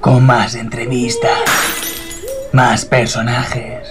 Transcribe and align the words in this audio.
Con 0.00 0.24
más 0.24 0.54
entrevistas, 0.54 1.38
más 2.52 2.86
personajes, 2.86 3.86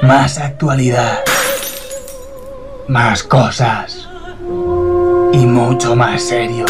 más 0.00 0.38
actualidad, 0.38 1.18
más 2.88 3.22
cosas 3.22 4.08
y 5.34 5.44
mucho 5.44 5.94
más 5.94 6.22
serio. 6.22 6.64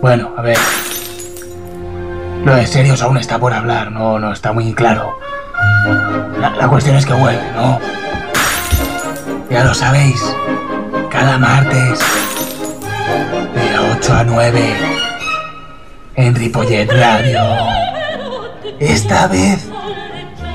Bueno, 0.00 0.32
a 0.38 0.40
ver. 0.40 0.56
Lo 2.44 2.54
de 2.54 2.66
serios 2.66 3.02
aún 3.02 3.18
está 3.18 3.38
por 3.38 3.52
hablar, 3.52 3.92
no, 3.92 4.18
no 4.18 4.32
está 4.32 4.52
muy 4.52 4.72
claro. 4.72 5.18
La, 6.40 6.50
la 6.50 6.68
cuestión 6.68 6.96
es 6.96 7.04
que 7.04 7.12
vuelve, 7.12 7.52
¿no? 7.54 7.78
Ya 9.50 9.62
lo 9.62 9.74
sabéis. 9.74 10.22
Cada 11.10 11.36
martes. 11.36 11.98
De 13.54 13.78
8 13.98 14.14
a 14.14 14.24
9. 14.24 14.97
En 16.18 16.34
Ripollet 16.34 16.90
Radio. 16.90 17.40
Esta 18.80 19.28
vez 19.28 19.68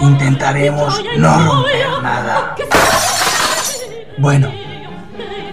intentaremos 0.02 1.02
no 1.18 1.40
romper 1.40 1.88
nada. 2.04 2.56
Bueno, 4.18 4.52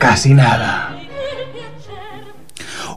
casi 0.01 0.35
nada. 0.35 0.99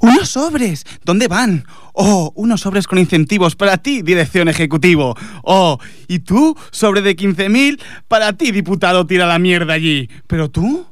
¡Unos 0.02 0.30
sobres! 0.30 0.86
¿Dónde 1.06 1.28
van? 1.28 1.66
Oh, 1.94 2.32
unos 2.34 2.62
sobres 2.62 2.88
con 2.88 2.98
incentivos 2.98 3.56
para 3.56 3.78
ti, 3.78 4.02
dirección 4.02 4.50
ejecutivo. 4.50 5.16
Oh, 5.44 5.78
y 6.08 6.20
tú, 6.20 6.58
sobre 6.72 7.04
de 7.04 7.16
15.000 7.16 7.80
para 8.08 8.34
ti, 8.34 8.52
diputado, 8.52 9.06
tira 9.06 9.28
la 9.28 9.38
mierda 9.38 9.74
allí. 9.74 10.10
Pero 10.26 10.50
tú, 10.50 10.88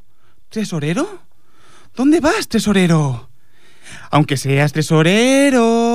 tesorero? 0.49 1.23
¿Dónde 1.95 2.19
vas, 2.19 2.47
tesorero? 2.47 3.31
Aunque 4.11 4.37
seas 4.37 4.73
tesorero, 4.73 5.90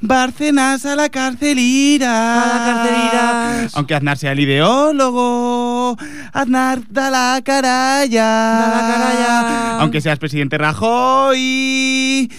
Bárcenas 0.00 0.84
a 0.86 0.96
la 0.96 1.08
carcelira. 1.08 2.42
A 2.42 2.46
la 2.46 2.64
carcelira. 2.64 3.68
Aunque 3.74 3.94
Aznar 3.94 4.18
sea 4.18 4.32
el 4.32 4.40
ideólogo, 4.40 5.96
Aznar 6.32 6.80
da 6.88 7.10
la 7.10 7.40
caralla. 7.44 8.24
Da 8.24 8.68
la 8.68 8.80
caralla. 8.92 9.78
Aunque 9.80 10.00
seas 10.00 10.18
presidente 10.18 10.58
Rajoy, 10.58 12.30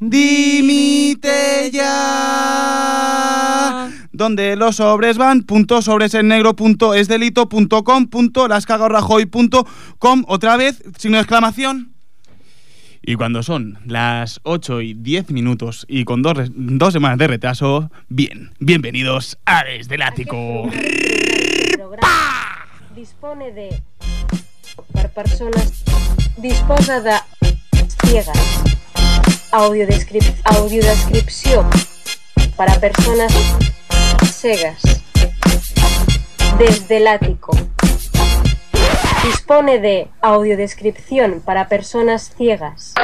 dimite 0.00 1.70
ya. 1.72 3.10
Donde 4.12 4.56
los 4.56 4.76
sobres 4.76 5.16
van, 5.16 5.42
punto 5.42 5.80
sobres 5.82 6.14
en 6.14 6.28
negro, 6.28 6.54
punto 6.54 6.94
es 6.94 7.08
delito, 7.08 7.48
punto 7.48 7.84
com, 7.84 8.06
punto 8.06 8.48
las 8.48 8.66
Rajoy, 8.66 9.26
punto 9.26 9.66
com, 9.98 10.24
otra 10.28 10.56
vez, 10.56 10.82
signo 10.98 11.16
de 11.16 11.22
exclamación. 11.22 11.89
Y 13.02 13.14
cuando 13.14 13.42
son 13.42 13.78
las 13.86 14.40
8 14.42 14.82
y 14.82 14.94
10 14.94 15.30
minutos 15.30 15.86
y 15.88 16.04
con 16.04 16.22
dos, 16.22 16.36
dos 16.54 16.92
semanas 16.92 17.18
de 17.18 17.28
retraso, 17.28 17.90
bien, 18.08 18.52
bienvenidos 18.58 19.38
a 19.46 19.64
Desde 19.64 19.94
el 19.94 20.02
Ático. 20.02 20.68
programa 21.72 22.66
dispone 22.94 23.52
de 23.52 23.82
per 24.92 25.10
persones 25.10 25.82
disposa 26.36 27.00
de 27.00 27.16
ciegas 28.04 28.38
audiodescrip 29.52 30.24
audiodescripció 30.44 31.64
per 32.58 32.68
a 32.70 32.78
persones 32.80 33.32
cegas 34.30 34.82
desde 36.58 36.98
el 36.98 37.06
ático 37.06 37.56
dispone 39.22 39.78
de 39.78 40.08
audiodescripción 40.22 41.42
para 41.44 41.68
personas 41.68 42.32
ciegas 42.36 42.94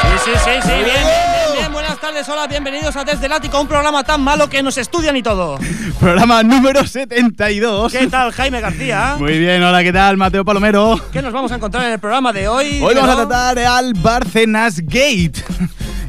Sí, 0.00 0.08
sí, 0.24 0.30
sí, 0.44 0.50
sí. 0.62 0.68
Bien, 0.68 0.84
bien, 0.84 0.94
bien, 0.94 1.52
bien. 1.58 1.72
Buenas 1.72 2.00
tardes, 2.00 2.26
hola, 2.28 2.46
bienvenidos 2.46 2.96
a 2.96 3.04
Desde 3.04 3.26
el 3.26 3.32
Ático, 3.32 3.60
un 3.60 3.68
programa 3.68 4.02
tan 4.02 4.22
malo 4.22 4.48
que 4.48 4.62
nos 4.62 4.78
estudian 4.78 5.14
y 5.16 5.22
todo. 5.22 5.58
Programa 6.00 6.42
número 6.42 6.86
72. 6.86 7.92
¿Qué 7.92 8.06
tal, 8.06 8.32
Jaime 8.32 8.60
García? 8.60 9.16
Muy 9.18 9.38
bien, 9.38 9.62
hola, 9.62 9.82
¿qué 9.82 9.92
tal? 9.92 10.16
Mateo 10.16 10.44
Palomero. 10.44 10.98
¿Qué 11.12 11.20
nos 11.20 11.32
vamos 11.32 11.52
a 11.52 11.56
encontrar 11.56 11.84
en 11.84 11.92
el 11.92 11.98
programa 11.98 12.32
de 12.32 12.48
hoy? 12.48 12.80
Hoy 12.82 12.94
vamos 12.94 13.10
a 13.10 13.16
tratar 13.16 13.58
al 13.58 13.92
Barcenas 13.94 14.80
Gate. 14.80 15.44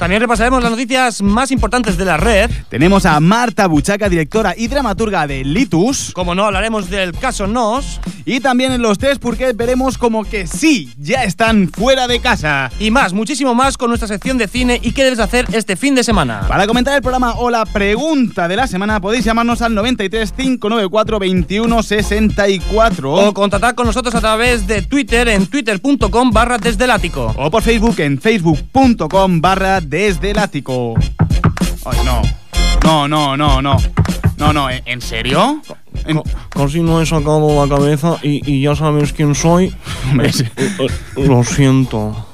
También 0.01 0.19
repasaremos 0.19 0.63
las 0.63 0.71
noticias 0.71 1.21
más 1.21 1.51
importantes 1.51 1.95
de 1.95 2.05
la 2.05 2.17
red. 2.17 2.49
Tenemos 2.69 3.05
a 3.05 3.19
Marta 3.19 3.67
Buchaca, 3.67 4.09
directora 4.09 4.55
y 4.57 4.67
dramaturga 4.67 5.27
de 5.27 5.43
Litus. 5.43 6.11
Como 6.15 6.33
no, 6.33 6.45
hablaremos 6.45 6.89
del 6.89 7.11
caso 7.11 7.45
Nos. 7.45 8.01
Y 8.25 8.39
también 8.39 8.71
en 8.71 8.81
los 8.81 8.97
test 8.97 9.21
porque 9.21 9.53
veremos 9.53 9.99
como 9.99 10.23
que 10.23 10.47
sí, 10.47 10.91
ya 10.97 11.23
están 11.23 11.69
fuera 11.69 12.07
de 12.07 12.19
casa. 12.19 12.71
Y 12.79 12.89
más, 12.89 13.13
muchísimo 13.13 13.53
más 13.53 13.77
con 13.77 13.89
nuestra 13.89 14.07
sección 14.07 14.39
de 14.39 14.47
cine 14.47 14.79
y 14.81 14.91
qué 14.93 15.03
debes 15.03 15.19
hacer 15.19 15.45
este 15.53 15.75
fin 15.75 15.93
de 15.93 16.03
semana. 16.03 16.45
Para 16.47 16.65
comentar 16.65 16.95
el 16.95 17.03
programa 17.03 17.35
o 17.35 17.51
la 17.51 17.67
pregunta 17.67 18.47
de 18.47 18.55
la 18.55 18.65
semana 18.65 18.99
podéis 19.01 19.23
llamarnos 19.23 19.61
al 19.61 19.75
93 19.75 20.31
594 20.31 21.19
21 21.19 21.83
64 21.83 23.13
O 23.13 23.33
contactar 23.35 23.75
con 23.75 23.85
nosotros 23.85 24.15
a 24.15 24.19
través 24.19 24.65
de 24.65 24.81
Twitter 24.81 25.27
en 25.27 25.45
twitter.com 25.45 26.31
barra 26.31 26.57
desde 26.57 26.85
el 26.85 26.91
ático. 26.91 27.35
o 27.37 27.51
por 27.51 27.61
Facebook 27.61 27.99
en 27.99 28.19
facebook.com 28.19 29.41
barra 29.41 29.79
desde 29.91 30.31
el 30.31 30.39
ático. 30.39 30.93
Ay, 31.85 31.97
no. 32.05 32.21
No, 32.85 33.07
no, 33.09 33.35
no, 33.35 33.61
no. 33.61 33.75
No, 34.37 34.53
no, 34.53 34.69
¿en 34.69 34.81
en 34.85 35.01
serio? 35.01 35.61
En- 36.05 36.21
Casi 36.49 36.79
no 36.79 37.01
he 37.01 37.05
sacado 37.05 37.63
la 37.65 37.75
cabeza 37.75 38.17
y, 38.23 38.41
y 38.49 38.61
ya 38.61 38.73
sabes 38.75 39.11
quién 39.11 39.35
soy. 39.35 39.65
Eh, 40.23 40.31
eh, 40.57 40.87
Lo 41.17 41.43
siento. 41.43 42.25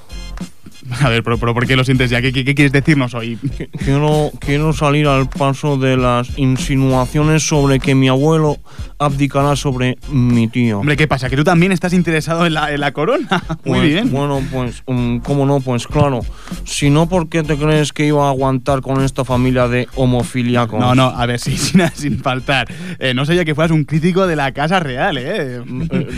A 1.02 1.10
ver, 1.10 1.24
pero, 1.24 1.38
pero 1.38 1.54
¿por 1.54 1.66
qué 1.68 1.76
lo 1.76 1.84
sientes 1.84 2.10
ya? 2.10 2.22
¿Qué, 2.22 2.32
qué- 2.32 2.44
qué 2.46 2.56
quieres 2.56 2.72
decirnos 2.72 3.14
hoy? 3.14 3.38
Qu- 3.38 3.70
Quiero, 3.84 4.32
quiero 4.40 4.74
salir 4.74 5.08
al 5.08 5.30
paso 5.30 5.78
de 5.78 5.98
las 5.98 6.38
insinuaciones 6.38 7.44
sobre 7.48 7.80
que 7.80 7.96
mi 7.96 8.08
abuelo 8.08 8.58
abdicará 9.00 9.56
sobre 9.56 9.98
mi 10.10 10.48
tío. 10.48 10.80
Hombre, 10.80 10.98
¿qué 10.98 11.08
pasa? 11.08 11.30
¿Que 11.30 11.36
tú 11.36 11.44
también 11.44 11.72
estás 11.72 11.94
interesado 11.94 12.46
en 12.46 12.54
la, 12.54 12.72
en 12.74 12.80
la 12.82 12.92
corona? 12.94 13.28
Muy 13.66 13.80
Pues, 13.80 13.84
bien. 13.84 14.12
Bueno, 14.12 14.42
pues, 14.52 14.84
mm, 14.88 15.18
¿cómo 15.20 15.46
no? 15.46 15.60
Pues 15.60 15.88
claro. 15.88 16.22
Si 16.66 16.90
no, 16.90 17.08
¿por 17.08 17.30
qué 17.30 17.44
te 17.44 17.58
crees 17.58 17.94
que 17.94 18.06
iba 18.08 18.26
a 18.28 18.30
aguantar 18.30 18.82
con 18.82 19.04
esta 19.04 19.24
familia 19.26 19.68
de 19.68 19.88
homofiliacos? 19.96 20.80
No, 20.80 20.96
no, 20.96 21.06
a 21.06 21.26
ver, 21.26 21.40
sí, 21.40 21.58
sin, 21.58 21.82
sin 21.94 22.20
faltar. 22.20 22.68
Eh, 23.00 23.14
no 23.14 23.26
sabía 23.26 23.46
que 23.46 23.56
fueras 23.56 23.72
un 23.72 23.84
crítico 23.84 24.26
de 24.28 24.36
la 24.36 24.52
Casa 24.54 24.80
Real, 24.80 25.18
¿eh? 25.18 25.24
Eh, 25.58 25.62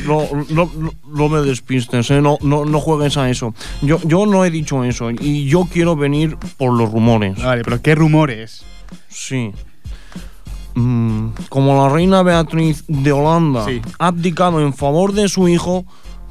no, 0.05 0.23
no, 0.49 0.71
no- 0.77 0.93
no 1.11 1.29
me 1.29 1.39
despistes, 1.41 2.09
¿eh? 2.11 2.21
no, 2.21 2.37
no, 2.41 2.65
no 2.65 2.79
juegues 2.79 3.17
a 3.17 3.29
eso. 3.29 3.53
Yo, 3.81 3.99
yo 4.05 4.25
no 4.25 4.45
he 4.45 4.51
dicho 4.51 4.58
eso 4.85 5.09
y 5.11 5.45
yo 5.45 5.67
quiero 5.71 5.95
venir 5.95 6.37
por 6.57 6.73
los 6.77 6.91
rumores. 6.91 7.41
Vale, 7.43 7.63
pero 7.63 7.81
¿qué 7.81 7.95
rumores? 7.95 8.63
Sí. 9.07 9.51
Mm, 10.75 11.29
como 11.49 11.75
la 11.81 11.89
reina 11.93 12.21
Beatriz 12.23 12.83
de 12.87 13.11
Holanda 13.11 13.65
Sí. 13.65 13.81
ha 13.97 14.07
abdicado 14.07 14.61
en 14.61 14.73
favor 14.73 15.13
de 15.13 15.27
su 15.27 15.47
hijo, 15.47 15.85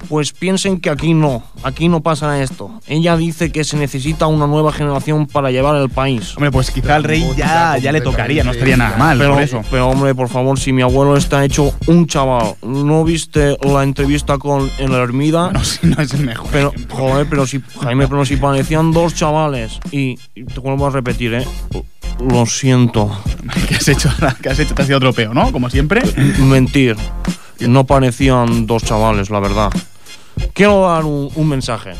pues 0.09 0.33
piensen 0.33 0.81
que 0.81 0.91
aquí 0.91 1.15
no, 1.15 1.43
aquí 1.63 1.89
no 1.89 2.01
pasa 2.01 2.43
esto. 2.43 2.71
Ella 2.87 3.17
dice 3.17 3.51
que 3.51 3.65
se 3.65 3.77
necesita 3.77 4.27
una 4.27 4.47
nueva 4.47 4.73
generación 4.73 5.27
para 5.27 5.51
llevar 5.51 5.77
el 5.77 5.89
país. 5.91 6.37
Hombre, 6.37 6.51
pues 6.51 6.71
quizá 6.71 6.97
al 6.97 7.05
rey 7.05 7.29
ya, 7.37 7.77
ya 7.79 7.93
le 7.93 8.01
tocaría, 8.01 8.45
no 8.45 8.53
estaría 8.53 8.77
nada 8.77 8.97
mal 8.97 9.19
Pero, 9.19 9.35
por 9.35 9.43
eso. 9.43 9.63
pero 9.71 9.89
hombre, 9.89 10.15
por 10.15 10.29
favor, 10.29 10.59
si 10.59 10.73
mi 10.73 10.83
abuelo 10.83 11.17
está 11.17 11.45
hecho 11.45 11.75
un 11.87 12.07
chaval, 12.07 12.55
¿no 12.63 13.05
viste 13.05 13.57
la 13.63 13.83
entrevista 13.83 14.39
con 14.39 14.71
el 14.79 14.93
Hermida? 14.93 15.51
No, 15.53 15.65
si 15.65 15.87
no 15.87 16.01
es 16.01 16.13
el 16.15 16.25
mejor. 16.25 16.49
Pero, 16.53 16.73
joder, 16.91 17.27
pero 17.29 17.47
si, 17.47 17.61
Jaime, 17.83 18.09
pero 18.09 18.25
si 18.25 18.37
parecían 18.37 18.93
dos 18.93 19.15
chavales. 19.15 19.81
Y, 19.91 20.19
y 20.35 20.45
te 20.45 20.61
vuelvo 20.61 20.87
a 20.87 20.91
repetir, 20.91 21.35
¿eh? 21.35 21.47
Lo 22.21 22.47
siento. 22.47 23.11
¿Qué 23.69 23.75
has 23.77 23.89
hecho? 23.89 24.11
¿Qué 24.43 24.49
has 24.49 24.59
hecho? 24.59 24.75
Te 24.75 24.83
has 24.83 24.89
ido 24.89 24.99
otro 24.99 25.13
peo, 25.13 25.35
¿no? 25.35 25.53
Como 25.53 25.71
siempre. 25.71 26.03
Mentir. 26.39 26.97
No 27.61 27.85
parecían 27.85 28.67
dos 28.67 28.85
chavales, 28.85 29.31
la 29.31 29.41
verdad. 29.41 29.71
Quiero 30.53 30.89
dar 30.89 31.05
un, 31.05 31.31
un 31.35 31.49
mensaje. 31.49 31.93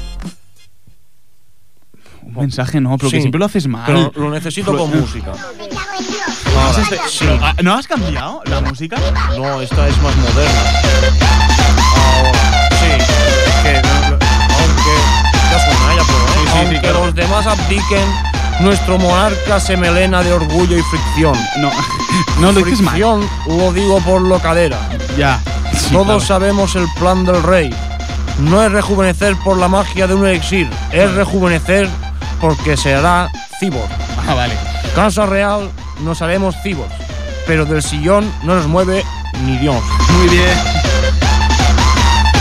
Un 2.23 2.35
mensaje 2.35 2.81
no, 2.81 2.97
pero 2.99 3.11
que 3.11 3.17
Sí, 3.17 3.23
siempre 3.23 3.39
lo 3.39 3.47
haces 3.47 3.67
mal. 3.67 3.85
Pero 3.87 4.13
lo 4.15 4.31
necesito 4.31 4.77
con 4.77 4.91
música. 4.91 5.33
Ahora, 5.33 6.85
sí. 6.85 6.95
Pero, 7.21 7.39
ah, 7.43 7.55
¿No 7.63 7.75
has 7.75 7.87
cambiado 7.87 8.43
la 8.45 8.61
música? 8.61 8.97
No, 9.37 9.61
esta 9.61 9.89
es 9.89 9.97
más 10.03 10.17
moderna. 10.17 10.63
Ahora, 11.97 12.69
sí. 12.71 13.05
Que, 13.63 13.77
aunque. 13.77 14.97
Ya 15.51 15.65
suena, 15.65 15.97
ya 15.97 16.05
puedo, 16.05 16.27
¿eh? 16.27 16.33
Sí, 16.33 16.39
sí, 16.39 16.47
sí, 16.47 16.59
aunque 16.59 16.81
claro. 16.81 17.07
los 17.07 17.15
demás 17.15 17.47
abdiquen, 17.47 18.09
nuestro 18.61 18.99
monarca 18.99 19.61
se 19.61 19.77
melena 19.77 20.23
de 20.23 20.33
orgullo 20.33 20.77
y 20.77 20.83
fricción. 20.83 21.35
No, 21.59 21.71
no 22.41 22.53
lo 22.53 22.61
dices 22.61 22.81
mal. 22.81 22.95
Fricción 22.95 23.29
lo 23.47 23.73
digo 23.73 24.01
por 24.01 24.23
locadera. 24.23 24.79
Ya. 25.17 25.41
Sí, 25.73 25.93
Todos 25.93 26.07
claro. 26.07 26.21
sabemos 26.21 26.77
el 26.77 26.87
plan 26.99 27.25
del 27.25 27.43
rey. 27.43 27.75
No 28.41 28.63
es 28.65 28.71
rejuvenecer 28.71 29.37
por 29.45 29.57
la 29.57 29.69
magia 29.69 30.07
de 30.07 30.15
un 30.15 30.27
elixir, 30.27 30.69
es 30.93 31.13
rejuvenecer 31.15 31.89
porque 32.41 32.77
será 32.77 33.29
cibor. 33.59 33.89
Ah, 34.29 34.35
vale. 34.35 34.55
Casa 34.95 35.27
real 35.27 35.71
nos 36.01 36.23
haremos 36.23 36.55
cibos, 36.63 36.87
pero 37.47 37.65
del 37.65 37.83
sillón 37.83 38.33
no 38.45 38.55
nos 38.55 38.67
mueve 38.69 39.05
ni 39.45 39.57
Dios. 39.59 39.83
Muy 40.17 40.29
bien. 40.29 40.57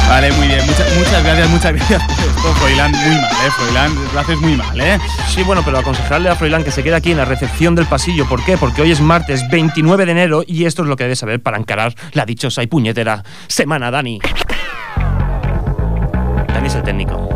Vale, 0.08 0.32
muy 0.34 0.48
bien. 0.48 0.66
Muchas, 0.66 0.94
muchas 0.96 1.24
gracias, 1.24 1.50
muchas 1.50 1.74
gracias 1.74 2.17
Froilán. 2.38 2.92
Muy 2.92 3.16
mal, 3.16 3.32
¿eh? 3.32 3.52
Froilán, 3.52 3.96
lo 4.14 4.20
haces 4.20 4.40
muy 4.40 4.56
mal, 4.56 4.80
¿eh? 4.80 5.00
Sí, 5.30 5.44
bueno, 5.44 5.62
pero 5.64 5.80
aconsejarle 5.80 6.30
a 6.30 6.36
Froilán 6.36 6.64
que 6.64 6.72
se 6.72 6.84
quede 6.84 6.96
aquí 6.96 7.12
en 7.12 7.18
la 7.18 7.26
recepción 7.26 7.76
del 7.76 7.86
pasillo. 7.86 8.28
¿Por 8.28 8.44
qué? 8.44 8.58
Porque 8.58 8.82
hoy 8.82 8.92
es 8.92 9.02
martes 9.02 9.44
29 9.50 10.06
de 10.06 10.12
enero 10.12 10.44
y 10.46 10.66
esto 10.66 10.84
es 10.84 10.88
lo 10.88 10.96
que 10.96 11.04
debe 11.04 11.16
saber 11.16 11.42
para 11.42 11.58
encarar 11.58 11.94
la 12.14 12.26
dichosa 12.26 12.64
y 12.64 12.68
puñetera 12.68 13.24
semana, 13.48 13.92
Dani. 13.92 14.20
Dani 16.48 16.68
es 16.68 16.76
el 16.76 16.84
técnico. 16.84 17.30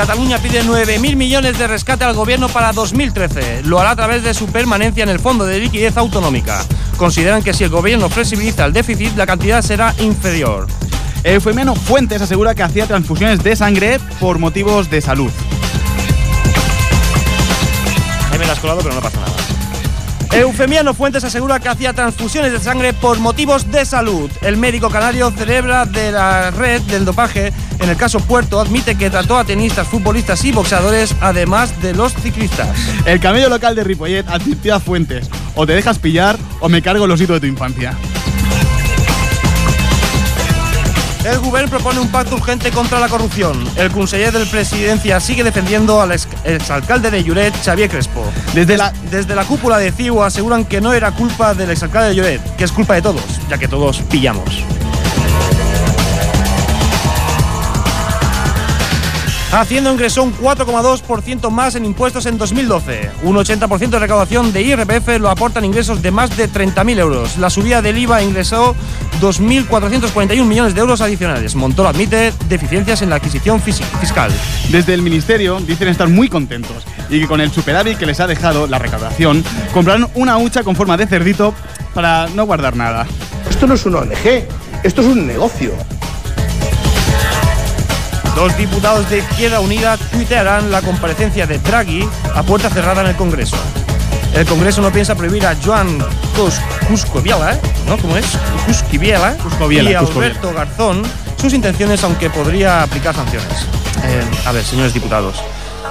Cataluña 0.00 0.38
pide 0.38 0.64
9.000 0.64 1.14
millones 1.14 1.58
de 1.58 1.66
rescate 1.66 2.04
al 2.04 2.14
gobierno 2.14 2.48
para 2.48 2.72
2013. 2.72 3.64
Lo 3.64 3.80
hará 3.80 3.90
a 3.90 3.96
través 3.96 4.22
de 4.22 4.32
su 4.32 4.46
permanencia 4.46 5.02
en 5.02 5.10
el 5.10 5.20
Fondo 5.20 5.44
de 5.44 5.58
Liquidez 5.58 5.98
Autonómica. 5.98 6.64
Consideran 7.00 7.42
que 7.42 7.54
si 7.54 7.64
el 7.64 7.70
gobierno 7.70 8.10
flexibiliza 8.10 8.66
el 8.66 8.74
déficit, 8.74 9.16
la 9.16 9.24
cantidad 9.24 9.62
será 9.62 9.94
inferior. 10.00 10.66
Eufemiano 11.24 11.74
Fuentes 11.74 12.20
asegura 12.20 12.54
que 12.54 12.62
hacía 12.62 12.86
transfusiones 12.86 13.42
de 13.42 13.56
sangre 13.56 13.98
por 14.20 14.38
motivos 14.38 14.90
de 14.90 15.00
salud. 15.00 15.30
Ahí 18.30 18.38
me 18.38 18.44
la 18.44 18.52
has 18.52 18.58
colado, 18.58 18.82
pero 18.82 18.94
no 18.94 19.00
pasa 19.00 19.18
nada. 19.18 19.32
Eufemiano 20.32 20.92
Fuentes 20.92 21.24
asegura 21.24 21.58
que 21.58 21.70
hacía 21.70 21.94
transfusiones 21.94 22.52
de 22.52 22.60
sangre 22.60 22.92
por 22.92 23.18
motivos 23.18 23.72
de 23.72 23.86
salud. 23.86 24.30
El 24.42 24.58
médico 24.58 24.90
canario 24.90 25.30
celebra 25.30 25.86
de 25.86 26.12
la 26.12 26.50
red 26.50 26.82
del 26.82 27.06
dopaje. 27.06 27.50
En 27.78 27.88
el 27.88 27.96
caso 27.96 28.20
Puerto 28.20 28.60
admite 28.60 28.96
que 28.96 29.08
trató 29.08 29.38
a 29.38 29.44
tenistas, 29.44 29.88
futbolistas 29.88 30.44
y 30.44 30.52
boxeadores, 30.52 31.16
además 31.22 31.80
de 31.80 31.94
los 31.94 32.12
ciclistas. 32.12 32.68
El 33.06 33.20
camello 33.20 33.48
local 33.48 33.74
de 33.74 33.84
Ripollet 33.84 34.28
advirtió 34.28 34.74
a 34.74 34.80
Fuentes: 34.80 35.30
o 35.60 35.66
te 35.66 35.74
dejas 35.74 35.98
pillar 35.98 36.38
o 36.60 36.70
me 36.70 36.80
cargo 36.80 37.06
los 37.06 37.20
hitos 37.20 37.34
de 37.36 37.40
tu 37.40 37.46
infancia. 37.46 37.94
El 41.22 41.38
Gobierno 41.40 41.68
propone 41.68 42.00
un 42.00 42.08
pacto 42.08 42.36
urgente 42.36 42.70
contra 42.70 42.98
la 42.98 43.06
corrupción. 43.10 43.62
El 43.76 43.90
conseller 43.90 44.32
del 44.32 44.48
Presidencia 44.48 45.20
sigue 45.20 45.44
defendiendo 45.44 46.00
al 46.00 46.12
ex- 46.12 46.26
exalcalde 46.44 47.10
de 47.10 47.22
Lloret, 47.22 47.54
Xavier 47.62 47.90
Crespo. 47.90 48.24
Desde 48.54 48.78
la, 48.78 48.90
Desde 49.10 49.34
la 49.34 49.44
cúpula 49.44 49.76
de 49.76 49.92
CIU 49.92 50.22
aseguran 50.22 50.64
que 50.64 50.80
no 50.80 50.94
era 50.94 51.10
culpa 51.12 51.52
del 51.52 51.70
exalcalde 51.70 52.08
de 52.08 52.14
Lloret, 52.14 52.56
que 52.56 52.64
es 52.64 52.72
culpa 52.72 52.94
de 52.94 53.02
todos, 53.02 53.22
ya 53.50 53.58
que 53.58 53.68
todos 53.68 53.98
pillamos. 54.10 54.64
Hacienda 59.52 59.90
ingresó 59.90 60.22
un 60.22 60.32
4,2% 60.32 61.50
más 61.50 61.74
en 61.74 61.84
impuestos 61.84 62.24
en 62.26 62.38
2012. 62.38 63.10
Un 63.24 63.34
80% 63.34 63.88
de 63.88 63.98
recaudación 63.98 64.52
de 64.52 64.62
IRPF 64.62 65.18
lo 65.18 65.28
aportan 65.28 65.64
ingresos 65.64 66.00
de 66.02 66.12
más 66.12 66.36
de 66.36 66.48
30.000 66.48 66.98
euros. 67.00 67.36
La 67.36 67.50
subida 67.50 67.82
del 67.82 67.98
IVA 67.98 68.22
ingresó 68.22 68.76
2.441 69.20 70.44
millones 70.44 70.74
de 70.74 70.80
euros 70.80 71.00
adicionales. 71.00 71.56
Montoro 71.56 71.88
admite 71.88 72.32
deficiencias 72.48 73.02
en 73.02 73.10
la 73.10 73.16
adquisición 73.16 73.60
fiscal. 73.60 74.30
desde 74.68 74.94
el 74.94 75.02
ministerio 75.02 75.58
dicen 75.58 75.88
estar 75.88 76.08
muy 76.08 76.28
contentos 76.28 76.86
y 77.08 77.20
que 77.20 77.26
con 77.26 77.40
el 77.40 77.50
superávit 77.50 77.98
que 77.98 78.06
les 78.06 78.20
ha 78.20 78.28
dejado 78.28 78.68
la 78.68 78.78
recaudación 78.78 79.42
compraron 79.74 80.08
una 80.14 80.38
hucha 80.38 80.62
con 80.62 80.76
forma 80.76 80.96
de 80.96 81.08
cerdito 81.08 81.54
para 81.92 82.28
no 82.28 82.46
guardar 82.46 82.76
nada. 82.76 83.04
Esto 83.50 83.66
no 83.66 83.74
es 83.74 83.84
una 83.84 83.98
ONG, 83.98 84.46
esto 84.84 85.00
es 85.00 85.06
un 85.08 85.26
negocio. 85.26 85.72
Dos 88.40 88.56
diputados 88.56 89.10
de 89.10 89.18
Izquierda 89.18 89.60
Unida 89.60 89.98
tuitearán 89.98 90.70
la 90.70 90.80
comparecencia 90.80 91.46
de 91.46 91.58
Draghi 91.58 92.08
a 92.34 92.42
puerta 92.42 92.70
cerrada 92.70 93.02
en 93.02 93.08
el 93.08 93.14
Congreso. 93.14 93.58
El 94.32 94.46
Congreso 94.46 94.80
no 94.80 94.90
piensa 94.90 95.14
prohibir 95.14 95.46
a 95.46 95.54
Joan 95.62 95.98
Cus 96.34 96.54
Cuscoviela, 96.88 97.52
¿eh? 97.52 97.60
¿no? 97.86 97.98
¿Cómo 97.98 98.16
es? 98.16 98.24
Cuscoviela, 98.64 99.36
y 99.90 99.92
a. 99.92 99.98
Alberto 99.98 100.54
Garzón 100.54 101.02
sus 101.36 101.52
intenciones, 101.52 102.02
aunque 102.02 102.30
podría 102.30 102.82
aplicar 102.82 103.14
sanciones. 103.14 103.66
Eh, 104.04 104.24
a 104.46 104.52
ver, 104.52 104.64
señores 104.64 104.94
diputados, 104.94 105.36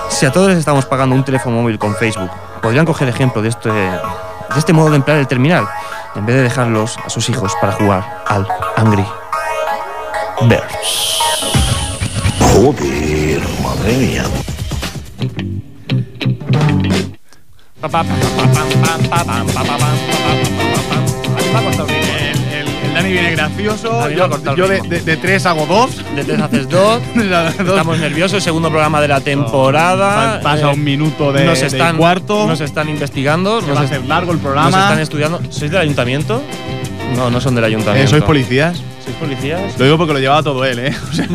si 0.10 0.26
a 0.26 0.32
todos 0.32 0.50
les 0.50 0.58
estamos 0.58 0.88
pagando 0.88 1.14
un 1.14 1.24
teléfono 1.24 1.62
móvil 1.62 1.78
con 1.78 1.96
Facebook, 1.98 2.32
podrían 2.64 2.88
coger 2.88 3.10
ejemplo 3.10 3.44
de 3.44 3.50
este, 3.50 3.70
de 3.70 4.00
este 4.58 4.74
modo 4.74 4.90
de 4.90 4.96
emplear 4.96 5.20
el 5.20 5.28
terminal, 5.28 5.68
en 6.16 6.26
vez 6.26 6.36
de 6.36 6.42
dejarlos 6.42 6.98
a 7.06 7.12
sus 7.12 7.30
hijos 7.30 7.54
para 7.62 7.74
jugar 7.74 8.24
al 8.26 8.48
Angry 8.76 9.06
Birds. 10.48 11.20
Joder, 12.60 13.40
madre 13.64 13.94
mía. 13.98 14.24
El, 22.52 22.94
Dani 22.94 23.12
viene 23.12 23.32
gracioso, 23.32 24.10
yo, 24.10 24.28
de, 24.68 25.18
tres 25.18 25.46
hago 25.46 25.66
dos. 25.66 26.04
De 26.16 26.24
tres 26.26 26.40
haces 26.42 26.68
dos. 26.68 27.02
Estamos 27.16 27.98
nerviosos, 28.00 28.44
segundo 28.44 28.70
programa 28.70 29.00
de 29.00 29.08
la 29.08 29.22
temporada. 29.22 30.40
Pa- 30.42 30.52
pasa 30.52 30.70
Eh, 30.70 30.74
un 30.74 30.84
minuto 30.84 31.32
de, 31.32 31.46
nos 31.46 31.62
cuarto. 31.98 32.46
Nos 32.48 32.60
están 32.60 32.90
investigando. 32.90 33.62
Se 33.62 33.68
Nos, 33.68 33.78
va 33.78 33.82
a 33.82 33.84
est- 33.86 33.94
hacer 33.94 34.06
largo 34.06 34.32
el 34.32 34.38
nos 34.38 34.44
programa. 34.44 34.70
están 34.82 35.00
estudiando. 35.00 35.40
¿Sois 35.50 35.72
del 35.72 35.80
ayuntamiento? 35.80 36.42
No, 37.16 37.30
no 37.30 37.40
son 37.40 37.56
del 37.56 37.64
Eh, 37.64 37.68
ayuntamiento. 37.68 38.10
¿Sois 38.10 38.24
policías? 38.24 38.82
¿Sois 39.10 39.18
policías? 39.18 39.80
Lo 39.80 39.86
digo 39.86 39.98
porque 39.98 40.14
lo 40.14 40.20
llevaba 40.20 40.44
todo 40.44 40.64
él, 40.64 40.78
¿eh? 40.78 40.96
O 41.10 41.14
sea, 41.16 41.28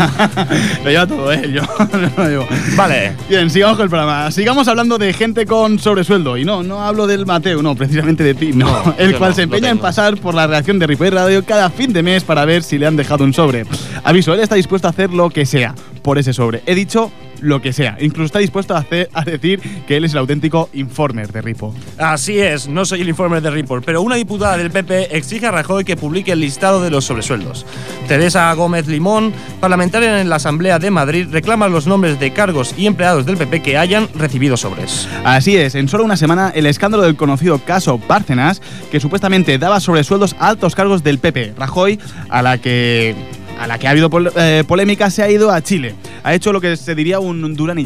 lo 0.84 0.90
lleva 0.90 1.06
todo 1.08 1.32
él, 1.32 1.52
yo 1.54 1.62
no 1.92 2.22
lo 2.24 2.28
llevo. 2.28 2.46
Vale. 2.76 3.16
Bien, 3.28 3.50
sigamos 3.50 3.76
con 3.76 3.84
el 3.84 3.90
programa. 3.90 4.30
Sigamos 4.30 4.68
hablando 4.68 4.96
de 4.96 5.12
gente 5.12 5.44
con 5.44 5.80
sobresueldo. 5.80 6.36
Y 6.36 6.44
no, 6.44 6.62
no 6.62 6.84
hablo 6.84 7.08
del 7.08 7.26
Mateo, 7.26 7.62
no, 7.62 7.74
precisamente 7.74 8.22
de 8.22 8.34
ti, 8.34 8.52
no. 8.52 8.66
No, 8.66 8.94
el 8.98 9.16
cual 9.18 9.30
no, 9.30 9.36
se 9.36 9.42
empeña 9.42 9.70
en 9.70 9.78
pasar 9.78 10.16
por 10.18 10.34
la 10.34 10.46
reacción 10.46 10.78
de 10.78 10.86
Ripoll 10.86 11.10
Radio 11.10 11.44
cada 11.44 11.68
fin 11.68 11.92
de 11.92 12.04
mes 12.04 12.22
para 12.22 12.44
ver 12.44 12.62
si 12.62 12.78
le 12.78 12.86
han 12.86 12.94
dejado 12.94 13.24
un 13.24 13.34
sobre. 13.34 13.66
Aviso, 14.04 14.32
él 14.34 14.40
está 14.40 14.54
dispuesto 14.54 14.86
a 14.86 14.90
hacer 14.90 15.10
lo 15.10 15.30
que 15.30 15.44
sea 15.44 15.74
por 16.02 16.16
ese 16.16 16.32
sobre. 16.32 16.62
He 16.66 16.76
dicho 16.76 17.10
lo 17.40 17.60
que 17.60 17.72
sea. 17.72 17.96
Incluso 18.00 18.26
está 18.26 18.38
dispuesto 18.38 18.74
a, 18.74 18.78
hacer, 18.78 19.08
a 19.12 19.24
decir 19.24 19.60
que 19.86 19.96
él 19.96 20.04
es 20.04 20.12
el 20.12 20.18
auténtico 20.18 20.68
informer 20.72 21.32
de 21.32 21.42
Ripo. 21.42 21.74
Así 21.98 22.38
es, 22.38 22.68
no 22.68 22.84
soy 22.84 23.02
el 23.02 23.08
informe 23.08 23.40
de 23.40 23.50
Report, 23.50 23.84
pero 23.84 24.02
una 24.02 24.16
diputada 24.16 24.56
del 24.56 24.70
PP 24.70 25.16
exige 25.16 25.46
a 25.46 25.50
Rajoy 25.50 25.84
que 25.84 25.96
publique 25.96 26.32
el 26.32 26.40
listado 26.40 26.82
de 26.82 26.90
los 26.90 27.04
sobresueldos. 27.04 27.66
Teresa 28.08 28.52
Gómez 28.54 28.86
Limón, 28.86 29.32
parlamentaria 29.60 30.20
en 30.20 30.28
la 30.28 30.36
Asamblea 30.36 30.78
de 30.78 30.90
Madrid, 30.90 31.28
reclama 31.30 31.68
los 31.68 31.86
nombres 31.86 32.18
de 32.20 32.32
cargos 32.32 32.74
y 32.76 32.86
empleados 32.86 33.26
del 33.26 33.36
PP 33.36 33.62
que 33.62 33.78
hayan 33.78 34.08
recibido 34.14 34.56
sobres. 34.56 35.08
Así 35.24 35.56
es, 35.56 35.74
en 35.74 35.88
solo 35.88 36.04
una 36.04 36.16
semana 36.16 36.52
el 36.54 36.66
escándalo 36.66 37.02
del 37.02 37.16
conocido 37.16 37.58
caso 37.58 37.98
Bárcenas, 38.08 38.60
que 38.90 39.00
supuestamente 39.00 39.58
daba 39.58 39.80
sobresueldos 39.80 40.36
a 40.38 40.48
altos 40.48 40.74
cargos 40.74 41.02
del 41.02 41.18
PP. 41.18 41.54
Rajoy, 41.56 41.98
a 42.28 42.42
la 42.42 42.58
que 42.58 43.14
a 43.58 43.66
la 43.66 43.78
que 43.78 43.86
ha 43.86 43.90
habido 43.90 44.10
eh, 44.36 44.64
polémica, 44.66 45.10
se 45.10 45.22
ha 45.22 45.30
ido 45.30 45.50
a 45.50 45.62
Chile. 45.62 45.94
Ha 46.22 46.34
hecho 46.34 46.52
lo 46.52 46.60
que 46.60 46.76
se 46.76 46.94
diría 46.94 47.20
un 47.20 47.54
Durán 47.54 47.78
y. 47.78 47.84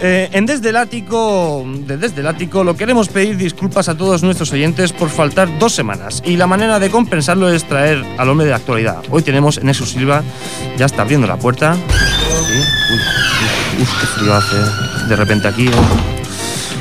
Eh, 0.00 0.28
en 0.32 0.46
Desde 0.46 0.68
el 0.68 0.76
Ático, 0.76 1.64
de 1.66 1.96
Desde 1.96 2.20
el 2.20 2.28
Ático, 2.28 2.62
lo 2.62 2.76
queremos 2.76 3.08
pedir 3.08 3.36
disculpas 3.36 3.88
a 3.88 3.96
todos 3.96 4.22
nuestros 4.22 4.52
oyentes 4.52 4.92
por 4.92 5.10
faltar 5.10 5.58
dos 5.58 5.74
semanas. 5.74 6.22
Y 6.24 6.36
la 6.36 6.46
manera 6.46 6.78
de 6.78 6.88
compensarlo 6.88 7.50
es 7.50 7.64
traer 7.64 8.04
al 8.16 8.28
hombre 8.28 8.44
de 8.44 8.50
la 8.50 8.58
actualidad. 8.58 9.02
Hoy 9.10 9.22
tenemos 9.22 9.58
en 9.58 9.74
Silva, 9.74 10.22
ya 10.76 10.86
está 10.86 11.02
abriendo 11.02 11.26
la 11.26 11.36
puerta. 11.36 11.74
Uy, 11.74 13.78
qué 13.78 13.84
frío 13.84 14.34
hace 14.34 14.56
de 15.08 15.16
repente 15.16 15.48
aquí. 15.48 15.68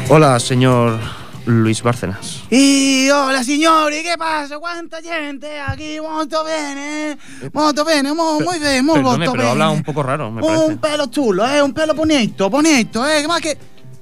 Hola, 0.09 0.39
señor 0.39 1.16
Luis 1.47 1.81
Bárcenas. 1.81 2.43
Y 2.49 3.09
hola 3.09 3.43
signori, 3.43 4.03
¿qué 4.03 4.15
pasa? 4.17 4.59
¿Cuánta 4.59 5.01
gente 5.01 5.59
aquí? 5.59 5.97
Molto 5.99 6.43
bene, 6.43 7.17
molto 7.53 7.83
bene, 7.83 8.13
mo- 8.13 8.39
muy 8.39 8.59
bien, 8.59 8.85
muy 8.85 8.95
Perdone, 8.95 9.17
molto 9.17 9.31
pero 9.31 9.43
bene. 9.43 9.49
habla 9.51 9.69
un 9.69 9.81
poco 9.83 10.03
raro, 10.03 10.29
me 10.29 10.41
parece. 10.41 10.63
Un 10.65 10.77
pelo 10.77 11.07
chulo, 11.09 11.45
eh, 11.47 11.61
un 11.61 11.73
pelo 11.73 11.93
bonito, 11.93 12.49
bonito, 12.49 13.05
eh, 13.07 13.25
ma 13.27 13.39
che... 13.39 13.57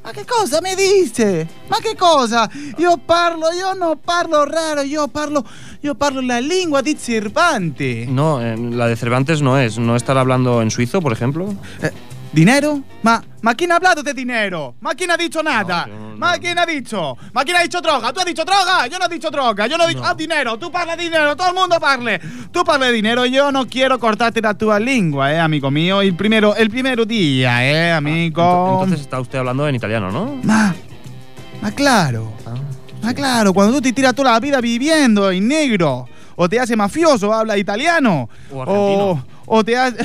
Ma 0.05 0.11
che 0.11 0.23
cosa 0.23 0.59
mi 0.61 0.75
dice? 0.75 1.47
Ma 1.67 1.77
che 1.81 1.95
cosa? 1.95 2.47
Io 2.77 2.95
parlo, 3.03 3.51
io 3.51 3.73
non 3.73 3.97
parlo 4.05 4.43
raro, 4.43 4.81
io 4.81 5.07
parlo, 5.07 5.43
io 5.79 5.95
parlo 5.95 6.21
la 6.21 6.37
lingua 6.37 6.81
di 6.81 6.95
Cervantes. 6.95 8.07
No, 8.07 8.39
eh, 8.39 8.55
la 8.55 8.85
de 8.85 8.95
Cervantes 8.95 9.41
no 9.41 9.57
es. 9.57 9.79
¿No 9.79 9.95
estará 9.95 10.19
hablando 10.21 10.61
en 10.61 10.69
suizo, 10.69 11.01
por 11.01 11.11
ejemplo? 11.11 11.55
Eh, 11.81 11.91
¿Dinero? 12.35 12.81
Ma, 13.01 13.23
ma 13.41 13.55
quién 13.55 13.71
ha 13.71 13.77
hablado 13.77 14.03
de 14.03 14.13
dinero? 14.13 14.75
¿Ma 14.81 14.93
quién 14.93 15.09
ha 15.09 15.15
dicho 15.15 15.41
nada? 15.41 15.85
No, 15.87 15.93
yo 15.93 15.99
no- 16.09 16.17
¿Ma 16.17 16.37
quién 16.37 16.59
ha 16.59 16.65
dicho? 16.65 17.17
¿Ma 17.33 17.45
quién 17.45 17.55
ha 17.55 17.61
dicho 17.63 17.79
droga? 17.79 18.11
¿Tú 18.11 18.19
has 18.19 18.25
dicho 18.25 18.43
droga? 18.43 18.87
Yo 18.87 18.99
no 18.99 19.05
he 19.05 19.09
dicho 19.09 19.31
droga, 19.31 19.67
yo 19.67 19.77
no 19.77 19.85
he 19.85 19.87
dicho... 19.87 20.01
Ah, 20.03 20.13
dinero, 20.13 20.59
tú 20.59 20.69
parla 20.69 20.97
de 20.97 21.03
dinero, 21.03 21.33
todo 21.37 21.47
el 21.49 21.55
mundo 21.55 21.79
parle. 21.79 22.19
Tú 22.51 22.65
parla 22.65 22.87
de 22.87 22.91
dinero, 22.91 23.25
yo 23.25 23.53
no 23.53 23.65
quiero 23.67 23.97
cortarte 23.99 24.41
la 24.41 24.53
tua 24.53 24.79
lingua, 24.81 25.31
eh, 25.31 25.39
amigo 25.39 25.71
mío. 25.71 26.01
El 26.01 26.13
primero, 26.15 26.53
el 26.57 26.69
primero 26.69 27.05
día, 27.05 27.65
eh, 27.65 27.93
amigo. 27.93 28.41
Ento- 28.43 28.73
Entonces 28.83 28.99
está 28.99 29.19
usted 29.21 29.39
hablando 29.39 29.65
en 29.69 29.75
italiano, 29.75 30.11
¿no? 30.11 30.35
Ma, 30.43 30.75
ma 31.61 31.71
claro, 31.71 32.33
Ah. 32.45 32.53
ma 33.01 33.13
claro, 33.13 33.53
cuando 33.53 33.75
tú 33.75 33.81
te 33.81 33.93
tiras 33.93 34.13
toda 34.13 34.33
la 34.33 34.39
vida 34.41 34.59
viviendo 34.59 35.31
en 35.31 35.47
negro, 35.47 36.05
o 36.35 36.49
te 36.49 36.59
hace 36.59 36.75
mafioso, 36.75 37.33
habla 37.33 37.57
italiano, 37.57 38.27
O 38.51 38.61
argentino. 38.61 39.25
o, 39.45 39.57
o 39.57 39.63
te 39.63 39.77
hace... 39.77 39.97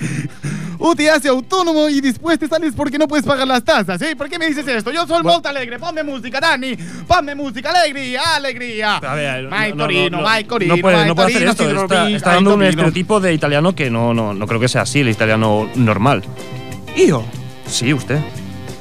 te 0.96 1.10
hace 1.10 1.28
autónomo 1.28 1.88
y 1.88 2.00
después 2.00 2.38
te 2.38 2.48
sales 2.48 2.72
porque 2.74 2.96
no 2.98 3.06
puedes 3.06 3.24
pagar 3.26 3.46
las 3.46 3.62
tasas, 3.62 4.00
¿eh? 4.02 4.16
¿Por 4.16 4.28
qué 4.28 4.38
me 4.38 4.46
dices 4.46 4.66
esto? 4.66 4.90
Yo 4.90 5.06
soy 5.06 5.22
molto 5.22 5.48
alegre, 5.48 5.78
ponme 5.78 6.02
música, 6.02 6.40
Dani, 6.40 6.74
ponme 7.06 7.34
música, 7.34 7.70
alegría, 7.70 8.20
alegría. 8.36 8.96
A 8.96 9.14
ver, 9.14 9.48
Mai 9.48 9.70
no, 9.70 9.76
no, 9.76 9.84
Torino, 9.84 10.16
no, 10.18 10.22
Mai 10.22 10.42
no 10.42 10.48
Torino, 10.48 10.76
puede, 10.78 11.06
no 11.06 11.14
puede 11.14 11.28
hacer 11.36 11.48
esto. 11.48 11.70
Está, 11.82 12.08
está 12.10 12.34
dando 12.34 12.54
un 12.54 12.62
estereotipo 12.62 13.20
de 13.20 13.34
italiano 13.34 13.74
que 13.74 13.90
no, 13.90 14.14
no, 14.14 14.32
no 14.34 14.46
creo 14.46 14.58
que 14.60 14.68
sea 14.68 14.82
así, 14.82 15.00
el 15.00 15.08
italiano 15.10 15.68
normal. 15.74 16.22
Io, 16.96 17.24
Sí, 17.66 17.92
usted. 17.92 18.18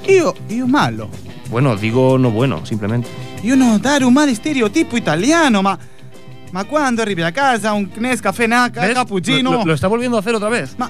io, 0.08 0.34
io 0.50 0.66
malo. 0.68 1.10
Bueno, 1.50 1.76
digo 1.76 2.18
no 2.18 2.32
bueno, 2.32 2.66
simplemente. 2.66 3.08
Io 3.44 3.56
non 3.56 3.80
dare 3.82 4.04
un 4.06 4.14
male 4.14 4.34
stereotipo 4.36 4.96
italiano, 4.98 5.62
ma... 5.62 5.78
Ma 6.52 6.64
quando 6.64 7.04
arrivi 7.04 7.22
a 7.22 7.32
casa 7.32 7.74
un 7.74 7.88
Nescafé 7.98 8.48
Naca, 8.48 8.82
¿Ves? 8.82 8.96
cappuccino... 8.96 9.52
Lo, 9.52 9.58
lo- 9.60 9.66
lo 9.66 9.74
está 9.74 9.88
volviendo 9.88 10.18
a 10.18 10.20
hacer 10.22 10.34
otra 10.34 10.50
vez. 10.50 10.74
Ma 10.78 10.90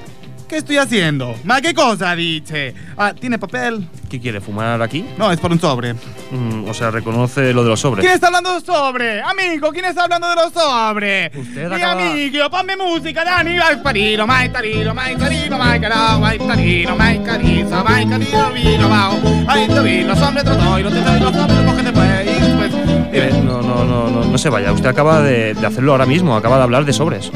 che 0.50 0.58
estoy 0.58 0.78
haciendo? 0.78 1.36
Ma 1.44 1.60
che 1.60 1.74
cosa 1.74 2.16
dice? 2.16 2.74
Ah, 2.98 3.14
¿tiene 3.14 3.38
papel? 3.38 3.88
¿Qué 4.10 4.20
quiere? 4.20 4.42
¿Fumar 4.42 4.82
aquí? 4.82 5.06
No, 5.18 5.32
es 5.32 5.40
por 5.40 5.52
un 5.52 5.60
sobre. 5.60 5.94
Mm, 5.94 6.68
o 6.68 6.74
sea, 6.74 6.90
reconoce 6.90 7.54
lo 7.54 7.64
de 7.64 7.70
los 7.70 7.80
sobres. 7.80 8.02
¿Quién 8.04 8.16
está 8.16 8.28
hablando 8.28 8.54
de 8.60 8.66
sobre? 8.66 9.22
Amigo, 9.22 9.70
¿quién 9.72 9.86
está 9.86 10.04
hablando 10.06 10.28
de 10.28 10.36
los 10.36 10.52
sobres? 10.52 11.32
Usted 11.36 11.70
Mi 11.70 11.76
acaba- 11.76 12.02
amigo, 12.12 12.50
ponme 12.50 12.76
música, 12.76 13.24
Dani, 13.24 13.58
vai 13.60 13.82
tarino, 13.84 14.26
mai 14.26 14.50
tarino, 14.52 14.94
mai 14.96 15.16
tarino, 15.16 15.58
mai 15.58 15.80
carao, 15.80 16.20
vai 16.20 16.38
tarino, 16.40 16.96
mai 16.96 17.24
cariza, 17.24 17.84
mai 17.84 18.08
carino, 18.10 18.52
vino, 18.52 18.90
bao. 18.90 19.14
Ahí 19.48 19.68
te 19.68 19.80
vi, 19.82 20.04
los 20.04 20.20
hombres 20.20 20.44
trotoy, 20.46 20.82
los 20.84 20.94
hombres, 20.94 21.60
porque 21.66 21.84
te 21.84 21.92
puede 21.92 22.24
ir 22.24 22.42
después. 22.42 22.72
Eh, 23.12 23.42
no, 23.44 23.62
no, 23.62 23.84
no, 23.86 24.10
no, 24.10 24.24
no 24.26 24.38
se 24.40 24.50
vaya. 24.50 24.72
Usted 24.74 24.90
acaba 24.90 25.22
de, 25.22 25.54
de 25.54 25.66
hacerlo 25.68 25.92
ahora 25.92 26.06
mismo. 26.08 26.36
Acaba 26.36 26.58
de 26.58 26.64
hablar 26.64 26.86
de 26.86 26.94
sobres. 26.94 27.32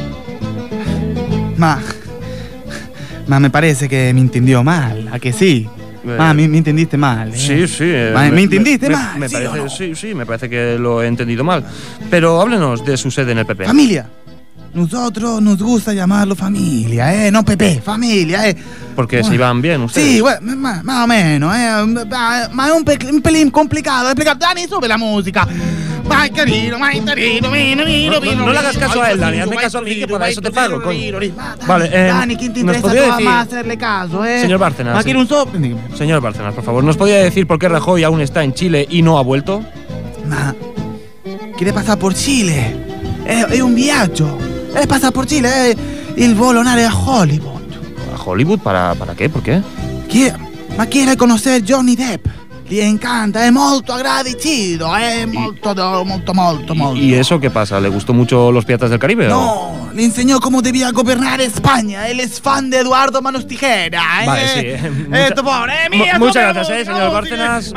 Ma... 1.58 1.80
Ma 3.28 3.40
me 3.40 3.50
parece 3.50 3.88
que 3.88 4.14
me 4.14 4.20
entendió 4.22 4.64
mal, 4.64 5.10
¿a 5.12 5.20
que 5.20 5.32
sí? 5.32 5.68
Eh, 6.06 6.16
Ma, 6.18 6.34
me, 6.34 6.48
me 6.50 6.58
entendiste 6.58 6.98
mal. 6.98 7.30
¿eh? 7.34 7.38
Sí, 7.38 7.68
sí. 7.68 7.84
eh, 7.86 8.12
Ma, 8.14 8.30
¿Me, 8.30 8.42
entendiste 8.42 8.90
me- 8.90 8.96
mal? 8.96 9.18
Me 9.18 9.30
¿sí 9.30 9.36
parece, 9.36 9.58
no? 9.58 9.70
sí, 9.70 9.96
sí, 9.96 10.14
me 10.14 10.26
parece 10.26 10.50
que 10.50 10.78
lo 10.78 11.02
he 11.02 11.08
entendido 11.08 11.44
mal. 11.46 11.64
Pero 12.10 12.42
háblenos 12.42 12.84
de 12.86 12.98
su 12.98 13.10
sede 13.10 13.32
en 13.32 13.38
el 13.40 13.46
PP. 13.46 13.66
Familia. 13.66 14.10
Nosotros 14.74 15.40
nos 15.42 15.60
gusta 15.62 15.94
llamarlo 15.94 16.36
familia, 16.36 17.28
¿eh? 17.28 17.32
No 17.32 17.46
Pepe, 17.46 17.80
familia, 17.80 18.50
¿eh? 18.50 18.56
Porque 18.96 19.18
se 19.18 19.22
Bueno. 19.22 19.36
iban 19.36 19.62
bien 19.62 19.82
ustedes. 19.84 20.08
Sí, 20.16 20.20
bueno, 20.22 20.56
más, 20.58 20.84
más 20.84 21.04
o 21.06 21.08
menos, 21.08 21.56
¿eh? 21.56 21.70
È 21.70 21.82
un, 21.84 23.16
un 23.16 23.22
pelín 23.22 23.52
complicado 23.52 24.06
de 24.08 24.12
explicar. 24.14 24.38
Dani, 24.38 24.68
sube 24.68 24.88
la 24.88 24.98
música. 24.98 25.48
No, 28.36 28.46
no, 28.46 28.52
le 28.52 28.60
hagas 28.60 28.78
caso 28.78 29.02
a 29.02 29.12
él, 29.12 29.20
Dani, 29.20 29.40
hazme 29.40 29.56
caso 29.56 29.78
a 29.78 29.82
mí, 29.82 29.96
que 29.96 30.08
para 30.08 30.30
eso 30.30 30.42
te 30.42 30.52
pago, 30.52 30.82
coño. 30.82 31.00
Vale, 31.66 31.90
eh, 31.92 32.08
Dani, 32.08 32.36
¿quién 32.36 32.54
te 32.54 32.64
¿nos 32.64 32.76
interesa 32.78 33.06
decir- 33.16 33.26
más 33.26 33.48
hacerle 33.48 33.78
caso, 33.78 34.26
eh? 34.26 34.42
Señor 34.42 34.60
Bárcenas, 34.60 35.04
quiere 35.04 35.20
un. 35.20 35.28
Señor 35.98 36.22
Bárcenas, 36.22 36.54
por 36.54 36.64
favor, 36.64 36.84
¿nos 36.84 36.98
podría 36.98 37.18
decir 37.18 37.48
por 37.48 37.58
qué 37.60 37.70
Rajoy 37.70 38.04
aún 38.04 38.22
está 38.22 38.44
en 38.44 38.54
Chile 38.54 38.86
y 38.90 39.02
no 39.02 39.18
ha 39.18 39.24
vuelto? 39.24 39.64
Ma 40.28 40.54
quiere 41.58 41.74
passare 41.74 42.00
por 42.00 42.14
Cile? 42.14 42.86
È, 43.26 43.46
è 43.46 43.60
un 43.62 43.74
viaggio. 43.74 44.38
È 44.74 44.86
passare 44.88 45.12
por 45.12 45.26
Cile, 45.26 45.50
è 45.72 45.76
il 46.16 46.36
volo 46.36 46.60
andare 46.60 46.84
a 46.86 46.92
Hollywood. 46.94 47.62
¿A 48.16 48.22
Hollywood? 48.24 48.60
¿Para, 48.60 48.96
¿Para 48.96 49.14
qué? 49.16 49.30
¿Por 49.30 49.42
qué? 49.42 49.62
Ma 50.76 50.86
quiere 50.88 51.16
conoscere 51.16 51.64
Johnny 51.68 51.96
Depp. 51.96 52.26
Encanta, 52.80 53.46
è 53.46 53.50
molto 53.52 53.94
agradecido, 53.94 54.96
è 54.96 55.26
molto, 55.26 55.74
molto, 56.06 56.34
molto, 56.34 56.76
molto. 56.76 57.00
¿Y 57.02 57.14
eso 57.16 57.40
qué 57.40 57.50
pasa? 57.50 57.80
¿Le 57.80 57.90
gustó 57.90 58.14
mucho 58.14 58.52
Los 58.52 58.66
Piratas 58.66 58.90
del 58.90 59.00
Caribe? 59.00 59.28
o- 59.32 59.84
No, 59.88 59.90
le 59.94 60.04
enseñó 60.06 60.40
cómo 60.40 60.62
debía 60.62 60.92
gobernar 60.92 61.40
España. 61.42 62.08
Él 62.08 62.20
es 62.20 62.40
fan 62.42 62.70
de 62.70 62.80
Eduardo 62.80 63.22
Manos 63.22 63.48
Tijera. 63.48 64.02
¿eh? 64.24 64.26
Vale, 64.28 64.48
sí. 64.48 64.60
Eh, 64.66 65.30
Mucha- 65.30 65.44
pobre, 65.44 65.74
eh, 65.86 65.90
mía, 65.90 66.20
muchas 66.20 66.54
gracias, 66.54 66.70
eh, 66.80 66.86
señor. 66.86 67.12
Bárcenas. 67.14 67.74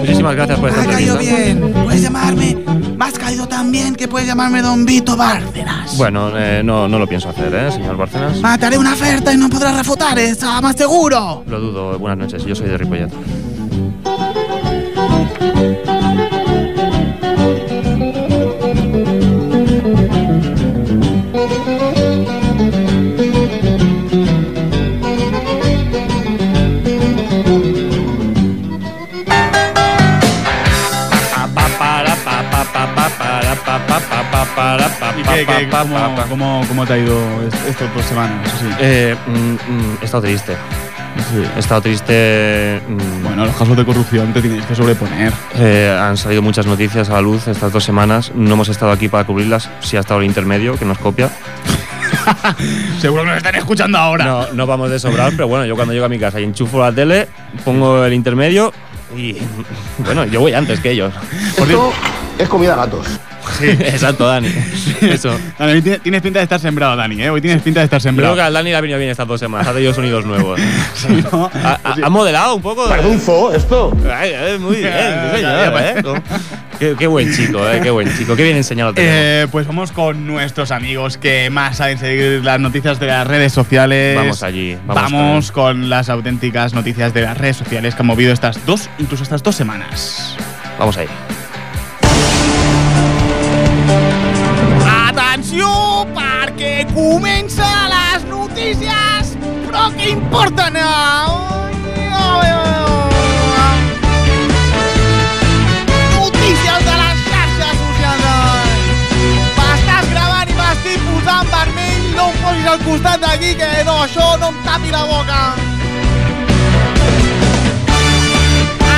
Muchísimas 0.00 0.34
gracias 0.36 0.58
por 0.58 0.68
esta 0.70 0.82
Me 0.82 0.88
ha 0.88 0.92
caído 0.96 1.12
entrevista. 1.20 1.44
bien. 1.44 1.72
Puedes 1.84 2.02
llamarme. 2.02 2.56
Me 2.96 3.04
has 3.04 3.14
caído 3.18 3.46
tan 3.48 3.70
bien 3.72 3.94
que 3.96 4.06
puedes 4.08 4.26
llamarme 4.28 4.62
Don 4.62 4.84
Vito 4.84 5.16
Bárcenas. 5.16 5.96
Bueno, 5.96 6.30
eh, 6.38 6.62
no, 6.64 6.86
no 6.88 6.98
lo 6.98 7.06
pienso 7.06 7.28
hacer, 7.28 7.52
¿eh, 7.54 7.72
señor 7.72 7.96
Bárcenas? 7.96 8.40
Mataré 8.40 8.78
una 8.78 8.92
oferta 8.94 9.32
y 9.32 9.36
no 9.36 9.48
podrás 9.48 9.76
refutar, 9.76 10.18
está 10.18 10.60
más 10.60 10.76
seguro. 10.76 11.42
Lo 11.46 11.60
dudo. 11.60 11.98
Buenas 12.04 12.18
noches, 12.18 12.44
yo 12.44 12.54
soy 12.54 12.68
de 12.68 12.76
Ripollet. 12.76 13.08
¿Y 35.16 35.22
qué, 35.22 35.46
qué, 35.46 35.68
cómo, 35.70 35.96
cómo, 36.28 36.64
cómo 36.68 36.86
te 36.86 36.94
ha 36.94 36.98
ido 36.98 37.16
est- 37.46 37.68
estas 37.68 37.94
dos 37.94 38.04
semanas? 38.04 38.46
Eso 38.46 38.56
sí. 38.58 38.66
Eh, 38.80 39.16
mm, 39.26 39.32
mm, 39.54 39.98
he 40.00 40.04
estado 40.04 40.22
triste. 40.22 40.56
He 41.56 41.58
estado 41.58 41.80
triste. 41.82 42.80
mm, 42.88 43.22
Bueno, 43.24 43.46
los 43.46 43.56
casos 43.56 43.76
de 43.76 43.84
corrupción 43.84 44.32
te 44.32 44.40
tienes 44.40 44.64
que 44.66 44.74
sobreponer. 44.74 45.32
eh, 45.56 45.96
han 46.00 46.16
salido 46.16 46.42
muchas 46.42 46.66
noticias 46.66 47.10
a 47.10 47.14
la 47.14 47.20
luz 47.22 47.48
estas 47.48 47.72
dos 47.72 47.82
semanas. 47.84 48.32
No 48.34 48.54
hemos 48.54 48.68
estado 48.68 48.92
aquí 48.92 49.08
para 49.08 49.24
cubrirlas. 49.24 49.68
Sí 49.80 49.96
ha 49.96 50.00
estado 50.00 50.20
el 50.20 50.26
intermedio, 50.26 50.78
que 50.78 50.84
nos 50.84 50.98
copia. 50.98 51.30
Seguro 53.00 53.22
que 53.22 53.28
nos 53.28 53.36
están 53.38 53.54
escuchando 53.56 53.98
ahora. 53.98 54.24
No, 54.24 54.52
no 54.52 54.66
vamos 54.66 54.90
de 54.90 54.98
sobrar, 54.98 55.32
pero 55.32 55.48
bueno, 55.48 55.64
yo 55.66 55.74
cuando 55.74 55.92
llego 55.92 56.06
a 56.06 56.08
mi 56.08 56.18
casa 56.18 56.40
y 56.40 56.44
enchufo 56.44 56.80
la 56.80 56.92
tele, 56.92 57.28
pongo 57.64 58.04
el 58.04 58.12
intermedio 58.12 58.72
y. 59.16 59.36
Bueno, 59.98 60.24
yo 60.24 60.40
voy 60.40 60.52
antes 60.52 60.80
que 60.80 60.90
ellos. 60.90 61.14
Esto 61.56 61.92
es 62.38 62.48
comida 62.48 62.72
a 62.74 62.76
gatos. 62.76 63.06
Exacto, 63.62 64.26
Dani. 64.26 64.48
Eso. 65.00 65.38
Dani, 65.58 65.80
tienes- 65.82 66.22
pinta 66.22 66.38
de 66.38 66.44
estar 66.44 66.60
sembrado, 66.60 66.96
Dani, 66.96 67.22
¿eh? 67.22 67.30
Hoy 67.30 67.40
tienes 67.40 67.62
pinta 67.62 67.80
de 67.80 67.84
estar 67.84 68.00
Creo 68.00 68.10
sembrado. 68.10 68.34
que 68.34 68.40
al 68.42 68.52
Dani 68.52 68.70
le 68.70 68.76
ha 68.76 68.80
venido 68.80 68.98
bien 68.98 69.10
estas 69.10 69.26
dos 69.28 69.40
semanas. 69.40 69.66
Ha 69.68 69.72
tenido 69.72 69.92
sonidos 69.94 70.24
nuevos. 70.24 70.60
Sí, 70.94 71.22
¿no? 71.32 71.50
Ha, 71.62 71.78
ha- 71.84 71.96
ha 72.04 72.08
modelado 72.10 72.54
un 72.54 72.62
poco. 72.62 72.86
Zoo 73.20 73.52
esto. 73.52 73.96
Ay, 74.12 74.32
muy 74.58 74.76
bien, 74.76 74.92
sí, 75.34 75.40
Ya, 75.42 75.64
señor, 75.64 75.82
¿eh? 75.82 76.22
Qué, 76.78 76.94
qué 76.98 77.06
buen 77.06 77.32
chico, 77.32 77.58
¿eh? 77.68 77.80
Qué 77.82 77.90
buen 77.90 78.16
chico. 78.16 78.34
Qué 78.36 78.42
bien 78.42 78.56
enseñado. 78.56 78.92
Eh, 78.96 79.46
pues 79.52 79.66
vamos 79.66 79.92
con 79.92 80.26
nuestros 80.26 80.70
amigos 80.70 81.18
que 81.18 81.48
más 81.50 81.76
saben 81.76 81.98
seguir 81.98 82.44
las 82.44 82.58
noticias 82.60 82.98
de 82.98 83.06
las 83.06 83.26
redes 83.26 83.52
sociales. 83.52 84.16
Vamos 84.16 84.42
allí. 84.42 84.76
Vamos, 84.86 85.12
Vamos, 85.12 85.52
con 85.52 85.88
las 85.88 86.08
auténticas 86.08 86.74
noticias 86.74 87.14
de 87.14 87.22
las 87.22 87.38
redes 87.38 87.56
sociales 87.58 87.94
que 87.94 88.02
han 88.02 88.06
movido 88.06 88.32
estas 88.32 88.64
dos, 88.66 88.88
incluso 88.98 89.22
estas 89.22 89.42
dos 89.42 89.54
semanas. 89.54 90.36
Vamos 90.78 90.96
ahí. 90.96 91.06
Atenció, 95.54 96.04
perquè 96.10 96.84
comença 96.92 97.66
les 97.86 98.24
notícies, 98.26 99.36
però 99.66 99.86
que 99.94 100.08
importen. 100.10 100.74
Notícies 106.10 106.80
de 106.88 106.94
les 107.02 107.18
xarxes 107.28 107.76
socials. 107.84 108.24
M'estàs 109.60 110.10
gravant 110.10 110.50
i 110.50 110.58
m'estic 110.58 111.06
posant 111.06 111.46
vermell, 111.54 112.02
no 112.16 112.26
em 112.32 112.42
posis 112.42 112.66
al 112.72 112.82
costat 112.88 113.22
d'aquí, 113.22 113.54
que 113.54 113.70
no, 113.86 114.00
això 114.08 114.34
no 114.42 114.50
em 114.50 114.58
tapi 114.66 114.90
la 114.90 115.04
boca. 115.06 115.40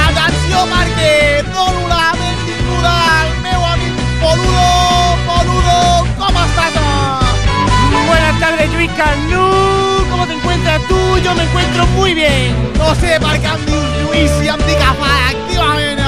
Atenció 0.00 0.64
perquè 0.72 1.44
dono 1.52 1.86
la 1.92 2.14
benvinguda 2.16 2.96
al 3.20 3.38
meu 3.44 3.70
amic. 3.74 4.04
Poludo, 4.24 4.75
tardes, 8.50 8.72
Luis 8.74 8.90
Canú. 8.92 10.06
¿Cómo 10.10 10.26
te 10.26 10.34
encuentras 10.34 10.80
tú? 10.86 11.18
Yo 11.18 11.34
me 11.34 11.42
encuentro 11.42 11.86
muy 11.98 12.14
bien. 12.14 12.54
No 12.78 12.94
sé 12.94 13.18
Lluís 14.00 14.30
si 14.38 14.48
em 14.48 14.60
dic 14.66 14.78
efectivament. 14.78 16.00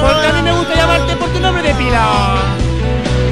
Porque 0.00 0.26
a 0.26 0.32
mí 0.32 0.42
me 0.42 0.52
gusta 0.52 0.74
llamarte 0.74 1.16
por 1.16 1.28
tu 1.30 1.40
nombre 1.40 1.62
de 1.62 1.74
pila. 1.74 2.36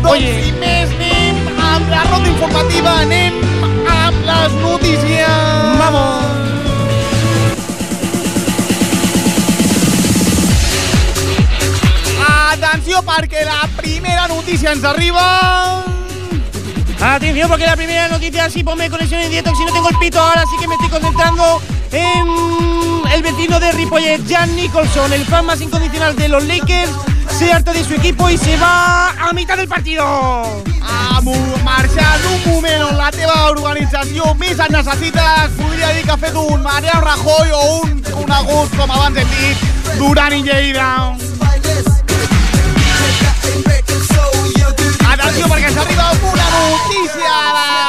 Oye. 0.04 0.52
més 0.58 0.90
anem 0.98 1.38
amb 1.62 1.88
la 1.88 2.02
ronda 2.10 2.28
informativa, 2.28 2.90
anem 3.00 3.38
amb 3.86 4.26
les 4.26 4.52
notícies. 4.60 5.28
Vamos. 5.78 6.24
Atenció 12.52 13.00
perquè 13.06 13.46
la 13.48 13.64
primera 13.78 14.28
notícia 14.28 14.72
ens 14.72 14.84
arriba... 14.84 15.91
Atención 17.02 17.48
porque 17.48 17.66
la 17.66 17.74
primera 17.76 18.08
noticia 18.08 18.48
sí 18.48 18.62
ponme 18.62 18.88
conexión 18.88 19.20
en 19.20 19.30
directo 19.30 19.54
si 19.56 19.64
no 19.64 19.72
tengo 19.72 19.88
el 19.88 19.98
pito 19.98 20.20
ahora 20.20 20.42
sí 20.42 20.56
que 20.60 20.68
me 20.68 20.74
estoy 20.74 20.88
concentrando 20.88 21.60
en 21.90 22.26
el 23.12 23.22
vecino 23.22 23.58
de 23.60 23.72
Ripollet, 23.72 24.20
Jan 24.28 24.54
Nicholson, 24.56 25.12
el 25.12 25.24
fan 25.26 25.44
más 25.44 25.60
incondicional 25.60 26.16
de 26.16 26.28
los 26.28 26.44
Lakers, 26.44 26.90
se 27.38 27.52
harta 27.52 27.72
de 27.72 27.84
su 27.84 27.94
equipo 27.94 28.30
y 28.30 28.38
se 28.38 28.56
va 28.56 29.10
a 29.10 29.32
mitad 29.34 29.56
del 29.56 29.68
partido. 29.68 30.04
Ah, 30.06 31.20
mu- 31.22 31.34
marxant 31.64 32.24
un 32.46 32.52
moment 32.52 32.96
la 32.96 33.10
teva 33.10 33.50
organització 33.50 34.32
més 34.36 34.58
et 34.58 34.70
necessites, 34.70 35.50
podria 35.58 35.88
dir 35.92 36.04
que 36.04 36.10
ha 36.12 36.16
fet 36.16 36.34
un 36.34 36.62
Mariano 36.62 37.00
Rajoy 37.02 37.50
o 37.52 37.62
un 37.82 38.00
conegut, 38.12 38.74
com 38.78 38.90
abans 38.90 39.18
hem 39.18 39.98
Duran 39.98 40.32
i 40.32 40.42
Lleida. 40.42 41.12
Atenció, 45.22 45.46
perquè 45.46 45.70
s'arriba 45.70 46.10
una 46.32 46.46
notícia 46.50 47.34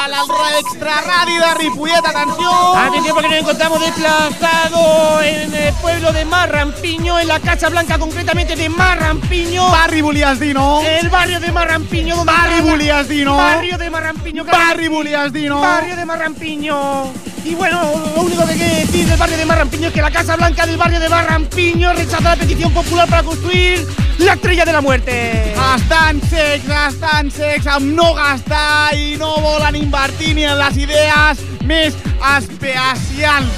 de 0.06 0.10
la 0.12 0.20
extraradi 0.60 1.36
de 1.36 1.54
Ripollet, 1.58 2.06
atenció! 2.06 2.76
Atención 2.76 3.14
porque 3.14 3.28
nos 3.28 3.38
encontramos 3.38 3.80
desplazados 3.80 5.22
en 5.24 5.54
el 5.54 5.74
pueblo 5.74 6.12
de 6.12 6.24
Marrampiño, 6.24 7.18
en 7.18 7.28
la 7.28 7.40
Casa 7.40 7.68
Blanca 7.70 7.98
concretamente 7.98 8.54
de 8.54 8.68
Marrampiño. 8.68 9.68
Barri 9.68 10.00
volies 10.00 10.38
dir, 10.38 10.54
no? 10.54 10.80
El 10.82 11.08
barrio 11.08 11.40
de 11.40 11.50
Marrampiño. 11.50 12.16
Donde 12.16 12.32
Barri 12.32 12.60
volies 12.60 13.08
dir, 13.08 13.24
no? 13.24 13.36
Barrio 13.36 13.78
de 13.78 13.90
Marrampiño. 13.90 14.44
Barri 14.44 14.88
volies 14.88 15.32
dir, 15.32 15.48
no? 15.48 15.60
Barrio 15.60 15.96
de 15.96 16.04
Marrampiño. 16.04 17.12
Y 17.44 17.54
bueno, 17.56 17.82
lo 18.14 18.22
único 18.22 18.44
que 18.46 18.52
hay 18.52 18.58
que 18.58 18.68
decir 18.86 19.06
del 19.06 19.18
barrio 19.18 19.36
de 19.36 19.44
Marrampiño 19.44 19.88
es 19.88 19.94
que 19.94 20.00
la 20.00 20.10
Casa 20.10 20.36
Blanca 20.36 20.66
del 20.66 20.76
barrio 20.76 21.00
de 21.00 21.08
Marrampiño 21.08 21.92
rechaza 21.92 22.30
la 22.30 22.36
petición 22.36 22.72
popular 22.72 23.08
para 23.08 23.22
construir 23.22 23.86
la 24.18 24.32
estrella 24.34 24.64
de 24.64 24.72
la 24.72 24.80
muerte. 24.80 25.52
Estan 25.76 26.20
secs, 26.28 26.64
estan 26.88 27.30
secs 27.30 27.66
amb 27.66 27.94
no 27.94 28.14
gastar 28.14 28.94
i 28.94 29.16
no 29.18 29.36
volen 29.40 29.76
invertir 29.76 30.34
ni 30.34 30.44
en 30.44 30.58
les 30.58 30.76
idees 30.76 31.42
més 31.64 31.94
especials. 32.36 33.50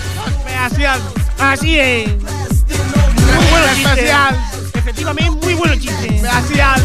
Especials. 0.47 1.03
Así 1.39 1.79
es. 1.79 2.09
Muy 2.09 3.47
bueno 3.51 3.67
chiste. 3.75 3.91
Especials. 3.91 4.39
Efectivamente, 4.75 5.47
muy 5.47 5.55
bueno 5.55 5.75
chiste. 5.77 6.17
Especials. 6.17 6.83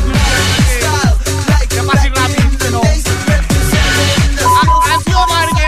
Que 1.70 1.82
passi 1.88 2.10
ràpid, 2.10 2.58
que 2.58 2.70
no. 2.72 2.82
Atenció 4.82 5.20
perquè 5.30 5.68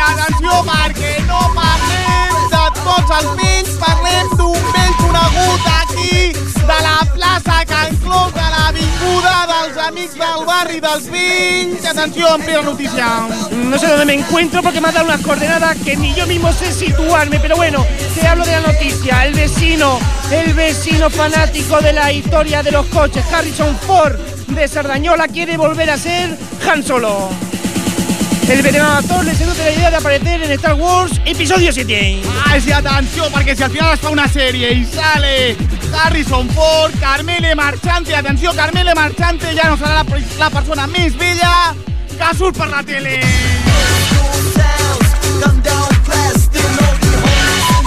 amics 9.93 10.15
del 10.15 10.45
barri 10.45 10.79
dels 10.79 11.09
Vinys. 11.11 11.85
Atenció, 11.85 12.35
en 12.35 12.41
plena 12.41 12.61
notícia. 12.63 13.27
No 13.51 13.77
sé 13.77 13.87
dónde 13.87 14.05
me 14.05 14.13
encuentro 14.13 14.61
porque 14.63 14.81
me 14.81 14.87
ha 14.89 14.91
dado 14.91 15.05
unas 15.05 15.21
coordenadas 15.21 15.77
que 15.77 15.95
ni 15.95 16.13
yo 16.15 16.25
mismo 16.25 16.51
sé 16.51 16.71
situarme, 16.71 17.39
pero 17.39 17.55
bueno, 17.55 17.85
te 18.15 18.27
hablo 18.27 18.43
de 18.45 18.51
la 18.53 18.61
noticia. 18.61 19.25
El 19.25 19.33
vecino, 19.33 19.99
el 20.31 20.53
vecino 20.53 21.09
fanático 21.09 21.79
de 21.81 21.93
la 21.93 22.11
historia 22.11 22.63
de 22.63 22.71
los 22.71 22.85
coches, 22.87 23.23
Harrison 23.31 23.77
Ford 23.85 24.15
de 24.47 24.67
Sardañola, 24.67 25.27
quiere 25.27 25.57
volver 25.57 25.89
a 25.91 25.97
ser 25.97 26.37
Han 26.67 26.83
Solo. 26.83 27.29
El 28.49 28.61
veterano 28.61 28.97
actor 28.97 29.23
le 29.23 29.35
seduce 29.35 29.63
la 29.63 29.71
idea 29.71 29.89
de 29.91 29.97
aparecer 29.97 30.43
en 30.43 30.51
Star 30.51 30.73
Wars 30.73 31.13
Episodio 31.25 31.71
7. 31.71 32.21
Ai, 32.45 32.59
sí, 32.61 32.71
atenció, 32.71 33.29
perquè 33.31 33.55
si 33.55 33.63
al 33.63 33.71
final 33.71 33.93
es 33.93 34.01
fa 34.03 34.11
una 34.11 34.27
sèrie 34.27 34.73
i 34.73 34.83
sale 34.83 35.55
Harrison 35.93 36.49
Ford, 36.49 36.91
Carmele 36.99 37.55
Marchante, 37.55 38.15
atenció, 38.15 38.53
Carmele 38.55 38.93
Marchante 38.95 39.53
ja 39.55 39.69
no 39.69 39.77
serà 39.77 40.01
la, 40.03 40.05
la 40.39 40.49
persona 40.49 40.87
més 40.87 41.15
vella 41.17 41.73
que 42.17 42.35
surt 42.37 42.57
per 42.57 42.69
la 42.69 42.83
tele. 42.83 43.19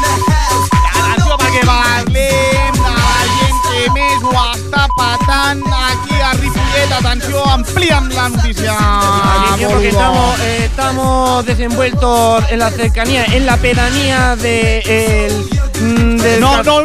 Atenció, 0.07 1.37
perquè 1.41 1.63
parlem 1.67 2.77
de 2.77 2.91
la 2.95 3.17
gent 3.37 3.61
que 3.67 3.83
més 3.97 4.27
ho 4.27 4.33
està 4.53 4.85
patant 4.99 5.63
aquí 5.79 6.21
a 6.23 6.33
Ripollet. 6.39 6.95
Atenció, 6.99 7.43
ampliem 7.55 8.09
la. 8.15 8.27
Atención, 8.29 9.73
porque 9.73 9.89
estamos, 9.89 10.41
eh, 10.41 10.65
estamos 10.67 11.47
desenvueltos 11.47 12.45
en 12.51 12.59
la 12.61 12.71
cercanía, 12.71 13.25
en 13.27 13.47
la 13.47 13.57
pedanía 13.57 14.37
de 14.37 14.81
el, 14.87 15.33
mm, 15.81 16.17
del 16.19 16.41
No, 16.41 16.53
car- 16.53 16.65
no 16.67 16.81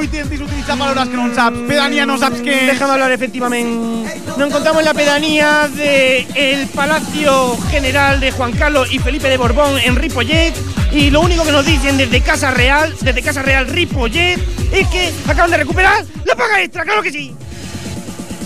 paraules 0.80 1.08
que 1.10 1.18
no 1.18 1.34
saps. 1.34 1.58
Pedania 1.68 2.06
no 2.06 2.18
saps 2.18 2.42
què 2.42 2.54
és. 2.62 2.68
Déjame 2.74 2.94
hablar 2.94 3.12
efectivamente. 3.12 4.20
Nos 4.38 4.48
encontramos 4.48 4.80
en 4.82 4.86
la 4.86 4.94
pedanía 4.94 5.68
del 5.76 6.68
Palacio 6.68 7.58
General 7.70 8.20
de 8.20 8.32
Juan 8.32 8.52
Carlos 8.54 8.92
y 8.92 9.00
Felipe 9.00 9.30
de 9.30 9.38
Borbón 9.38 9.78
en 9.80 9.96
Ripollet. 9.96 10.54
Y 10.92 11.10
lo 11.10 11.22
único 11.22 11.44
que 11.44 11.52
nos 11.52 11.66
dicen 11.66 11.98
desde 11.98 12.22
Casa 12.22 12.52
Real, 12.52 12.94
desde 13.02 13.22
Casa 13.22 13.42
Real 13.42 13.68
Ripollet, 13.68 14.38
es 14.74 14.88
que 14.90 15.12
acaban 15.28 15.52
de 15.52 15.58
recuperar 15.58 16.04
la 16.26 16.36
paga 16.36 16.62
extra, 16.62 16.84
claro 16.84 17.02
que 17.02 17.12
sí. 17.12 17.34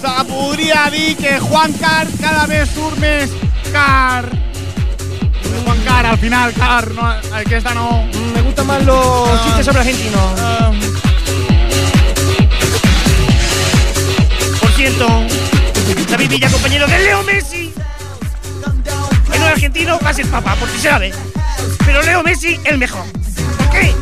Se 0.01 0.25
podria 0.25 0.89
dir 0.91 1.17
que 1.17 1.39
Juan 1.39 1.73
Car 1.73 2.05
cada 2.21 2.45
vez 2.45 2.69
surt 2.69 2.97
més 2.99 3.29
car. 3.73 4.25
Juan 5.65 5.79
Car, 5.83 6.05
al 6.05 6.17
final, 6.19 6.53
car, 6.53 6.91
no, 6.91 7.01
aquesta 7.33 7.73
no. 7.73 8.03
Mm, 8.13 8.33
Me 8.35 8.41
gustan 8.43 8.67
más 8.67 8.83
los 8.83 9.29
Ah. 9.29 9.41
chistes 9.45 9.65
sobre 9.65 9.79
argentinos. 9.79 10.31
Um, 10.39 10.79
Compañero 16.39 16.87
de 16.87 16.99
Leo 16.99 17.23
Messi. 17.23 17.73
Que 19.31 19.39
no 19.39 19.45
es 19.45 19.51
argentino, 19.51 19.99
va 20.03 20.09
a 20.09 20.13
ser 20.13 20.27
papá, 20.27 20.55
porque 20.59 20.75
se 20.77 20.89
sabe. 20.89 21.13
Pero 21.85 22.01
Leo 22.01 22.23
Messi, 22.23 22.59
el 22.65 22.77
mejor. 22.77 23.05
¿Por 23.57 23.69
qué? 23.71 23.93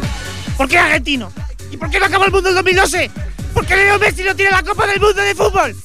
Porque 0.58 0.76
es 0.76 0.82
argentino. 0.82 1.32
¿Y 1.72 1.78
por 1.78 1.90
qué 1.90 2.00
no 2.00 2.06
acabó 2.06 2.26
el 2.26 2.32
mundo 2.32 2.50
en 2.50 2.56
2012? 2.56 3.12
Porque 3.54 3.76
Leo 3.76 4.00
Messi 4.00 4.24
no 4.24 4.36
tiene 4.36 4.52
la 4.52 4.64
Copa 4.64 4.88
del 4.88 5.00
Mundo 5.00 5.22
de 5.22 5.36
Fútbol. 5.36 5.76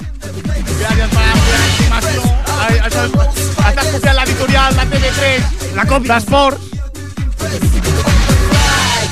gràcies 3.78 4.00
per 4.02 4.14
la 4.14 4.24
copiant 4.24 4.50
l'editorial 4.58 4.74
de 4.78 4.84
TV3. 4.92 5.74
La 5.76 5.84
copia. 5.86 6.14
D'esports. 6.14 6.58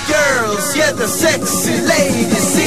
girls, 0.07 0.77
yeah, 0.77 0.92
the 0.92 1.09
sexy 1.09 1.81
ladies. 1.83 2.66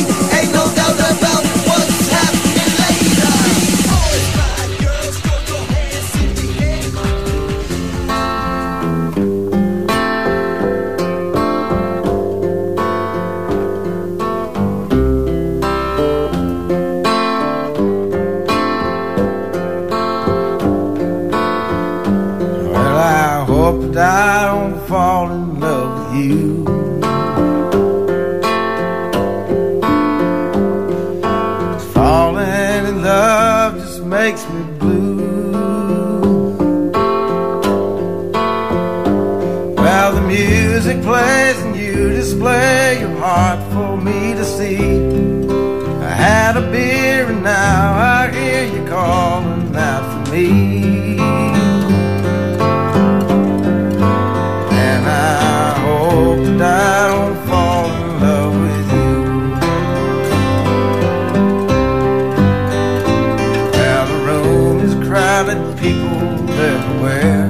People 65.77 66.49
everywhere. 66.71 67.45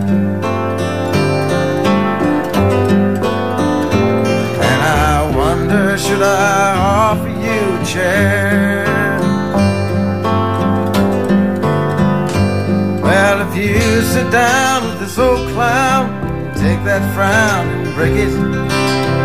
And 4.69 4.81
I 4.81 5.35
wonder, 5.35 5.97
should 5.97 6.21
I 6.21 6.75
offer 6.77 7.29
you 7.29 7.81
a 7.81 7.85
chair? 7.85 8.85
Well, 13.01 13.41
if 13.47 13.57
you 13.57 14.01
sit 14.01 14.31
down 14.31 14.87
with 14.87 14.99
this 14.99 15.17
old 15.17 15.49
clown, 15.49 16.05
take 16.55 16.83
that 16.83 17.03
frown 17.15 17.67
and 17.67 17.95
break 17.95 18.13
it. 18.13 18.33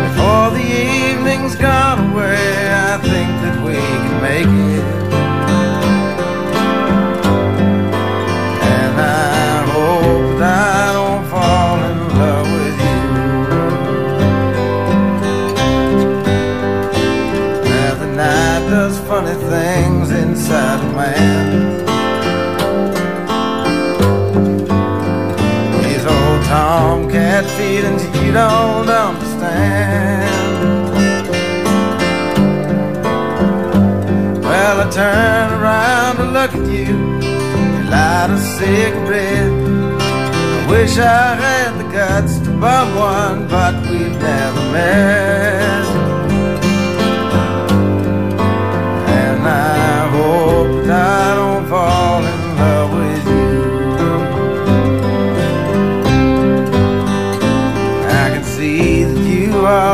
Before 0.07 0.49
the 0.51 0.63
evening's 0.63 1.55
gone 1.55 2.11
away, 2.11 2.69
I 2.69 2.97
think 3.01 3.29
that 3.43 3.57
we 3.65 3.75
can 3.75 4.21
make 4.21 4.47
it. 4.47 5.04
Had 27.35 27.45
feelings 27.57 28.01
you 28.23 28.31
don't 28.31 28.87
understand. 28.87 29.43
Well, 34.41 34.79
I 34.79 34.89
turn 34.89 35.51
around 35.59 36.15
to 36.15 36.25
look 36.37 36.51
at 36.59 36.65
you. 36.71 36.95
You 37.27 37.89
light 37.91 38.29
a 38.29 38.39
cigarette. 38.57 39.51
I 39.99 40.67
wish 40.69 40.97
I 40.97 41.35
had 41.35 41.71
the 41.77 41.91
guts 41.91 42.39
to 42.39 42.51
bum 42.51 42.95
one, 42.95 43.49
but 43.49 43.73
we've 43.89 44.17
never 44.17 44.61
met. 44.71 46.04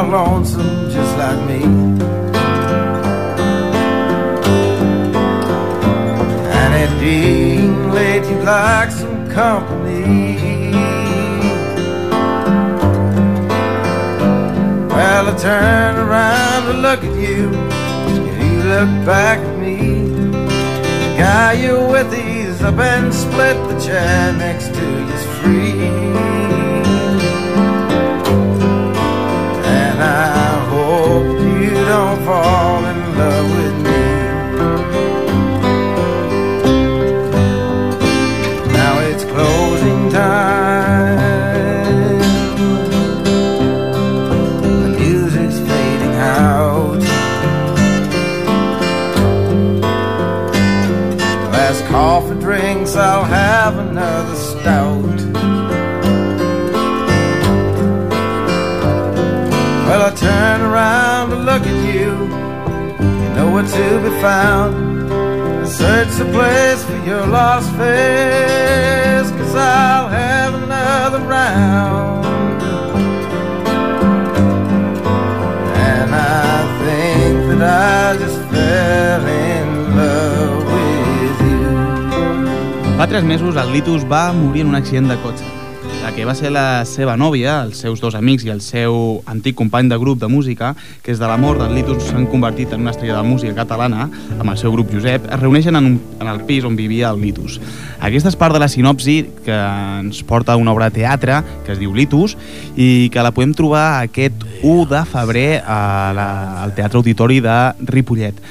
Are 0.02 0.10
lonesome 0.10 0.90
just 0.90 1.18
like 1.18 1.40
me. 1.48 1.64
And 6.60 6.74
it 6.84 7.00
being 7.00 7.92
late, 7.92 8.26
you'd 8.30 8.44
like 8.44 8.92
some 8.92 9.30
company. 9.30 10.72
Well, 14.90 15.28
I 15.30 15.38
turn 15.38 15.96
around 15.98 16.62
to 16.68 16.74
look 16.74 17.04
at 17.04 17.16
you, 17.20 17.50
and 18.12 18.26
you 18.42 18.64
look 18.74 19.06
back 19.06 19.40
at 19.40 19.60
me. 19.60 19.78
The 21.02 21.16
guy 21.18 21.54
you're 21.64 21.88
with, 21.92 22.12
he's 22.14 22.62
up 22.62 22.80
and 22.80 23.14
split 23.14 23.58
the 23.70 23.80
chair 23.80 24.34
next 24.34 24.74
to 24.74 24.82
you's 24.82 25.26
free. 25.38 26.01
Don't 31.92 32.24
fall 32.24 32.86
in 32.86 33.18
love 33.18 33.61
to 63.72 64.00
be 64.04 64.10
found. 64.22 64.74
Search 65.68 66.12
the 66.18 66.26
place 66.36 66.84
for 66.84 67.00
your 67.08 67.26
lost 67.28 67.70
face, 67.80 69.30
cause 69.38 69.56
I'll 69.56 70.10
have 70.10 70.54
another 70.64 71.20
round. 71.20 72.26
And 75.92 76.10
I 76.14 76.58
think 76.84 77.38
that 77.50 77.62
I 77.64 78.18
just 78.24 78.40
fell 78.52 79.26
in 79.48 79.68
love 79.96 80.64
with 80.74 81.40
you. 81.48 82.98
Fa 82.98 83.08
tres 83.08 83.24
mesos 83.24 83.56
el 83.56 83.72
Litus 83.72 84.04
va 84.04 84.34
morir 84.34 84.62
en 84.62 84.68
un 84.68 84.76
accident 84.76 85.08
de 85.08 85.18
cotxe. 85.24 85.61
Que 86.12 86.26
va 86.28 86.34
ser 86.36 86.50
la 86.52 86.84
seva 86.86 87.14
nòvia, 87.16 87.62
els 87.64 87.80
seus 87.80 88.02
dos 88.04 88.18
amics 88.20 88.44
i 88.44 88.52
el 88.52 88.60
seu 88.62 89.22
antic 89.32 89.56
company 89.56 89.88
de 89.90 89.98
grup 89.98 90.20
de 90.20 90.28
música, 90.28 90.74
que 91.02 91.14
és 91.14 91.22
de 91.22 91.28
l'amor 91.30 91.58
del 91.58 91.72
Litus 91.78 92.10
s'han 92.10 92.28
convertit 92.28 92.74
en 92.76 92.84
una 92.84 92.92
estrella 92.92 93.16
de 93.22 93.30
música 93.30 93.56
catalana, 93.62 94.10
amb 94.36 94.52
el 94.52 94.60
seu 94.60 94.74
grup 94.76 94.92
Josep, 94.92 95.30
es 95.32 95.40
reuneixen 95.40 95.80
en, 95.80 95.88
un, 95.94 95.96
en 96.20 96.28
el 96.28 96.44
pis 96.50 96.68
on 96.68 96.76
vivia 96.76 97.14
el 97.16 97.24
Litus. 97.24 97.62
Aquesta 98.04 98.30
és 98.30 98.38
part 98.38 98.54
de 98.54 98.60
la 98.62 98.68
sinopsi 98.70 99.16
que 99.46 99.56
ens 100.02 100.20
porta 100.28 100.60
una 100.60 100.76
obra 100.76 100.92
de 100.92 101.00
teatre 101.00 101.40
que 101.66 101.72
es 101.78 101.80
diu 101.80 101.96
Litus 101.96 102.36
i 102.76 103.08
que 103.14 103.24
la 103.24 103.32
podem 103.32 103.56
trobar 103.56 104.04
aquest 104.04 104.46
1 104.60 104.86
de 104.92 105.04
febrer 105.16 105.50
a 105.64 105.82
la, 106.18 106.30
al 106.68 106.76
Teatre 106.76 107.00
Auditori 107.00 107.40
de 107.42 107.58
Ripollet. 107.88 108.44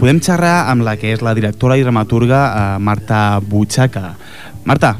Podem 0.00 0.24
xerrar 0.24 0.70
amb 0.72 0.88
la 0.88 0.96
que 0.96 1.12
és 1.12 1.20
la 1.20 1.36
directora 1.36 1.76
i 1.76 1.84
dramaturga 1.84 2.42
eh, 2.48 2.68
Marta 2.80 3.22
Butxaca. 3.44 4.14
Marta, 4.64 4.96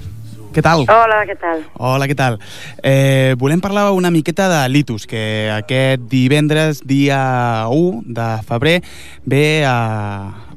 què 0.53 0.63
tal? 0.63 0.85
Hola, 0.93 1.23
què 1.27 1.37
tal? 1.41 1.63
Hola, 1.81 2.07
què 2.11 2.17
tal? 2.17 2.39
Eh, 2.85 3.35
volem 3.41 3.61
parlar 3.65 3.91
una 3.97 4.13
miqueta 4.13 4.49
de 4.53 4.61
Litus, 4.69 5.07
que 5.09 5.51
aquest 5.55 6.05
divendres, 6.13 6.83
dia 6.87 7.67
1 7.73 8.03
de 8.13 8.29
febrer, 8.49 8.77
ve 9.25 9.65
a, 9.67 9.77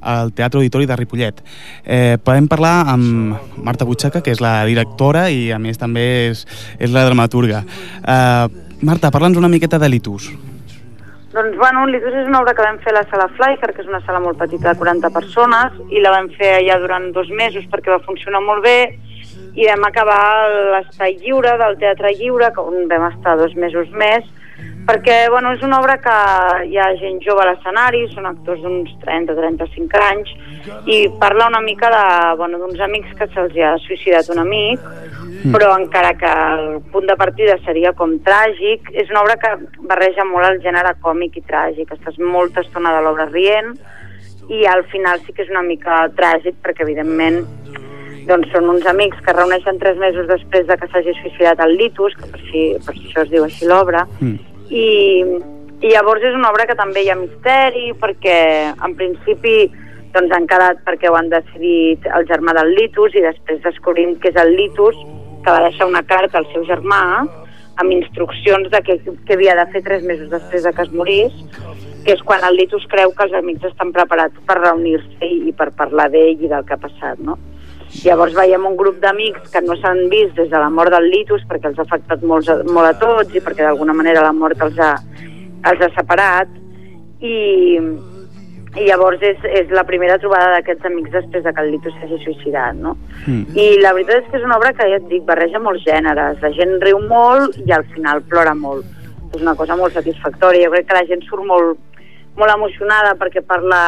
al 0.02 0.34
Teatre 0.36 0.60
Auditori 0.60 0.90
de 0.90 0.98
Ripollet. 1.00 1.40
Eh, 1.84 2.18
podem 2.24 2.50
parlar 2.52 2.76
amb 2.92 3.56
Marta 3.64 3.88
Butxaca, 3.88 4.22
que 4.22 4.36
és 4.36 4.44
la 4.44 4.58
directora 4.68 5.30
i 5.32 5.50
a 5.56 5.62
més 5.62 5.80
també 5.80 6.06
és, 6.32 6.44
és 6.78 6.92
la 6.92 7.06
dramaturga. 7.08 7.64
Eh, 8.04 8.62
Marta, 8.86 9.14
parla'ns 9.16 9.40
una 9.40 9.52
miqueta 9.52 9.80
de 9.80 9.90
Litus. 9.90 10.30
Doncs, 11.36 11.58
bueno, 11.60 11.84
l'Itus 11.88 12.14
és 12.16 12.30
una 12.30 12.40
obra 12.44 12.54
que 12.56 12.64
vam 12.64 12.78
fer 12.84 12.94
a 12.94 13.00
la 13.02 13.08
sala 13.12 13.26
Flyker, 13.36 13.74
que 13.76 13.84
és 13.84 13.90
una 13.92 14.00
sala 14.06 14.22
molt 14.24 14.38
petita 14.40 14.72
de 14.72 14.80
40 14.80 15.10
persones, 15.12 15.74
i 15.92 16.04
la 16.04 16.14
vam 16.14 16.30
fer 16.36 16.54
allà 16.62 16.78
durant 16.80 17.10
dos 17.16 17.28
mesos 17.32 17.66
perquè 17.72 17.92
va 17.92 18.04
funcionar 18.06 18.40
molt 18.44 18.64
bé, 18.64 18.78
i 19.56 19.68
vam 19.70 19.86
acabar 19.88 20.22
l'espai 20.76 21.16
lliure 21.22 21.56
del 21.62 21.78
Teatre 21.80 22.12
Lliure, 22.16 22.52
on 22.60 22.90
vam 22.92 23.08
estar 23.12 23.38
dos 23.40 23.56
mesos 23.56 23.88
més, 23.96 24.26
perquè 24.86 25.30
bueno, 25.32 25.54
és 25.56 25.64
una 25.66 25.80
obra 25.82 25.96
que 26.04 26.16
hi 26.70 26.78
ha 26.78 26.92
gent 27.00 27.22
jove 27.24 27.42
a 27.44 27.48
l'escenari, 27.50 28.04
són 28.12 28.28
actors 28.30 28.62
d'uns 28.64 28.92
30-35 29.02 30.04
anys, 30.12 30.34
i 30.92 31.00
parla 31.22 31.48
una 31.52 31.64
mica 31.64 31.90
de, 31.94 32.06
bueno, 32.42 32.60
d'uns 32.62 32.84
amics 32.84 33.16
que 33.18 33.30
se'ls 33.34 33.58
ha 33.64 33.76
suïcidat 33.88 34.30
un 34.36 34.44
amic, 34.44 34.84
però 35.54 35.72
encara 35.78 36.14
que 36.20 36.30
el 36.30 36.80
punt 36.92 37.08
de 37.10 37.18
partida 37.20 37.58
seria 37.66 37.94
com 37.98 38.18
tràgic, 38.28 38.92
és 38.94 39.10
una 39.14 39.24
obra 39.24 39.40
que 39.42 39.56
barreja 39.90 40.26
molt 40.28 40.50
el 40.50 40.62
gènere 40.64 40.96
còmic 41.02 41.40
i 41.40 41.46
tràgic. 41.46 41.92
Estàs 41.96 42.20
molta 42.20 42.64
estona 42.66 42.94
de 42.96 43.04
l'obra 43.06 43.28
rient 43.32 43.76
i 44.50 44.66
al 44.70 44.84
final 44.92 45.22
sí 45.26 45.34
que 45.34 45.46
és 45.46 45.50
una 45.54 45.64
mica 45.66 46.06
tràgic 46.18 46.58
perquè 46.62 46.86
evidentment 46.86 47.44
doncs 48.28 48.50
són 48.54 48.70
uns 48.70 48.86
amics 48.90 49.20
que 49.22 49.32
es 49.32 49.38
reuneixen 49.38 49.80
tres 49.80 49.98
mesos 50.02 50.28
després 50.28 50.66
de 50.68 50.78
que 50.78 50.88
s'hagi 50.92 51.14
suïcidat 51.22 51.62
el 51.66 51.76
Litus, 51.78 52.16
que 52.18 52.30
per, 52.32 52.42
si, 52.50 52.64
per 52.86 52.96
això 52.96 53.26
es 53.26 53.32
diu 53.34 53.46
així 53.46 53.70
l'obra, 53.70 54.06
Mm. 54.20 54.38
i, 54.70 54.86
i 55.86 55.92
llavors 55.94 56.24
és 56.24 56.34
una 56.34 56.50
obra 56.50 56.66
que 56.66 56.76
també 56.76 57.04
hi 57.04 57.10
ha 57.12 57.18
misteri 57.20 57.92
perquè 58.02 58.38
en 58.74 58.96
principi 58.96 59.70
doncs 60.16 60.32
han 60.32 60.48
quedat 60.48 60.80
perquè 60.88 61.10
ho 61.12 61.18
han 61.20 61.30
decidit 61.30 62.06
el 62.18 62.26
germà 62.30 62.56
del 62.58 62.74
Litus 62.78 63.16
i 63.16 63.22
després 63.26 63.62
descobrim 63.62 64.16
que 64.20 64.32
és 64.32 64.38
el 64.42 64.56
Litus 64.56 64.96
que 65.44 65.52
va 65.52 65.66
deixar 65.68 65.88
una 65.88 66.02
carta 66.04 66.40
al 66.40 66.48
seu 66.54 66.64
germà 66.66 67.02
amb 67.76 67.92
instruccions 67.92 68.70
de 68.72 68.80
què, 68.82 68.96
què 69.28 69.36
havia 69.36 69.56
de 69.60 69.66
fer 69.74 69.84
tres 69.84 70.04
mesos 70.08 70.30
després 70.32 70.64
de 70.64 70.72
que 70.74 70.86
es 70.88 70.94
morís 70.96 71.34
que 72.06 72.14
és 72.14 72.22
quan 72.24 72.44
el 72.48 72.56
Litus 72.56 72.86
creu 72.88 73.12
que 73.12 73.28
els 73.28 73.34
amics 73.34 73.68
estan 73.68 73.92
preparats 73.92 74.40
per 74.48 74.62
reunir-se 74.62 75.26
i, 75.26 75.50
i 75.50 75.52
per 75.52 75.72
parlar 75.76 76.08
d'ell 76.14 76.42
i 76.42 76.48
del 76.48 76.66
que 76.66 76.78
ha 76.78 76.82
passat, 76.82 77.20
no? 77.20 77.38
Llavors 78.04 78.34
veiem 78.36 78.66
un 78.68 78.76
grup 78.78 78.98
d'amics 79.02 79.50
que 79.54 79.62
no 79.62 79.76
s'han 79.80 80.04
vist 80.12 80.36
des 80.36 80.50
de 80.52 80.60
la 80.60 80.70
mort 80.70 80.92
del 80.94 81.08
Litus 81.10 81.46
perquè 81.50 81.70
els 81.72 81.80
ha 81.80 81.86
afectat 81.88 82.22
molt, 82.28 82.50
a- 82.50 82.62
molt 82.68 82.90
a 82.90 82.94
tots 83.00 83.34
i 83.36 83.42
perquè 83.42 83.64
d'alguna 83.64 83.94
manera 83.94 84.22
la 84.26 84.34
mort 84.36 84.60
els 84.62 84.78
ha, 84.80 84.92
els 85.72 85.82
ha 85.82 85.90
separat 85.96 86.50
i, 87.22 87.80
i 88.76 88.86
llavors 88.90 89.22
és, 89.24 89.40
és 89.48 89.72
la 89.72 89.86
primera 89.88 90.18
trobada 90.20 90.52
d'aquests 90.58 90.86
amics 90.90 91.14
després 91.14 91.46
de 91.46 91.54
que 91.56 91.64
el 91.64 91.72
Litus 91.72 91.96
s'hagi 92.02 92.20
suïcidat, 92.26 92.76
no? 92.76 92.98
Mm. 93.26 93.46
I 93.56 93.68
la 93.82 93.94
veritat 93.96 94.20
és 94.26 94.30
que 94.32 94.38
és 94.42 94.46
una 94.50 94.58
obra 94.60 94.74
que, 94.76 94.90
ja 94.92 95.00
et 95.00 95.08
dic, 95.10 95.24
barreja 95.30 95.62
molts 95.64 95.86
gèneres. 95.88 96.42
La 96.44 96.52
gent 96.58 96.76
riu 96.84 97.00
molt 97.08 97.56
i 97.64 97.72
al 97.72 97.88
final 97.96 98.22
plora 98.30 98.54
molt. 98.54 98.84
És 99.34 99.42
una 99.42 99.56
cosa 99.56 99.78
molt 99.80 99.96
satisfactòria. 99.96 100.68
Jo 100.68 100.76
crec 100.76 100.90
que 100.92 101.00
la 101.00 101.06
gent 101.08 101.24
surt 101.30 101.48
molt, 101.48 101.80
molt 102.36 102.52
emocionada 102.52 103.16
perquè 103.20 103.44
parla, 103.48 103.82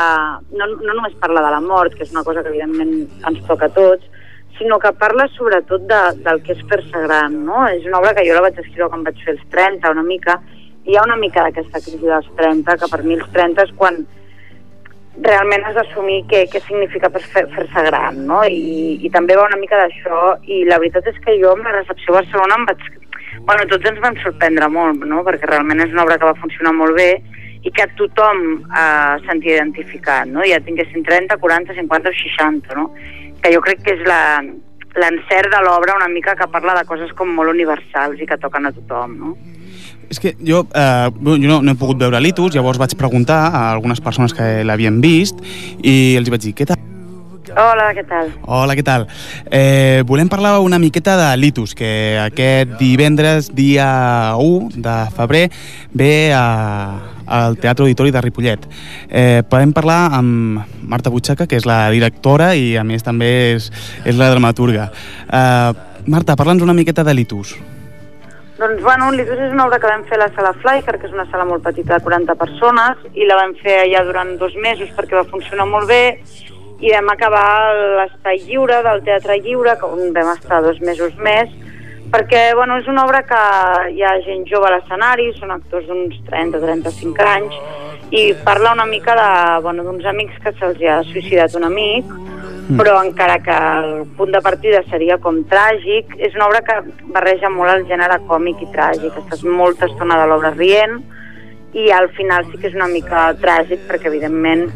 no, 0.55 0.67
no 0.79 0.93
només 0.93 1.15
parla 1.21 1.43
de 1.43 1.53
la 1.55 1.63
mort, 1.63 1.95
que 1.95 2.05
és 2.07 2.13
una 2.15 2.23
cosa 2.27 2.43
que 2.43 2.53
evidentment 2.53 2.93
ens 3.27 3.41
toca 3.47 3.67
a 3.67 3.75
tots, 3.75 4.05
sinó 4.57 4.79
que 4.79 4.91
parla 4.97 5.27
sobretot 5.35 5.83
de, 5.89 6.01
del 6.25 6.41
que 6.45 6.55
és 6.55 6.61
fer-se 6.69 7.03
gran, 7.05 7.35
no? 7.45 7.65
És 7.69 7.85
una 7.85 7.99
obra 7.99 8.15
que 8.17 8.25
jo 8.27 8.37
la 8.37 8.45
vaig 8.47 8.59
escriure 8.63 8.89
quan 8.93 9.03
vaig 9.05 9.19
fer 9.23 9.35
els 9.35 9.43
30, 9.53 9.91
una 9.93 10.05
mica, 10.07 10.39
hi 10.87 10.95
ha 10.95 11.03
una 11.05 11.17
mica 11.19 11.43
d'aquesta 11.43 11.83
crisi 11.83 12.05
dels 12.05 12.29
30, 12.39 12.77
que 12.79 12.89
per 12.93 13.03
mi 13.03 13.19
els 13.19 13.27
30 13.35 13.67
és 13.67 13.75
quan 13.77 13.99
realment 15.25 15.65
has 15.65 15.77
d'assumir 15.77 16.21
què, 16.31 16.43
què 16.51 16.61
significa 16.63 17.09
fer-se 17.11 17.83
gran, 17.89 18.21
no? 18.29 18.43
I, 18.45 18.97
I 19.01 19.11
també 19.13 19.37
va 19.37 19.47
una 19.49 19.59
mica 19.61 19.79
d'això, 19.81 20.37
i 20.45 20.63
la 20.69 20.79
veritat 20.81 21.09
és 21.09 21.17
que 21.25 21.37
jo 21.41 21.53
amb 21.53 21.65
la 21.67 21.75
recepció 21.79 22.13
a 22.13 22.21
Barcelona 22.21 22.61
em 22.61 22.69
vaig... 22.71 22.85
Bueno, 23.47 23.65
tots 23.69 23.85
ens 23.89 23.99
vam 24.01 24.15
sorprendre 24.21 24.67
molt, 24.71 25.03
no? 25.05 25.21
Perquè 25.25 25.49
realment 25.49 25.83
és 25.83 25.93
una 25.93 26.05
obra 26.05 26.17
que 26.17 26.29
va 26.29 26.39
funcionar 26.41 26.73
molt 26.77 26.97
bé 26.97 27.11
i 27.67 27.73
que 27.75 27.87
tothom 27.99 28.43
eh, 28.63 29.15
sentia 29.27 29.57
identificat, 29.59 30.29
no? 30.31 30.45
Ja 30.47 30.61
tinguessin 30.63 31.03
30, 31.03 31.35
40, 31.41 31.75
50 31.75 32.13
o 32.13 32.15
60, 32.21 32.77
no? 32.79 32.87
Que 33.43 33.51
jo 33.53 33.61
crec 33.65 33.83
que 33.83 33.97
és 33.97 34.03
la, 34.07 34.39
l'encert 34.97 35.51
de 35.51 35.61
l'obra 35.65 35.97
una 35.99 36.09
mica 36.11 36.35
que 36.39 36.47
parla 36.53 36.77
de 36.79 36.85
coses 36.87 37.11
com 37.17 37.33
molt 37.35 37.51
universals 37.53 38.21
i 38.23 38.29
que 38.29 38.39
toquen 38.41 38.69
a 38.69 38.73
tothom, 38.75 39.17
no? 39.19 39.35
És 40.07 40.21
que 40.23 40.37
jo, 40.39 40.63
eh, 40.71 41.09
jo 41.11 41.37
no, 41.43 41.59
no 41.61 41.73
he 41.73 41.79
pogut 41.79 41.99
veure 41.99 42.21
l'Itus, 42.23 42.55
llavors 42.55 42.79
vaig 42.79 42.95
preguntar 42.99 43.41
a 43.51 43.67
algunes 43.73 43.99
persones 44.01 44.35
que 44.37 44.63
l'havien 44.63 45.01
vist 45.03 45.43
i 45.83 46.15
els 46.19 46.31
vaig 46.31 46.47
dir, 46.47 46.55
què 46.55 46.69
tal? 46.69 46.79
Hola, 47.57 47.87
què 47.97 48.03
tal? 48.05 48.27
Hola, 48.45 48.75
què 48.77 48.83
tal? 48.85 49.07
Eh, 49.49 50.03
volem 50.05 50.27
parlar 50.29 50.59
una 50.61 50.77
miqueta 50.77 51.15
de 51.17 51.29
l'Itus, 51.41 51.71
que 51.73 51.89
aquest 52.21 52.75
divendres, 52.77 53.47
dia 53.57 53.87
1 54.37 54.77
de 54.77 54.97
febrer, 55.15 55.47
ve 55.89 56.29
a, 56.37 56.43
al 57.25 57.57
Teatre 57.57 57.87
Auditori 57.87 58.13
de 58.13 58.21
Ripollet. 58.21 58.67
Eh, 59.09 59.41
podem 59.49 59.73
parlar 59.73 60.11
amb 60.19 60.61
Marta 60.85 61.09
Butxaca, 61.09 61.47
que 61.49 61.57
és 61.57 61.65
la 61.65 61.87
directora 61.89 62.51
i 62.53 62.75
a 62.77 62.83
més 62.85 63.01
també 63.01 63.31
és, 63.55 63.71
és 64.05 64.19
la 64.21 64.29
dramaturga. 64.29 64.91
Eh, 65.25 66.03
Marta, 66.13 66.37
parla'ns 66.37 66.61
una 66.61 66.77
miqueta 66.77 67.01
de 67.07 67.15
l'Itus. 67.17 67.55
Doncs, 68.59 68.83
bueno, 68.85 69.09
l'Itus 69.15 69.41
és 69.47 69.55
una 69.55 69.65
obra 69.65 69.79
que 69.81 69.89
vam 69.89 70.05
fer 70.05 70.19
a 70.19 70.27
la 70.27 70.29
sala 70.35 70.53
Flyker, 70.61 70.99
que 71.01 71.09
és 71.09 71.17
una 71.17 71.25
sala 71.33 71.49
molt 71.49 71.65
petita 71.65 71.97
de 71.97 72.05
40 72.05 72.37
persones, 72.37 73.01
i 73.17 73.25
la 73.25 73.41
vam 73.41 73.57
fer 73.63 73.79
allà 73.81 74.05
durant 74.05 74.35
dos 74.37 74.53
mesos 74.61 74.93
perquè 74.93 75.17
va 75.17 75.25
funcionar 75.25 75.65
molt 75.65 75.89
bé, 75.89 76.03
i 76.79 76.91
vam 76.93 77.09
acabar 77.09 77.73
l'Espai 77.97 78.43
Lliure, 78.45 78.83
del 78.85 79.01
Teatre 79.05 79.39
Lliure, 79.41 79.77
que 79.79 79.89
on 79.89 80.13
vam 80.13 80.29
estar 80.35 80.61
dos 80.61 80.79
mesos 80.85 81.15
més, 81.17 81.49
perquè 82.13 82.53
bueno, 82.55 82.77
és 82.79 82.87
una 82.87 83.03
obra 83.07 83.23
que 83.27 83.41
hi 83.95 84.03
ha 84.05 84.13
gent 84.25 84.45
jove 84.49 84.69
a 84.69 84.75
l'escenari, 84.75 85.31
són 85.39 85.51
actors 85.55 85.89
d'uns 85.89 86.21
30-35 86.29 87.27
anys, 87.33 87.57
i 88.13 88.29
parla 88.45 88.75
una 88.77 88.85
mica 88.85 89.17
de, 89.17 89.29
bueno, 89.65 89.83
d'uns 89.83 90.05
amics 90.07 90.37
que 90.43 90.53
se'ls 90.59 90.83
ha 90.87 91.01
suïcidat 91.09 91.57
un 91.59 91.67
amic, 91.67 92.13
però 92.75 92.97
encara 92.99 93.37
que 93.39 93.57
el 93.57 93.91
punt 94.17 94.33
de 94.35 94.41
partida 94.43 94.81
seria 94.91 95.17
com 95.23 95.39
tràgic, 95.47 96.13
és 96.19 96.35
una 96.35 96.47
obra 96.49 96.61
que 96.67 96.81
barreja 97.15 97.49
molt 97.49 97.71
el 97.73 97.85
gènere 97.87 98.19
còmic 98.27 98.63
i 98.63 98.71
tràgic. 98.73 99.15
Estàs 99.23 99.45
molta 99.47 99.87
estona 99.87 100.19
de 100.19 100.25
l'obra 100.27 100.51
rient 100.55 100.99
i 101.73 101.89
al 101.95 102.09
final 102.15 102.43
sí 102.49 102.59
que 102.59 102.67
és 102.67 102.75
una 102.75 102.89
mica 102.91 103.29
tràgic 103.39 103.87
perquè 103.87 104.11
evidentment 104.11 104.67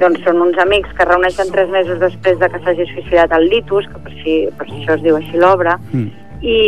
doncs 0.00 0.22
són 0.26 0.42
uns 0.42 0.58
amics 0.58 0.92
que 0.96 1.04
es 1.04 1.08
reuneixen 1.08 1.50
tres 1.52 1.70
mesos 1.70 2.00
després 2.00 2.38
de 2.40 2.48
que 2.50 2.60
s'hagi 2.64 2.86
suïcidat 2.90 3.32
el 3.36 3.48
Litus, 3.52 3.86
que 3.92 4.00
per, 4.02 4.12
així, 4.12 4.36
per 4.58 4.66
això 4.68 4.96
es 4.96 5.02
diu 5.06 5.16
així 5.20 5.40
l'obra, 5.40 5.78
Mm. 5.92 6.10
i, 6.42 6.58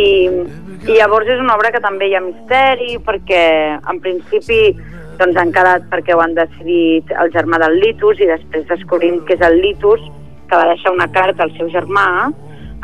i 0.87 0.95
llavors 0.97 1.27
és 1.29 1.39
una 1.39 1.55
obra 1.55 1.71
que 1.71 1.81
també 1.83 2.07
hi 2.07 2.15
ha 2.17 2.21
misteri 2.23 2.97
perquè 3.05 3.43
en 3.77 3.99
principi 4.01 4.75
doncs 5.19 5.37
han 5.37 5.51
quedat 5.53 5.85
perquè 5.91 6.15
ho 6.15 6.21
han 6.23 6.35
decidit 6.37 7.11
el 7.21 7.31
germà 7.33 7.59
del 7.61 7.79
Litus 7.81 8.21
i 8.21 8.29
després 8.29 8.67
descobrim 8.69 9.19
que 9.25 9.35
és 9.37 9.41
el 9.45 9.59
Litus 9.61 10.01
que 10.49 10.55
va 10.55 10.69
deixar 10.71 10.93
una 10.95 11.09
carta 11.11 11.43
al 11.43 11.53
seu 11.57 11.69
germà 11.73 12.31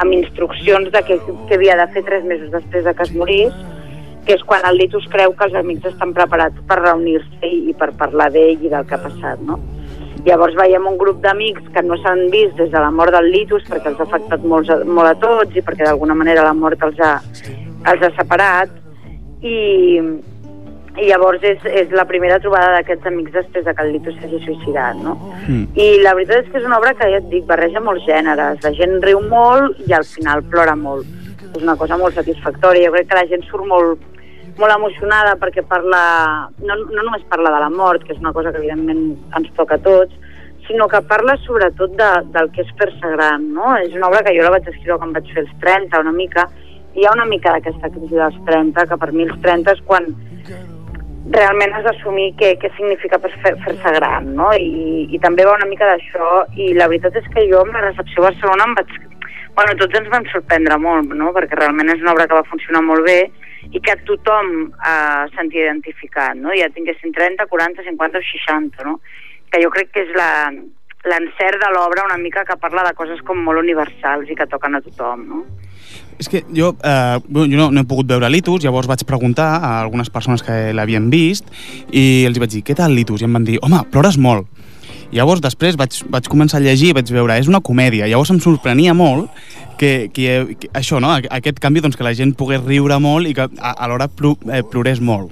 amb 0.04 0.14
instruccions 0.14 0.90
de 0.92 1.02
què, 1.06 1.20
què 1.48 1.56
havia 1.56 1.78
de 1.80 1.88
fer 1.94 2.04
tres 2.04 2.26
mesos 2.26 2.52
després 2.52 2.84
de 2.84 2.94
que 2.94 3.08
es 3.08 3.14
morís 3.16 3.54
que 4.26 4.38
és 4.38 4.44
quan 4.48 4.66
el 4.66 4.78
Litus 4.80 5.08
creu 5.12 5.34
que 5.38 5.46
els 5.50 5.56
amics 5.60 5.90
estan 5.90 6.14
preparats 6.16 6.60
per 6.68 6.80
reunir-se 6.82 7.48
i, 7.48 7.70
i 7.70 7.74
per 7.74 7.92
parlar 8.00 8.30
d'ell 8.34 8.62
i 8.64 8.72
del 8.72 8.86
que 8.88 8.96
ha 8.96 9.02
passat, 9.04 9.42
no? 9.44 9.60
Llavors 10.24 10.56
veiem 10.56 10.86
un 10.88 10.98
grup 10.98 11.20
d'amics 11.24 11.66
que 11.76 11.82
no 11.84 11.98
s'han 12.00 12.30
vist 12.32 12.56
des 12.60 12.70
de 12.72 12.80
la 12.80 12.92
mort 12.96 13.12
del 13.12 13.32
Litus 13.32 13.66
perquè 13.68 13.92
els 13.92 14.00
ha 14.00 14.08
afectat 14.08 14.46
molt, 14.48 14.70
molt 14.88 15.10
a 15.10 15.18
tots 15.20 15.58
i 15.58 15.64
perquè 15.66 15.84
d'alguna 15.88 16.16
manera 16.16 16.46
la 16.48 16.54
mort 16.56 16.84
els 16.88 17.02
ha, 17.04 17.18
els 17.92 18.06
ha 18.08 18.12
separat 18.16 18.72
i, 19.44 19.58
i 21.02 21.10
llavors 21.10 21.44
és, 21.44 21.66
és 21.68 21.92
la 21.98 22.06
primera 22.08 22.40
trobada 22.40 22.78
d'aquests 22.78 23.10
amics 23.10 23.36
després 23.36 23.66
de 23.68 23.74
que 23.76 23.84
el 23.84 23.92
Litus 23.98 24.16
s'hagi 24.22 24.40
suïcidat, 24.46 25.02
no? 25.04 25.18
Mm. 25.48 25.66
I 25.76 25.88
la 26.06 26.16
veritat 26.16 26.46
és 26.46 26.52
que 26.54 26.62
és 26.62 26.70
una 26.70 26.80
obra 26.80 26.96
que, 26.96 27.10
ja 27.12 27.20
et 27.20 27.30
dic, 27.32 27.44
barreja 27.50 27.84
molts 27.84 28.06
gèneres. 28.08 28.62
La 28.64 28.74
gent 28.78 29.00
riu 29.04 29.20
molt 29.28 29.82
i 29.90 29.98
al 29.98 30.08
final 30.08 30.46
plora 30.54 30.78
molt. 30.80 31.10
És 31.50 31.62
una 31.62 31.76
cosa 31.78 31.98
molt 32.00 32.16
satisfactòria. 32.16 32.88
Jo 32.88 32.96
crec 32.96 33.10
que 33.10 33.20
la 33.20 33.28
gent 33.32 33.44
surt 33.50 33.68
molt, 33.68 34.06
molt 34.60 34.76
emocionada 34.76 35.36
perquè 35.42 35.64
parla, 35.68 36.04
no, 36.62 36.78
no 36.84 37.06
només 37.06 37.26
parla 37.32 37.52
de 37.54 37.62
la 37.64 37.72
mort, 37.74 38.04
que 38.04 38.14
és 38.16 38.22
una 38.22 38.34
cosa 38.36 38.52
que 38.52 38.62
evidentment 38.62 39.04
ens 39.38 39.50
toca 39.58 39.80
a 39.80 39.84
tots, 39.86 40.14
sinó 40.68 40.88
que 40.88 41.02
parla 41.10 41.36
sobretot 41.44 41.96
de, 42.00 42.12
del 42.36 42.52
que 42.56 42.64
és 42.64 42.76
fer-se 42.80 43.16
gran, 43.16 43.50
no? 43.56 43.74
És 43.84 43.96
una 43.98 44.10
obra 44.10 44.24
que 44.24 44.36
jo 44.38 44.46
la 44.46 44.54
vaig 44.56 44.70
escriure 44.72 45.00
quan 45.02 45.16
vaig 45.16 45.32
fer 45.34 45.44
els 45.44 45.56
30, 45.64 46.04
una 46.06 46.14
mica, 46.16 46.48
i 46.94 47.02
hi 47.02 47.08
ha 47.10 47.16
una 47.16 47.26
mica 47.26 47.56
d'aquesta 47.56 47.90
crisi 47.96 48.16
dels 48.16 48.38
30, 48.48 48.88
que 48.90 49.00
per 49.02 49.12
mi 49.12 49.28
els 49.28 49.40
30 49.44 49.74
és 49.74 49.82
quan 49.90 50.08
realment 51.34 51.72
has 51.74 51.86
d'assumir 51.88 52.34
què, 52.40 52.54
què 52.60 52.70
significa 52.76 53.20
fer-se 53.24 53.96
gran, 53.98 54.34
no? 54.38 54.52
I, 54.54 55.08
I 55.16 55.20
també 55.24 55.46
va 55.48 55.56
una 55.58 55.70
mica 55.70 55.88
d'això, 55.90 56.44
i 56.60 56.74
la 56.78 56.90
veritat 56.92 57.18
és 57.20 57.30
que 57.34 57.48
jo 57.50 57.64
amb 57.64 57.76
la 57.76 57.88
recepció 57.88 58.24
a 58.24 58.30
Barcelona 58.30 58.68
em 58.70 58.78
vaig... 58.80 58.94
Bueno, 59.54 59.76
tots 59.78 60.00
ens 60.00 60.10
vam 60.10 60.26
sorprendre 60.32 60.80
molt, 60.82 61.12
no? 61.14 61.32
Perquè 61.36 61.60
realment 61.60 61.92
és 61.94 62.02
una 62.02 62.16
obra 62.16 62.26
que 62.28 62.40
va 62.40 62.50
funcionar 62.50 62.82
molt 62.86 63.06
bé 63.06 63.20
i 63.72 63.82
que 63.82 63.98
tothom 64.08 64.54
eh, 64.74 65.26
sentia 65.36 65.68
identificat, 65.68 66.38
no? 66.40 66.54
Ja 66.58 66.70
tinguessin 66.74 67.14
30, 67.16 67.48
40, 67.50 67.86
50 67.90 68.20
o 68.20 68.26
60, 68.30 68.88
no? 68.88 69.00
Que 69.52 69.62
jo 69.64 69.72
crec 69.74 69.94
que 69.94 70.08
és 70.08 70.16
la 70.18 70.32
l'encert 71.04 71.60
de 71.60 71.70
l'obra 71.76 72.06
una 72.06 72.18
mica 72.18 72.46
que 72.48 72.56
parla 72.56 72.84
de 72.88 72.94
coses 72.96 73.20
com 73.28 73.42
molt 73.44 73.60
universals 73.60 74.30
i 74.32 74.38
que 74.40 74.48
toquen 74.48 74.78
a 74.78 74.82
tothom, 74.86 75.26
no? 75.28 75.42
És 76.20 76.30
que 76.32 76.44
jo, 76.56 76.72
eh, 76.80 77.18
jo 77.28 77.58
no, 77.60 77.70
no 77.74 77.84
he 77.84 77.90
pogut 77.90 78.08
veure 78.08 78.30
l'Itus, 78.32 78.64
llavors 78.64 78.88
vaig 78.88 79.04
preguntar 79.08 79.50
a 79.60 79.74
algunes 79.82 80.12
persones 80.14 80.46
que 80.46 80.72
l'havien 80.72 81.10
vist 81.12 81.50
i 81.92 82.24
els 82.30 82.40
vaig 82.40 82.54
dir, 82.56 82.64
què 82.64 82.78
tal 82.78 82.96
l'Itus? 82.96 83.22
I 83.22 83.28
em 83.28 83.36
van 83.36 83.48
dir, 83.48 83.60
home, 83.66 83.82
plores 83.92 84.18
molt. 84.18 84.48
Llavors 85.14 85.42
després 85.44 85.78
vaig, 85.78 86.00
vaig 86.10 86.28
començar 86.32 86.58
a 86.60 86.64
llegir 86.66 86.90
i 86.92 86.98
vaig 86.98 87.12
veure, 87.14 87.38
és 87.38 87.48
una 87.52 87.62
comèdia. 87.62 88.08
Llavors 88.10 88.32
em 88.34 88.40
sorprenia 88.44 88.94
molt 88.98 89.30
que, 89.78 90.10
que, 90.14 90.56
que 90.60 90.70
això, 90.74 91.00
no? 91.04 91.12
aquest 91.14 91.60
canvi, 91.62 91.82
doncs, 91.86 91.96
que 92.00 92.04
la 92.08 92.14
gent 92.18 92.34
pogués 92.40 92.64
riure 92.66 92.98
molt 93.00 93.30
i 93.30 93.34
que 93.38 93.46
a- 93.62 93.76
alhora 93.86 94.08
plu, 94.10 94.36
eh, 94.52 94.64
plorés 94.64 95.00
molt. 95.02 95.32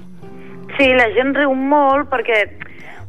Sí, 0.78 0.88
la 0.98 1.10
gent 1.18 1.34
riu 1.36 1.54
molt 1.54 2.10
perquè 2.10 2.44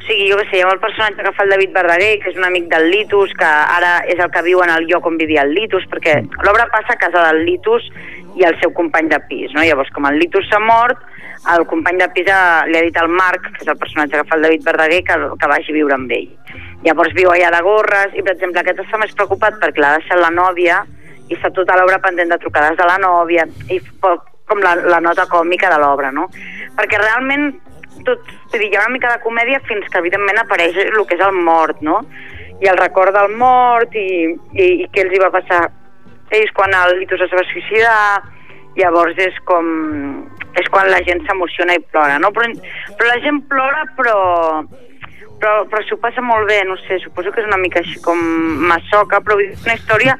o 0.02 0.04
sigui, 0.04 0.24
jo 0.32 0.34
què 0.40 0.48
sé, 0.50 0.56
hi 0.58 0.62
ha 0.66 0.70
el 0.74 0.80
personatge 0.82 1.22
que 1.22 1.30
fa 1.36 1.44
el 1.44 1.52
David 1.54 1.70
Verdaguer, 1.76 2.16
que 2.18 2.32
és 2.32 2.36
un 2.40 2.44
amic 2.48 2.64
del 2.72 2.88
Litus, 2.90 3.30
que 3.38 3.46
ara 3.46 4.00
és 4.10 4.18
el 4.18 4.32
que 4.34 4.42
viu 4.42 4.58
en 4.64 4.72
el 4.74 4.88
lloc 4.90 5.06
on 5.06 5.14
vivia 5.20 5.44
el 5.46 5.52
Litus, 5.54 5.84
perquè 5.92 6.16
l'obra 6.42 6.66
passa 6.72 6.96
a 6.96 6.98
casa 6.98 7.22
del 7.28 7.44
Litus 7.46 7.86
i 8.38 8.46
el 8.48 8.58
seu 8.60 8.72
company 8.76 9.08
de 9.12 9.18
pis, 9.28 9.52
no? 9.54 9.64
Llavors, 9.64 9.90
com 9.94 10.06
el 10.08 10.18
Litus 10.20 10.48
s'ha 10.50 10.60
mort, 10.62 11.00
el 11.52 11.66
company 11.66 11.98
de 12.00 12.08
pis 12.14 12.28
ha, 12.30 12.64
li 12.68 12.78
ha 12.78 12.84
dit 12.86 12.98
al 13.00 13.10
Marc, 13.10 13.48
que 13.50 13.64
és 13.64 13.70
el 13.70 13.78
personatge 13.80 14.18
que 14.18 14.28
fa 14.28 14.38
el 14.38 14.46
David 14.46 14.64
Verdaguer, 14.68 15.02
que, 15.08 15.18
que 15.40 15.50
vagi 15.50 15.72
a 15.72 15.76
viure 15.76 15.96
amb 15.96 16.12
ell. 16.14 16.30
Llavors 16.86 17.14
viu 17.18 17.32
allà 17.32 17.50
de 17.54 17.62
gorres, 17.66 18.14
i 18.14 18.22
per 18.22 18.36
exemple 18.36 18.62
aquest 18.62 18.84
està 18.84 19.00
més 19.02 19.14
preocupat 19.18 19.58
perquè 19.62 19.82
l'ha 19.82 19.96
deixat 19.98 20.22
la 20.22 20.30
nòvia 20.34 20.82
i 21.28 21.36
està 21.36 21.50
tota 21.54 21.76
l'obra 21.78 22.00
pendent 22.02 22.32
de 22.32 22.38
trucades 22.42 22.78
de 22.78 22.86
la 22.88 22.98
nòvia 23.02 23.46
i 23.70 23.80
com 24.02 24.62
la, 24.62 24.74
la 24.76 25.00
nota 25.00 25.26
còmica 25.30 25.70
de 25.72 25.78
l'obra, 25.80 26.10
no? 26.12 26.28
Perquè 26.78 26.98
realment 27.00 27.52
tot, 28.06 28.32
vull 28.50 28.60
dir, 28.60 28.72
hi 28.72 28.76
ha 28.76 28.86
una 28.86 28.96
mica 28.96 29.12
de 29.12 29.22
comèdia 29.22 29.60
fins 29.68 29.86
que 29.90 30.00
evidentment 30.02 30.42
apareix 30.42 30.78
el 30.82 31.04
que 31.06 31.16
és 31.18 31.22
el 31.24 31.36
mort, 31.36 31.80
no? 31.84 32.00
I 32.62 32.70
el 32.70 32.78
record 32.78 33.14
del 33.16 33.36
mort 33.38 33.94
i, 33.98 34.08
i, 34.54 34.66
i 34.84 34.90
què 34.92 35.06
els 35.06 35.14
hi 35.14 35.22
va 35.22 35.32
passar 35.34 35.64
ells 36.38 36.52
quan 36.56 36.74
el 36.74 36.98
Litus 37.00 37.20
es 37.26 37.32
va 37.34 37.44
suïcidar, 37.50 38.22
llavors 38.78 39.18
és 39.20 39.36
com... 39.48 39.66
és 40.56 40.68
quan 40.72 40.88
la 40.92 41.00
gent 41.04 41.22
s'emociona 41.26 41.74
i 41.78 41.84
plora, 41.92 42.18
no? 42.20 42.28
Però, 42.32 42.48
però 42.98 43.08
la 43.08 43.20
gent 43.24 43.42
plora 43.48 43.84
però 43.96 44.16
però, 45.42 45.64
però 45.66 45.80
s'ho 45.82 45.96
passa 45.98 46.22
molt 46.22 46.46
bé, 46.46 46.60
no 46.62 46.76
sé, 46.84 47.00
suposo 47.02 47.32
que 47.34 47.40
és 47.42 47.46
una 47.48 47.56
mica 47.58 47.80
així 47.80 47.96
com 48.04 48.20
massoca, 48.68 49.18
però 49.26 49.34
és 49.42 49.58
una 49.64 49.74
història 49.74 50.14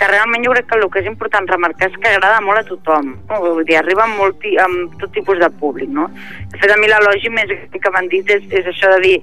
que 0.00 0.08
realment 0.10 0.42
jo 0.42 0.50
crec 0.50 0.66
que 0.66 0.78
el 0.80 0.88
que 0.90 0.98
és 1.04 1.06
important 1.06 1.46
remarcar 1.46 1.92
és 1.92 1.98
que 2.02 2.10
agrada 2.10 2.40
molt 2.42 2.58
a 2.58 2.64
tothom, 2.66 3.12
no? 3.28 3.38
vull 3.44 3.62
dir, 3.68 3.76
arriba 3.78 4.02
amb, 4.02 4.18
molt, 4.18 4.40
ti- 4.42 4.56
amb 4.58 4.96
tot 4.98 5.14
tipus 5.14 5.38
de 5.38 5.46
públic, 5.62 5.92
no? 5.94 6.08
De 6.50 6.58
fet, 6.58 6.74
a 6.74 6.78
mi 6.80 6.90
l'elogi 6.90 7.30
més 7.30 7.54
que 7.70 7.92
m'han 7.94 8.10
dit 8.10 8.34
és, 8.34 8.42
és 8.50 8.66
això 8.72 8.90
de 8.96 8.98
dir 9.06 9.14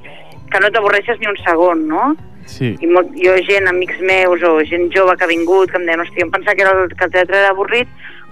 que 0.54 0.64
no 0.64 0.72
t'avorreixes 0.72 1.20
ni 1.20 1.28
un 1.28 1.40
segon, 1.44 1.84
no? 1.92 2.14
Sí. 2.50 2.74
I 2.82 2.88
molt, 2.90 3.12
jo, 3.18 3.36
gent, 3.48 3.68
amics 3.70 4.00
meus 4.06 4.44
o 4.48 4.58
gent 4.68 4.90
jove 4.96 5.16
que 5.18 5.28
ha 5.28 5.32
vingut, 5.32 5.72
que 5.72 5.80
em 5.80 5.86
deien, 5.88 6.02
hòstia, 6.04 6.26
em 6.26 6.34
pensava 6.34 6.56
que, 6.58 6.66
era 6.66 6.74
el, 6.78 6.96
que 6.96 7.06
el 7.08 7.14
teatre 7.14 7.40
era 7.40 7.54
avorrit, 7.54 7.92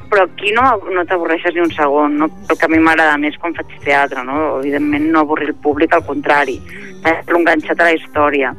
però 0.09 0.25
aquí 0.25 0.51
no, 0.55 0.65
no 0.89 1.05
t'avorreixes 1.05 1.53
ni 1.53 1.61
un 1.61 1.71
segon, 1.71 2.17
no? 2.17 2.29
El 2.49 2.57
que 2.57 2.65
a 2.65 2.71
mi 2.71 2.81
m'agrada 2.81 3.19
més 3.21 3.37
quan 3.37 3.53
faig 3.57 3.75
teatre, 3.85 4.23
no? 4.25 4.57
Evidentment 4.59 5.05
no 5.13 5.23
avorrir 5.23 5.51
el 5.51 5.59
públic, 5.61 5.93
al 5.93 6.05
contrari, 6.07 6.57
és 7.05 7.33
enganxat 7.35 7.79
a 7.79 7.89
la 7.91 7.95
història. 7.97 8.53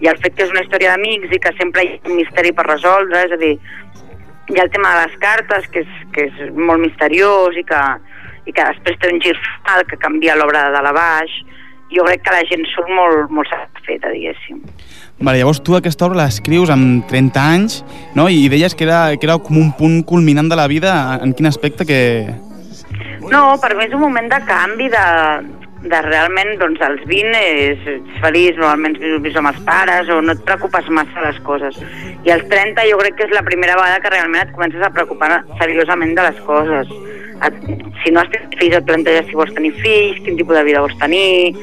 I 0.00 0.08
el 0.10 0.18
fet 0.22 0.34
que 0.34 0.46
és 0.46 0.54
una 0.54 0.64
història 0.64 0.94
d'amics 0.94 1.34
i 1.36 1.40
que 1.42 1.52
sempre 1.58 1.84
hi 1.84 1.92
ha 1.92 2.08
un 2.08 2.16
misteri 2.18 2.54
per 2.56 2.66
resoldre, 2.66 3.26
és 3.28 3.36
a 3.36 3.40
dir, 3.40 3.52
hi 4.48 4.58
ha 4.58 4.64
el 4.64 4.72
tema 4.72 4.94
de 4.94 5.04
les 5.04 5.18
cartes, 5.20 5.68
que 5.72 5.84
és, 5.84 6.00
que 6.16 6.26
és 6.30 6.56
molt 6.56 6.82
misteriós 6.82 7.56
i 7.60 7.64
que, 7.68 7.82
i 8.48 8.52
que 8.52 8.66
després 8.72 8.98
té 9.00 9.12
un 9.12 9.20
gir 9.24 9.36
final 9.40 9.84
que 9.88 10.00
canvia 10.00 10.36
l'obra 10.40 10.66
de 10.74 10.82
la 10.84 10.92
baix. 10.96 11.36
Jo 11.94 12.04
crec 12.08 12.24
que 12.26 12.34
la 12.34 12.44
gent 12.48 12.64
surt 12.72 12.90
molt, 12.90 13.30
molt 13.30 13.50
satisfeta, 13.50 14.10
diguéssim. 14.14 14.60
Vale, 15.20 15.38
llavors 15.38 15.60
tu 15.62 15.76
aquesta 15.78 16.08
obra 16.08 16.24
l'escrius 16.24 16.72
amb 16.74 17.06
30 17.10 17.44
anys, 17.54 17.82
no? 18.18 18.26
I 18.28 18.48
deies 18.50 18.74
que 18.74 18.86
era, 18.88 19.14
que 19.14 19.28
era 19.28 19.38
com 19.38 19.60
un 19.60 19.70
punt 19.78 20.00
culminant 20.08 20.50
de 20.50 20.58
la 20.58 20.66
vida. 20.70 20.94
En 21.22 21.34
quin 21.38 21.46
aspecte 21.50 21.86
que... 21.86 22.00
No, 23.30 23.54
per 23.62 23.72
mi 23.76 23.86
és 23.86 23.94
un 23.94 24.02
moment 24.02 24.26
de 24.28 24.40
canvi, 24.48 24.90
de, 24.92 25.04
de 25.84 26.00
realment, 26.02 26.54
doncs, 26.60 26.82
als 26.84 27.02
20 27.08 27.38
és, 27.38 27.86
ets 27.94 28.20
feliç, 28.24 28.58
normalment 28.58 28.96
vius 29.24 29.36
amb 29.40 29.52
els 29.52 29.60
pares 29.68 30.10
o 30.12 30.20
no 30.24 30.34
et 30.34 30.44
preocupes 30.48 30.88
massa 30.88 31.20
de 31.20 31.26
les 31.28 31.40
coses. 31.46 31.80
I 32.24 32.34
als 32.34 32.46
30 32.50 32.86
jo 32.90 33.00
crec 33.02 33.18
que 33.18 33.28
és 33.28 33.34
la 33.36 33.44
primera 33.46 33.76
vegada 33.78 34.00
que 34.02 34.12
realment 34.14 34.46
et 34.46 34.54
comences 34.56 34.82
a 34.82 34.92
preocupar 34.94 35.42
seriosament 35.60 36.14
de 36.16 36.26
les 36.28 36.40
coses. 36.48 36.94
Si 38.02 38.12
no 38.12 38.20
has 38.20 38.30
tingut 38.32 38.58
fills 38.60 38.76
et 38.78 38.86
planteges 38.88 39.30
si 39.30 39.38
vols 39.38 39.54
tenir 39.56 39.72
fills, 39.80 40.20
quin 40.24 40.38
tipus 40.38 40.56
de 40.56 40.64
vida 40.66 40.82
vols 40.84 40.96
tenir, 41.00 41.54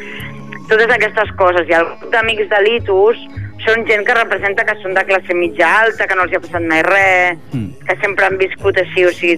totes 0.71 0.91
aquestes 0.95 1.31
coses. 1.39 1.69
I 1.69 1.77
el 1.79 1.87
grup 1.89 2.11
d'amics 2.13 2.49
de 2.51 2.59
l'Itus 2.65 3.21
són 3.65 3.85
gent 3.89 4.05
que 4.07 4.17
representa 4.17 4.65
que 4.65 4.77
són 4.81 4.95
de 4.97 5.05
classe 5.05 5.35
mitja 5.37 5.69
alta, 5.83 6.07
que 6.07 6.17
no 6.17 6.25
els 6.25 6.33
hi 6.33 6.39
ha 6.39 6.43
passat 6.43 6.65
mai 6.65 6.83
res, 6.87 7.41
que 7.87 7.97
sempre 8.01 8.25
han 8.25 8.37
viscut 8.41 8.77
així, 8.81 9.05
o 9.05 9.13
sigui, 9.13 9.37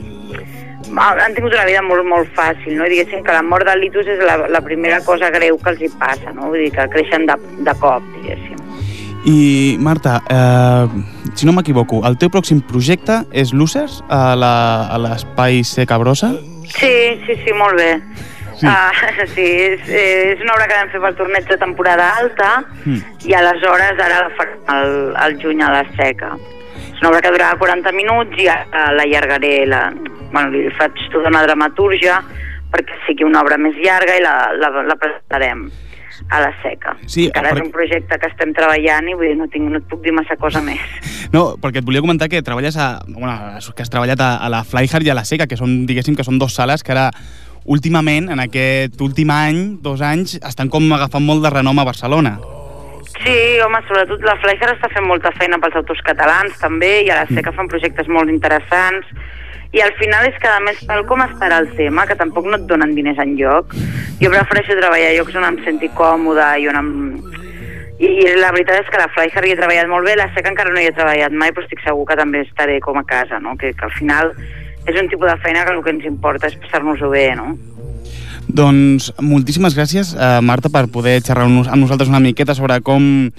han 0.97 1.33
tingut 1.35 1.53
una 1.53 1.65
vida 1.65 1.81
molt, 1.81 2.05
molt 2.05 2.29
fàcil, 2.37 2.77
no? 2.77 2.85
I 2.85 2.93
diguéssim 2.93 3.23
que 3.25 3.35
la 3.35 3.43
mort 3.43 3.67
de 3.67 3.75
l'Itus 3.79 4.07
és 4.07 4.19
la, 4.23 4.37
la 4.47 4.61
primera 4.61 5.01
cosa 5.05 5.31
greu 5.33 5.57
que 5.57 5.73
els 5.73 5.81
hi 5.81 5.89
passa, 5.99 6.33
no? 6.33 6.51
Vull 6.53 6.65
dir 6.65 6.71
que 6.75 6.87
creixen 6.95 7.25
de, 7.29 7.39
de 7.67 7.79
cop, 7.81 8.03
diguéssim. 8.19 8.52
I, 9.25 9.77
Marta, 9.79 10.21
eh, 10.29 10.87
si 11.33 11.45
no 11.45 11.53
m'equivoco, 11.55 12.01
el 12.07 12.17
teu 12.19 12.29
pròxim 12.33 12.59
projecte 12.67 13.21
és 13.31 13.53
Losers 13.55 14.01
a 14.11 14.35
la- 14.35 14.87
a 14.91 14.97
l'espai 14.99 15.63
C 15.63 15.85
Cabrosa? 15.87 16.33
Sí, 16.67 17.21
sí, 17.25 17.35
sí, 17.45 17.53
molt 17.55 17.75
bé. 17.79 18.01
Sí, 18.59 18.67
uh, 18.67 19.25
sí 19.35 19.41
és, 19.41 19.87
és 19.89 20.41
una 20.43 20.53
obra 20.53 20.67
que 20.67 20.75
vam 20.75 20.89
fer 20.91 20.99
pel 21.01 21.15
torneig 21.15 21.47
de 21.49 21.57
temporada 21.57 22.09
alta 22.19 22.63
Mm. 22.85 22.99
i 23.25 23.33
aleshores 23.33 23.97
ara 23.99 24.19
la 24.27 24.29
farem 24.37 24.59
al, 24.67 25.15
al 25.15 25.37
juny 25.41 25.61
a 25.63 25.71
la 25.71 25.83
seca. 25.95 26.35
És 26.91 26.99
una 27.01 27.09
obra 27.09 27.21
que 27.21 27.31
durava 27.31 27.57
40 27.57 27.91
minuts 27.95 28.37
i 28.37 28.47
ara 28.51 28.91
l'allargaré, 28.93 29.65
la, 29.65 29.87
bueno, 30.33 30.49
li 30.51 30.67
faig 30.77 30.91
tota 31.11 31.29
una 31.31 31.41
dramatúrgia 31.47 32.19
perquè 32.73 32.99
sigui 33.07 33.23
una 33.23 33.41
obra 33.41 33.57
més 33.57 33.75
llarga 33.79 34.15
i 34.17 34.21
la, 34.21 34.35
la, 34.59 34.69
la 34.83 34.95
presentarem 34.99 35.69
a 36.29 36.39
la 36.41 36.51
seca. 36.61 36.95
Sí, 37.05 37.27
Encara 37.27 37.49
per- 37.49 37.57
és 37.59 37.65
un 37.65 37.71
projecte 37.71 38.17
que 38.19 38.29
estem 38.31 38.53
treballant 38.53 39.09
i 39.09 39.13
vull 39.17 39.27
dir, 39.27 39.37
no, 39.37 39.47
tinc, 39.51 39.69
no 39.71 39.79
et 39.81 39.87
puc 39.89 40.01
dir 40.05 40.13
massa 40.15 40.37
cosa 40.39 40.61
més. 40.61 40.79
No, 41.33 41.55
perquè 41.57 41.79
et 41.81 41.85
volia 41.87 42.01
comentar 42.03 42.27
que 42.29 42.43
treballes 42.45 42.75
a, 42.77 42.99
bueno, 43.07 43.33
que 43.75 43.81
has 43.81 43.89
treballat 43.89 44.19
a, 44.21 44.35
a 44.37 44.49
la 44.53 44.59
Flyhard 44.63 45.07
i 45.07 45.09
a 45.09 45.15
la 45.17 45.23
Seca, 45.25 45.47
que 45.49 45.57
són, 45.57 45.87
diguéssim, 45.89 46.13
que 46.15 46.23
són 46.27 46.37
dos 46.37 46.53
sales 46.53 46.83
que 46.85 46.91
ara 46.93 47.07
últimament, 47.65 48.27
en 48.29 48.41
aquest 48.43 48.99
últim 49.01 49.31
any, 49.33 49.79
dos 49.81 50.01
anys, 50.05 50.35
estan 50.45 50.69
com 50.69 50.85
agafant 50.93 51.23
molt 51.25 51.41
de 51.41 51.49
renom 51.49 51.79
a 51.79 51.85
Barcelona. 51.87 52.35
Sí, 53.23 53.33
home, 53.65 53.79
sobretot 53.87 54.21
la 54.27 54.35
Fleischer 54.43 54.69
està 54.75 54.89
fent 54.91 55.05
molta 55.07 55.31
feina 55.39 55.57
pels 55.63 55.77
autors 55.79 56.01
catalans 56.05 56.57
també 56.59 57.03
i 57.05 57.09
a 57.13 57.21
la 57.21 57.27
SECA 57.29 57.53
fan 57.55 57.69
projectes 57.71 58.09
molt 58.11 58.29
interessants 58.29 59.07
i 59.73 59.81
al 59.81 59.93
final 59.99 60.25
és 60.29 60.35
que 60.41 60.47
a 60.47 60.59
més 60.61 60.79
tal 60.85 61.05
com 61.09 61.21
estarà 61.25 61.59
el 61.63 61.69
tema, 61.77 62.05
que 62.05 62.15
tampoc 62.19 62.45
no 62.45 62.57
et 62.59 62.65
donen 62.69 62.93
diners 62.95 63.19
en 63.19 63.35
lloc, 63.39 63.73
jo 64.21 64.29
prefereixo 64.33 64.77
treballar 64.79 65.11
a 65.11 65.15
llocs 65.17 65.35
on 65.39 65.47
em 65.49 65.57
senti 65.65 65.89
còmode 65.97 66.49
i 66.61 66.67
on 66.69 66.75
em... 66.81 66.91
I, 68.03 68.07
i 68.09 68.35
la 68.35 68.49
veritat 68.51 68.81
és 68.83 68.89
que 68.91 68.99
la 68.99 69.07
Fleischer 69.13 69.43
hi 69.45 69.53
he 69.53 69.55
treballat 69.59 69.87
molt 69.87 70.03
bé, 70.05 70.15
la 70.19 70.25
SECA 70.33 70.49
encara 70.51 70.73
no 70.73 70.81
hi 70.81 70.89
he 70.89 70.95
treballat 70.95 71.31
mai, 71.31 71.53
però 71.53 71.63
estic 71.63 71.79
segur 71.85 72.05
que 72.09 72.17
també 72.19 72.41
estaré 72.43 72.79
com 72.83 72.97
a 72.99 73.03
casa, 73.07 73.39
no? 73.39 73.53
Que, 73.55 73.71
que 73.77 73.85
al 73.85 73.93
final 73.95 74.33
és 74.89 74.97
un 74.99 75.07
tipus 75.07 75.29
de 75.29 75.37
feina 75.45 75.63
que 75.63 75.71
el 75.71 75.83
que 75.85 75.93
ens 75.93 76.05
importa 76.09 76.49
és 76.49 76.57
passar-nos-ho 76.59 77.09
bé, 77.13 77.29
no? 77.39 77.53
Doncs 78.49 79.13
moltíssimes 79.23 79.77
gràcies, 79.77 80.11
eh, 80.17 80.41
Marta, 80.43 80.69
per 80.73 80.87
poder 80.91 81.21
xerrar 81.23 81.47
nos- 81.47 81.69
amb 81.69 81.79
nosaltres 81.85 82.09
una 82.11 82.19
miqueta 82.19 82.53
sobre 82.57 82.81
com, 82.81 83.29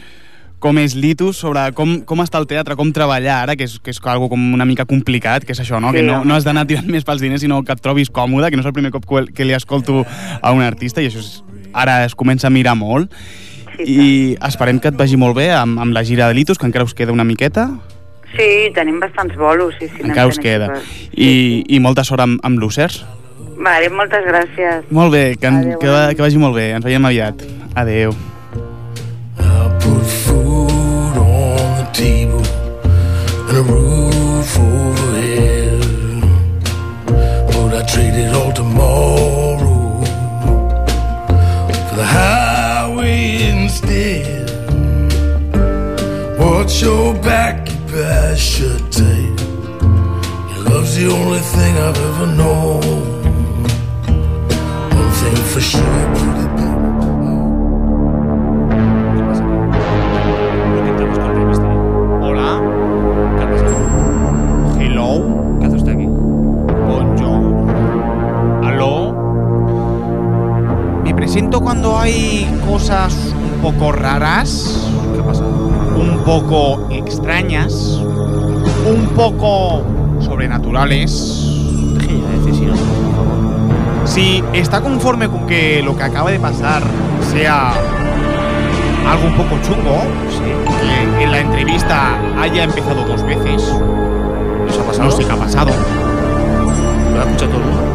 com 0.65 0.79
és 0.81 0.95
l'ITUS, 0.97 1.37
sobre 1.45 1.67
com, 1.77 1.99
com 2.09 2.23
està 2.25 2.41
el 2.41 2.49
teatre, 2.49 2.77
com 2.79 2.89
treballar 2.95 3.43
ara, 3.43 3.57
que 3.59 3.67
és, 3.69 3.77
que 3.85 3.93
és 3.93 4.01
algo 4.09 4.31
com 4.33 4.41
una 4.57 4.65
mica 4.65 4.87
complicat, 4.89 5.45
que 5.45 5.53
és 5.53 5.61
això, 5.61 5.81
no? 5.83 5.93
Sí, 5.93 6.01
que 6.01 6.07
no, 6.07 6.23
no 6.25 6.39
has 6.39 6.47
d'anar 6.47 6.65
tirant 6.71 6.89
més 6.95 7.05
pels 7.05 7.21
diners, 7.21 7.45
sinó 7.45 7.61
que 7.65 7.77
et 7.77 7.83
trobis 7.85 8.09
còmode, 8.09 8.49
que 8.49 8.57
no 8.57 8.65
és 8.65 8.71
el 8.71 8.77
primer 8.77 8.93
cop 8.95 9.05
que, 9.05 9.45
li 9.45 9.57
escolto 9.57 10.03
a 10.41 10.55
un 10.57 10.65
artista, 10.65 11.05
i 11.05 11.11
això 11.11 11.21
és, 11.21 11.35
ara 11.77 12.01
es 12.09 12.17
comença 12.17 12.49
a 12.49 12.55
mirar 12.55 12.79
molt. 12.81 13.13
I 13.75 14.39
esperem 14.47 14.79
que 14.81 14.93
et 14.93 14.97
vagi 14.97 15.19
molt 15.19 15.35
bé 15.37 15.49
amb, 15.53 15.81
amb 15.83 15.93
la 15.93 16.05
gira 16.07 16.31
de 16.31 16.39
l'ITUS, 16.39 16.61
que 16.63 16.69
encara 16.71 16.87
us 16.87 16.95
queda 16.95 17.13
una 17.13 17.27
miqueta. 17.27 17.69
Sí, 18.35 18.71
tenim 18.75 19.01
bastants 19.03 19.35
bolos, 19.37 19.75
sí, 19.81 19.91
sí. 19.91 20.05
encara 20.07 20.31
us 20.31 20.39
queda. 20.41 20.71
així 20.73 20.87
coses. 20.87 21.17
I, 21.19 21.33
I 21.77 21.83
molta 21.83 22.07
sort 22.07 22.25
amb, 22.25 22.39
amb 22.47 22.63
l'Ucers. 22.63 23.03
Vale, 23.59 23.91
moltes 23.93 24.25
gràcies. 24.27 24.87
Molt 24.95 25.13
bé, 25.13 25.27
que, 25.37 25.51
Adéu, 25.51 25.81
que, 25.83 25.99
que 26.15 26.25
vagi 26.25 26.41
molt 26.41 26.57
bé. 26.57 26.71
Ens 26.79 26.87
veiem 26.87 27.11
aviat. 27.11 27.45
Adeu. 27.75 28.15
food 28.15 28.34
table 31.95 32.45
and 33.49 33.57
a 33.57 33.63
roof 33.63 34.59
overhead. 34.59 35.81
But 37.47 37.75
I 37.79 37.83
traded 37.87 38.35
all 38.35 38.53
tomorrow 38.53 40.03
for 41.87 41.97
the 41.97 42.05
highway 42.05 43.45
instead. 43.51 44.51
Watch 46.41 46.83
your 46.83 47.15
back, 47.23 47.69
shut 48.37 48.83
tight. 48.91 49.39
Your 50.51 50.63
love's 50.71 50.97
the 50.97 51.07
only 51.13 51.39
thing 51.55 51.79
I've 51.79 52.01
ever 52.11 52.27
known. 52.27 53.63
One 54.99 55.13
thing 55.21 55.37
for 55.53 55.61
sure, 55.61 56.15
pretty 56.17 56.54
Presento 71.35 71.61
cuando 71.63 71.99
hay 71.99 72.47
cosas 72.65 73.13
un 73.35 73.61
poco 73.61 73.91
raras. 73.91 74.89
¿Qué 75.17 75.21
pasa? 75.21 75.43
Un 75.43 76.23
poco 76.25 76.87
extrañas. 76.93 77.99
Un 78.87 79.09
poco 79.17 79.83
sobrenaturales. 80.21 81.11
Si 84.05 84.45
está 84.53 84.81
conforme 84.81 85.29
con 85.29 85.45
que 85.49 85.83
lo 85.83 85.97
que 85.97 86.05
acaba 86.05 86.31
de 86.31 86.39
pasar 86.39 86.85
sea 87.33 87.73
algo 89.09 89.27
un 89.27 89.35
poco 89.35 89.61
chungo, 89.61 90.03
que 91.19 91.25
en 91.25 91.33
la 91.33 91.41
entrevista 91.41 92.17
haya 92.41 92.63
empezado 92.63 93.05
dos 93.07 93.25
veces, 93.25 93.75
¿Nos 94.69 94.79
ha 94.79 94.85
pasado? 94.85 95.05
no 95.07 95.11
sé 95.11 95.25
qué 95.25 95.33
ha 95.33 95.37
pasado, 95.37 95.73
¿Lo 97.13 97.21
ha 97.21 97.25
escuchado 97.25 97.51
todo 97.51 97.61
el 97.61 97.67
mundo? 97.67 97.95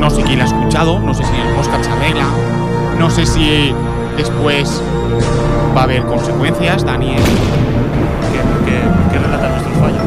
no 0.00 0.10
sé 0.10 0.22
quién 0.22 0.38
la 0.38 0.44
ha 0.44 0.46
escuchado, 0.46 1.00
no 1.00 1.12
sé 1.12 1.24
si 1.24 1.34
el 1.34 1.52
podcast 1.56 1.84
se 1.84 1.90
arregla, 1.90 2.26
no 2.98 3.10
sé 3.10 3.26
si 3.26 3.72
después 4.16 4.82
va 5.76 5.80
a 5.80 5.84
haber 5.84 6.02
consecuencias, 6.04 6.84
Daniel. 6.84 7.22
¿Qué, 8.32 8.70
qué, 8.70 8.78
qué 9.12 9.18
relata 9.18 9.48
nuestros 9.50 9.76
fallos? 9.78 10.02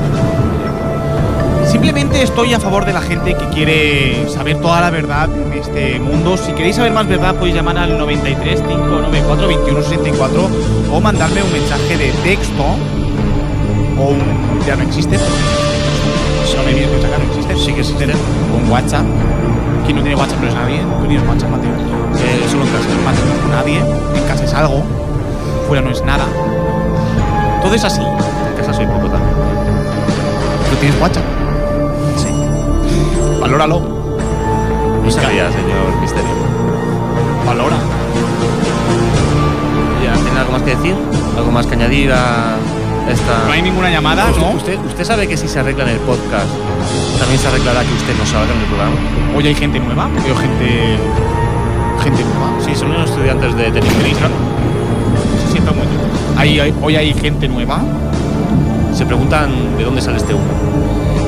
Simplemente 1.69 2.23
estoy 2.23 2.53
a 2.53 2.59
favor 2.59 2.83
de 2.85 2.93
la 2.93 3.01
gente 3.01 3.35
que 3.35 3.45
quiere 3.49 4.27
saber 4.27 4.59
toda 4.59 4.81
la 4.81 4.89
verdad 4.89 5.29
en 5.31 5.53
este 5.53 5.99
mundo. 5.99 6.35
Si 6.35 6.51
queréis 6.53 6.77
saber 6.77 6.91
más 6.91 7.07
verdad, 7.07 7.35
podéis 7.35 7.55
llamar 7.55 7.77
al 7.77 7.97
93 7.97 8.61
594 8.61 9.47
2164 9.47 10.49
o 10.91 10.99
mandarme 10.99 11.43
un 11.43 11.53
mensaje 11.53 11.97
de 11.97 12.11
texto 12.23 12.63
o 13.99 14.03
un. 14.03 14.19
ya 14.65 14.75
no 14.75 14.83
existe. 14.83 15.17
No 15.17 16.65
me 16.65 16.73
vienes 16.73 16.91
mensaje, 16.91 17.13
no 17.19 17.31
existe. 17.31 17.55
Sí 17.55 17.73
que 17.73 17.79
existe. 17.81 18.05
Un 18.05 18.69
WhatsApp. 18.71 19.05
¿Quién 19.85 19.97
no 19.97 20.01
tiene 20.03 20.19
WhatsApp 20.19 20.41
no 20.41 20.47
es 20.47 20.55
nadie? 20.55 20.79
¿Tú 20.79 21.07
tienes 21.07 21.27
WhatsApp, 21.27 21.51
Mateo? 21.51 21.98
Eh, 22.17 22.47
solo 22.49 22.63
en 22.65 22.71
casa. 22.71 22.87
No 23.03 23.11
es 23.11 23.57
nadie. 23.57 23.79
En 23.79 24.27
casa 24.27 24.43
es 24.45 24.53
algo. 24.53 24.83
Fuera 25.67 25.81
no 25.81 25.91
es 25.91 26.01
nada. 26.03 26.25
Todo 27.61 27.73
es 27.75 27.83
así. 27.83 28.01
En 28.01 28.57
casa 28.57 28.73
soy 28.73 28.85
poco 28.85 29.07
también. 29.09 29.35
¿Tú 30.69 30.75
tienes 30.79 30.99
WhatsApp? 31.01 31.23
Sí. 32.17 32.29
Valóralo. 33.41 33.79
No 35.03 35.11
sabía, 35.11 35.51
señor 35.51 36.01
Misterio. 36.01 36.29
Valora. 37.45 37.77
Ya, 40.03 40.13
¿Tiene 40.13 40.39
algo 40.39 40.51
más 40.51 40.61
que 40.61 40.75
decir? 40.75 40.95
¿Algo 41.37 41.51
más 41.51 41.65
que 41.65 41.73
añadir 41.75 42.11
a 42.11 42.57
esta...? 43.09 43.45
No 43.47 43.51
hay 43.51 43.61
ninguna 43.61 43.89
llamada, 43.89 44.29
¿Usted, 44.29 44.41
¿no? 44.41 44.51
Usted, 44.51 44.79
usted 44.85 45.03
sabe 45.03 45.27
que 45.27 45.35
si 45.35 45.47
se 45.47 45.59
arregla 45.59 45.83
en 45.83 45.89
el 45.89 45.99
podcast, 45.99 46.47
también 47.19 47.39
se 47.39 47.47
arreglará 47.47 47.81
que 47.81 47.93
usted 47.93 48.15
no 48.17 48.25
salga 48.25 48.53
en 48.53 48.59
el 48.59 48.65
programa. 48.65 48.95
Hoy 49.35 49.47
hay 49.47 49.55
gente 49.55 49.79
nueva, 49.79 50.07
veo 50.23 50.35
gente. 50.35 50.97
Gente 52.09 52.23
nueva. 52.23 52.51
Sí, 52.65 52.75
son 52.75 52.91
unos 52.91 53.09
estudiantes 53.09 53.55
de 53.55 53.63
tenis. 53.71 53.91
claro. 54.17 54.33
Se 55.45 55.51
sienta 55.51 55.71
muy 55.71 55.81
bien. 55.87 55.99
Hay- 56.37 56.59
hay- 56.59 56.73
hoy 56.81 56.95
hay 56.95 57.13
gente 57.13 57.47
nueva. 57.47 57.79
Se 58.93 59.05
preguntan 59.05 59.51
de 59.77 59.83
dónde 59.83 60.01
sale 60.01 60.17
este 60.17 60.33
humo. 60.33 60.45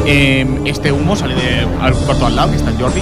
Eh, 0.05 0.45
este 0.65 0.91
humo 0.91 1.15
sale 1.15 1.35
de 1.35 1.67
al 1.81 1.93
cuarto 1.93 2.25
al 2.25 2.35
lado, 2.35 2.49
que 2.51 2.57
está 2.57 2.69
el 2.71 2.77
Jordi. 2.77 3.01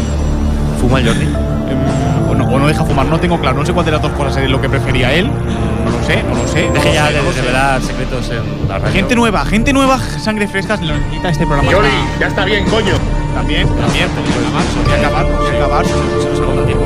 ¿Fuma 0.82 1.00
el 1.00 1.08
Jordi? 1.08 1.26
Eh, 1.26 2.30
o, 2.30 2.36
no, 2.36 2.46
o 2.46 2.60
no 2.60 2.68
deja 2.68 2.84
fumar, 2.84 3.06
no 3.08 3.20
tengo 3.20 3.40
claro. 3.40 3.58
No 3.60 3.66
sé 3.66 3.74
cuál 3.74 3.86
de 3.86 3.92
las 3.92 4.02
dos 4.02 4.12
cosas 4.14 4.38
es 4.44 4.50
lo 4.50 4.60
que 4.62 4.70
prefería 4.70 5.14
él. 5.14 5.28
No 5.28 5.92
lo 5.92 6.04
sé, 6.06 6.22
no 6.24 6.36
lo 6.36 6.48
sé. 6.48 6.68
no 6.68 6.74
Deje 6.74 6.88
lo 6.90 6.94
ya 6.94 7.08
sé, 7.08 7.14
no 7.18 7.24
de 7.24 7.34
sé. 7.34 7.42
revelar 7.42 7.82
secretos 7.82 8.30
en 8.30 8.68
la 8.68 8.80
radio. 8.80 8.94
Gente 8.94 9.16
nueva, 9.16 9.46
gente 9.46 9.74
nueva, 9.74 9.98
sangre 10.20 10.48
fresca, 10.48 10.76
lo 10.82 10.96
necesita 10.98 11.30
este 11.30 11.46
programa. 11.46 11.72
Yoli, 11.72 11.88
ya 12.20 12.28
está 12.28 12.46
bien, 12.46 12.66
coño. 12.66 12.94
También, 13.34 13.68
también, 13.70 14.10
podría 14.10 14.50
acabar, 14.50 14.66
podría 14.76 15.08
acabar, 15.08 15.26
podría 15.38 15.58
acabar. 15.66 15.86
Se 15.86 15.92
nos 16.42 16.60
el 16.60 16.66
tiempo, 16.66 16.86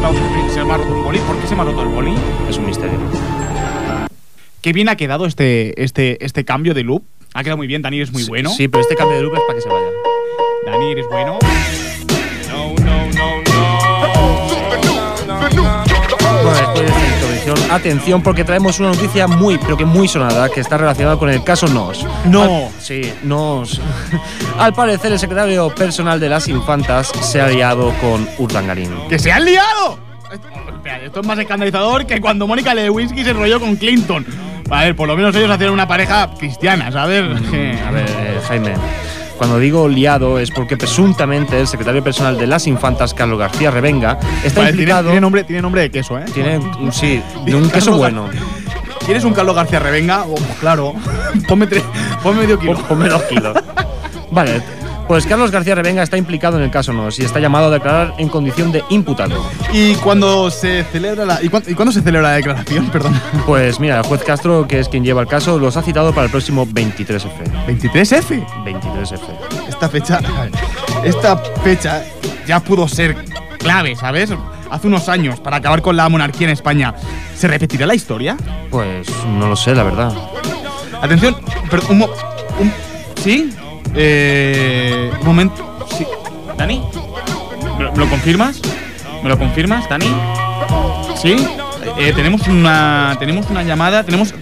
la 0.00 0.08
audición. 0.08 0.50
Se 0.50 0.64
me 0.64 0.72
ha 0.72 0.76
roto 0.76 0.92
un 0.92 1.04
boli. 1.04 1.18
¿Por 1.20 1.36
qué 1.38 1.46
se 1.46 1.54
me 1.54 1.62
ha 1.62 1.64
roto 1.64 1.82
el 1.82 1.88
boli? 1.88 2.14
Es 2.48 2.56
un 2.58 2.66
misterio. 2.66 2.98
Qué 4.60 4.72
bien 4.72 4.88
ha 4.88 4.96
quedado 4.96 5.26
este, 5.26 5.82
este, 5.82 6.24
este 6.24 6.44
cambio 6.44 6.74
de 6.74 6.82
loop. 6.82 7.04
Ha 7.34 7.42
quedado 7.42 7.56
muy 7.58 7.66
bien. 7.66 7.82
Dani 7.82 8.00
es 8.00 8.12
muy 8.12 8.22
Sí, 8.22 8.28
bueno. 8.28 8.50
Sí, 8.50 8.68
pero 8.68 8.82
este 8.82 8.96
cambio 8.96 9.16
de 9.16 9.22
loop 9.22 9.34
es 9.34 9.40
para 9.42 9.54
que 9.54 9.60
se 9.62 9.68
vaya. 9.68 9.86
Dani 10.66 10.92
eres. 10.92 11.06
Bueno, 11.08 11.38
atención 17.70 18.22
porque 18.22 18.44
traemos 18.44 18.78
una 18.80 18.88
noticia 18.90 19.26
muy, 19.26 19.58
pero 19.58 19.76
que 19.76 19.84
muy 19.84 20.08
sonada, 20.08 20.48
que 20.48 20.60
está 20.60 20.76
relacionada 20.78 21.16
con 21.18 21.30
el 21.30 21.42
caso 21.44 21.66
Nos. 21.68 22.04
No. 22.24 22.42
Al- 22.42 22.68
sí, 22.80 23.12
Nos. 23.22 23.80
Al 24.58 24.72
parecer, 24.74 25.12
el 25.12 25.18
secretario 25.18 25.68
personal 25.74 26.18
de 26.20 26.28
las 26.28 26.48
infantas 26.48 27.08
se 27.20 27.40
ha 27.40 27.48
liado 27.48 27.92
con 28.00 28.28
Urdangarín. 28.38 28.90
¡Que 29.08 29.18
se 29.18 29.30
han 29.32 29.44
liado! 29.44 29.98
Esto, 30.32 30.48
espera, 30.74 31.00
esto 31.02 31.20
es 31.20 31.26
más 31.26 31.38
escandalizador 31.38 32.04
que 32.06 32.20
cuando 32.20 32.46
Mónica 32.46 32.74
Lewinsky 32.74 33.24
se 33.24 33.30
enrolló 33.30 33.58
con 33.60 33.76
Clinton. 33.76 34.26
A 34.70 34.84
ver, 34.84 34.94
por 34.94 35.08
lo 35.08 35.16
menos 35.16 35.34
ellos 35.34 35.50
hacían 35.50 35.70
una 35.70 35.88
pareja 35.88 36.28
cristiana, 36.38 36.92
¿sabes? 36.92 37.22
A 37.86 37.90
ver, 37.90 38.06
eh, 38.08 38.40
Jaime. 38.46 38.74
Cuando 39.38 39.58
digo 39.58 39.88
liado 39.88 40.38
es 40.38 40.50
porque 40.50 40.76
presuntamente 40.76 41.58
el 41.60 41.66
secretario 41.68 42.02
personal 42.02 42.36
de 42.36 42.46
las 42.48 42.66
infantas, 42.66 43.14
Carlos 43.14 43.38
García 43.38 43.70
Revenga, 43.70 44.18
está 44.20 44.26
Vale, 44.32 44.52
tiene, 44.52 44.68
implicado. 44.70 45.02
tiene 45.04 45.20
nombre, 45.20 45.44
tiene 45.44 45.62
nombre 45.62 45.80
de 45.82 45.90
queso, 45.90 46.18
¿eh? 46.18 46.24
tiene- 46.34 46.60
sí, 46.92 47.22
de 47.46 47.54
un 47.54 47.70
queso 47.70 47.96
bueno. 47.96 48.28
¿Quieres 49.06 49.24
un 49.24 49.32
Carlos 49.32 49.54
García 49.56 49.78
Revenga? 49.78 50.24
Oh, 50.26 50.34
claro. 50.60 50.92
ponme, 51.48 51.66
tre- 51.68 51.82
ponme 52.22 52.40
medio 52.42 52.58
kilo. 52.58 52.74
Ponme 52.82 53.08
dos 53.08 53.22
kilos. 53.22 53.56
Vale, 54.30 54.60
pues 55.08 55.26
Carlos 55.26 55.50
García 55.50 55.74
Revenga 55.74 56.02
está 56.02 56.16
implicado 56.16 56.58
en 56.58 56.64
el 56.64 56.70
caso 56.70 56.92
Nos 56.92 57.18
y 57.18 57.24
está 57.24 57.40
llamado 57.40 57.66
a 57.66 57.70
declarar 57.70 58.14
en 58.18 58.28
condición 58.28 58.70
de 58.70 58.84
imputado. 58.90 59.42
¿Y 59.72 59.94
cuando 59.96 60.50
se 60.50 60.84
celebra 60.84 61.24
la. 61.24 61.42
¿Y 61.42 61.48
cuándo, 61.48 61.70
y 61.70 61.74
cuándo 61.74 61.90
se 61.92 62.02
celebra 62.02 62.28
la 62.28 62.34
declaración? 62.36 62.86
Perdón. 62.92 63.20
Pues 63.46 63.80
mira, 63.80 63.98
el 63.98 64.04
juez 64.04 64.22
Castro, 64.22 64.68
que 64.68 64.78
es 64.80 64.88
quien 64.88 65.02
lleva 65.04 65.22
el 65.22 65.26
caso, 65.28 65.58
los 65.58 65.76
ha 65.76 65.82
citado 65.82 66.12
para 66.12 66.26
el 66.26 66.30
próximo 66.30 66.66
23F. 66.66 67.30
¿23F? 67.66 68.46
23F. 68.64 69.20
Esta 69.68 69.88
fecha. 69.88 70.20
Esta 71.02 71.36
fecha 71.64 72.04
ya 72.46 72.60
pudo 72.60 72.86
ser 72.86 73.16
clave, 73.58 73.96
¿sabes? 73.96 74.30
Hace 74.70 74.86
unos 74.86 75.08
años, 75.08 75.40
para 75.40 75.56
acabar 75.56 75.80
con 75.80 75.96
la 75.96 76.08
monarquía 76.10 76.46
en 76.48 76.52
España. 76.52 76.94
¿Se 77.34 77.48
repetirá 77.48 77.86
la 77.86 77.94
historia? 77.94 78.36
Pues 78.70 79.08
no 79.38 79.48
lo 79.48 79.56
sé, 79.56 79.74
la 79.74 79.82
verdad. 79.84 80.12
Atención, 81.00 81.36
pero 81.70 81.82
un, 81.88 82.02
un- 82.02 82.72
¿Sí? 83.22 83.50
Eh, 83.94 85.10
un 85.20 85.26
momento. 85.26 85.86
¿Sí? 85.96 86.06
¿Dani? 86.56 86.82
¿Me 87.78 87.84
lo, 87.84 87.92
me 87.92 87.98
lo 87.98 88.08
confirmas? 88.10 88.60
¿Me 89.22 89.28
lo 89.28 89.38
confirmas, 89.38 89.88
Dani? 89.88 90.06
¿Sí? 91.16 91.36
Eh, 91.98 92.12
tenemos 92.14 92.46
una. 92.48 93.16
Tenemos 93.18 93.48
una 93.50 93.62
llamada. 93.62 94.02
Tenemos. 94.04 94.34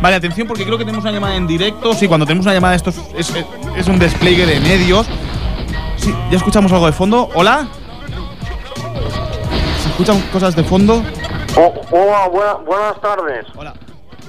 Vale, 0.00 0.16
atención, 0.16 0.46
porque 0.46 0.64
creo 0.64 0.76
que 0.76 0.84
tenemos 0.84 1.04
una 1.04 1.12
llamada 1.12 1.36
en 1.36 1.46
directo. 1.46 1.94
Sí, 1.94 2.06
cuando 2.06 2.26
tenemos 2.26 2.44
una 2.46 2.54
llamada, 2.54 2.74
esto 2.74 2.90
es, 2.90 3.00
es- 3.16 3.44
es 3.76 3.86
un 3.88 3.98
despliegue 3.98 4.44
de 4.46 4.60
medios. 4.60 5.06
Sí, 5.96 6.14
ya 6.30 6.36
escuchamos 6.36 6.70
algo 6.72 6.86
de 6.86 6.92
fondo. 6.92 7.28
¿Hola? 7.34 7.66
¿Se 9.82 9.88
escuchan 9.88 10.20
cosas 10.32 10.54
de 10.54 10.62
fondo? 10.64 11.02
Oh, 11.56 11.72
hola, 11.90 12.28
buena- 12.28 12.54
buenas 12.54 13.00
tardes. 13.00 13.46
Hola. 13.56 13.72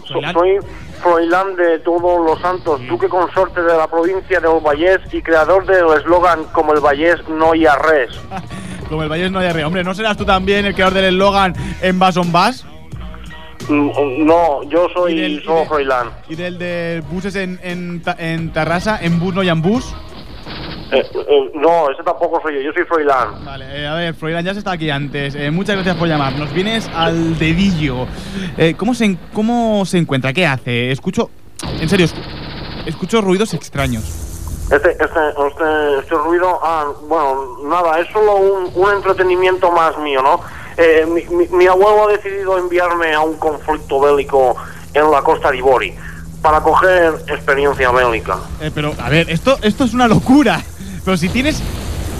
So- 0.06 0.14
Froilán. 0.14 0.34
soy 0.34 0.58
Froilán 1.02 1.56
de 1.56 1.80
Todos 1.80 2.26
los 2.26 2.40
Santos, 2.42 2.82
duque 2.88 3.08
consorte 3.08 3.62
de 3.62 3.76
la 3.78 3.88
provincia 3.88 4.40
de 4.40 4.48
Vallés 4.48 5.00
y 5.12 5.22
creador 5.22 5.66
del 5.66 5.86
eslogan 6.00 6.44
como 6.54 6.74
el 6.74 6.80
Vallés 6.80 7.16
no 7.30 7.54
hi 7.56 7.66
ha 7.66 7.76
res. 7.76 8.12
Como 8.90 9.04
el 9.04 9.10
Valles 9.10 9.32
no 9.32 9.40
hay 9.40 9.64
Hombre, 9.64 9.84
¿no 9.84 9.94
serás 9.94 10.16
tú 10.16 10.24
también 10.26 10.66
el 10.66 10.74
creador 10.74 10.94
del 10.94 11.06
eslogan 11.06 11.54
en 11.82 12.00
Bass 12.00 12.16
on 12.18 12.32
Bass? 12.32 12.66
Mm, 13.68 14.26
No, 14.26 14.64
yo 14.64 14.88
soy 14.94 15.14
Y 15.14 15.22
del- 15.22 15.32
y 15.34 15.44
solo 15.44 15.60
de- 15.62 15.66
Froilán. 15.66 16.08
¿Y 16.30 16.36
del 16.36 16.58
de 16.58 17.04
buses 17.12 17.36
en, 17.36 17.60
en, 17.64 18.02
en 18.18 18.54
Tarrasa? 18.54 18.98
¿En 19.02 19.20
bus 19.20 19.34
no 19.36 19.44
y 19.44 19.50
en 19.50 19.62
bus? 19.62 19.94
Eh, 20.92 21.04
eh, 21.30 21.52
no, 21.56 21.90
ese 21.92 22.02
tampoco 22.04 22.40
soy 22.42 22.56
yo, 22.56 22.62
yo 22.62 22.74
soy 22.74 22.84
Froilán. 22.86 23.44
Vale, 23.44 23.66
eh, 23.82 23.88
a 23.88 23.94
ver, 23.96 24.14
Froilán 24.14 24.46
ya 24.46 24.54
se 24.54 24.60
está 24.60 24.72
aquí 24.72 24.90
antes. 24.90 25.36
Eh, 25.36 25.52
muchas 25.52 25.76
gracias 25.76 25.96
por 25.98 26.08
llamarnos. 26.08 26.54
Vienes 26.54 26.90
al 26.94 27.38
dedillo. 27.38 28.08
¿cómo, 28.78 28.94
se, 28.94 29.18
¿Cómo 29.34 29.86
se 29.86 29.98
encuentra? 29.98 30.32
¿Qué 30.34 30.46
hace? 30.48 30.92
Escucho. 30.92 31.30
En 31.82 31.90
serio, 31.90 32.06
escu- 32.06 32.86
escucho 32.86 33.22
ruidos 33.22 33.54
extraños. 33.54 34.04
Este, 34.72 34.92
este, 34.92 35.04
este, 35.06 36.00
este 36.00 36.16
ruido, 36.16 36.60
ah, 36.62 36.86
bueno, 37.08 37.58
nada, 37.70 38.00
es 38.00 38.08
solo 38.12 38.36
un, 38.36 38.70
un 38.76 38.92
entretenimiento 38.94 39.72
más 39.72 39.98
mío, 40.00 40.22
¿no? 40.22 40.42
Eh, 40.78 41.06
mi, 41.08 41.24
mi- 41.36 41.48
mi 41.48 41.68
abuelo 41.68 42.08
ha 42.08 42.12
decidido 42.12 42.58
enviarme 42.58 43.14
a 43.14 43.22
un 43.22 43.38
conflicto 43.38 44.00
bélico 44.02 44.56
en 44.94 45.10
la 45.10 45.22
costa 45.22 45.52
de 45.52 45.58
Ibori 45.58 45.96
para 46.42 46.60
coger 46.62 47.14
experiencia 47.28 47.92
bélica. 47.92 48.38
Eh, 48.62 48.70
pero, 48.76 48.94
a 49.02 49.10
ver, 49.10 49.30
esto, 49.30 49.58
esto 49.64 49.86
es 49.86 49.94
una 49.94 50.08
locura. 50.08 50.62
Pero 51.08 51.16
si 51.16 51.30
tienes. 51.30 51.64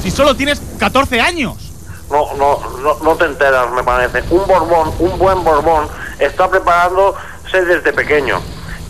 Si 0.02 0.10
solo 0.10 0.34
tienes 0.34 0.62
14 0.80 1.20
años. 1.20 1.74
No, 2.10 2.34
no, 2.36 2.58
no, 2.82 2.98
no 3.04 3.16
te 3.18 3.26
enteras, 3.26 3.70
me 3.74 3.84
parece. 3.84 4.24
Un 4.34 4.48
Borbón, 4.48 4.94
un 5.00 5.20
buen 5.20 5.44
Borbón, 5.44 5.90
está 6.20 6.50
preparándose 6.50 7.66
desde 7.66 7.92
pequeño. 7.92 8.40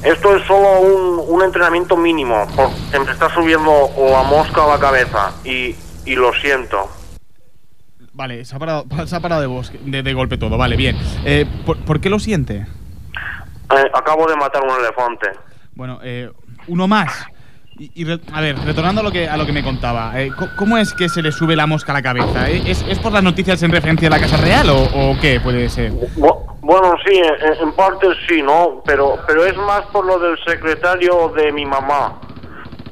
Esto 0.03 0.35
es 0.35 0.45
solo 0.45 0.81
un, 0.81 1.25
un 1.27 1.41
entrenamiento 1.41 1.97
mínimo, 1.97 2.45
porque 2.55 2.99
me 2.99 3.11
está 3.11 3.33
subiendo 3.33 3.89
la 3.97 4.21
mosca 4.21 4.65
a 4.65 4.67
la 4.67 4.79
cabeza 4.79 5.31
y, 5.43 5.75
y 6.05 6.15
lo 6.15 6.31
siento. 6.33 6.87
Vale, 8.13 8.45
se 8.45 8.55
ha 8.55 8.59
parado, 8.59 8.85
se 9.07 9.15
ha 9.15 9.19
parado 9.19 9.41
de, 9.41 9.47
bosque, 9.47 9.79
de, 9.83 10.03
de 10.03 10.13
golpe 10.13 10.37
todo. 10.37 10.59
Vale, 10.59 10.75
bien. 10.75 10.95
Eh, 11.25 11.47
¿por, 11.65 11.83
por 11.83 11.99
qué 11.99 12.11
lo 12.11 12.19
siente? 12.19 12.67
Eh, 13.75 13.85
acabo 13.95 14.27
de 14.27 14.35
matar 14.35 14.61
un 14.61 14.79
elefante. 14.79 15.31
Bueno, 15.73 15.97
eh, 16.03 16.31
uno 16.67 16.87
más. 16.87 17.25
Y, 17.79 17.91
y 17.93 18.05
re- 18.05 18.19
a 18.33 18.41
ver, 18.41 18.57
retornando 18.59 19.01
a 19.01 19.03
lo 19.03 19.11
que, 19.11 19.29
a 19.29 19.37
lo 19.37 19.45
que 19.45 19.51
me 19.53 19.63
contaba, 19.63 20.11
eh, 20.19 20.31
¿cómo 20.57 20.77
es 20.77 20.93
que 20.93 21.09
se 21.09 21.21
le 21.21 21.31
sube 21.31 21.55
la 21.55 21.67
mosca 21.67 21.91
a 21.91 21.95
la 21.95 22.01
cabeza? 22.01 22.49
¿Eh? 22.49 22.63
¿Es, 22.65 22.83
es 22.89 22.97
por 22.99 23.11
las 23.11 23.21
noticias 23.23 23.61
en 23.63 23.71
referencia 23.71 24.07
a 24.07 24.11
la 24.11 24.19
Casa 24.19 24.37
Real 24.37 24.69
o, 24.69 24.83
o 25.11 25.17
qué 25.21 25.39
puede 25.39 25.69
ser? 25.69 25.91
Bu- 26.15 26.35
Bueno, 26.61 26.93
sí, 27.05 27.15
en, 27.17 27.67
en 27.67 27.71
parte 27.73 28.07
sí, 28.27 28.41
¿no? 28.41 28.81
Pero, 28.85 29.19
pero 29.27 29.45
es 29.45 29.55
más 29.57 29.81
por 29.91 30.05
lo 30.05 30.17
del 30.17 30.37
secretario 30.43 31.31
de 31.35 31.51
mi 31.51 31.65
mamá. 31.65 32.13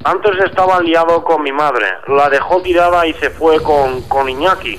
Antes 0.04 0.34
estaba 0.46 0.80
liado 0.82 1.24
con 1.24 1.42
mi 1.42 1.52
madre. 1.52 1.88
La 2.08 2.30
dejó 2.30 2.62
tirada 2.62 3.08
y 3.08 3.14
se 3.16 3.32
fue 3.32 3.60
con, 3.64 4.02
con 4.04 4.30
Iñaki. 4.30 4.78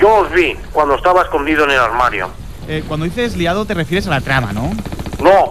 Yo 0.00 0.20
os 0.20 0.32
vi 0.32 0.54
cuando 0.72 0.94
estaba 0.94 1.20
escondido 1.22 1.64
en 1.64 1.72
el 1.72 1.78
armario. 1.80 2.30
Eh, 2.66 2.82
cuando 2.88 3.04
dices 3.04 3.36
liado 3.36 3.66
te 3.66 3.74
refieres 3.74 4.06
a 4.06 4.10
la 4.10 4.20
trama, 4.22 4.52
¿no? 4.54 4.70
No, 5.22 5.50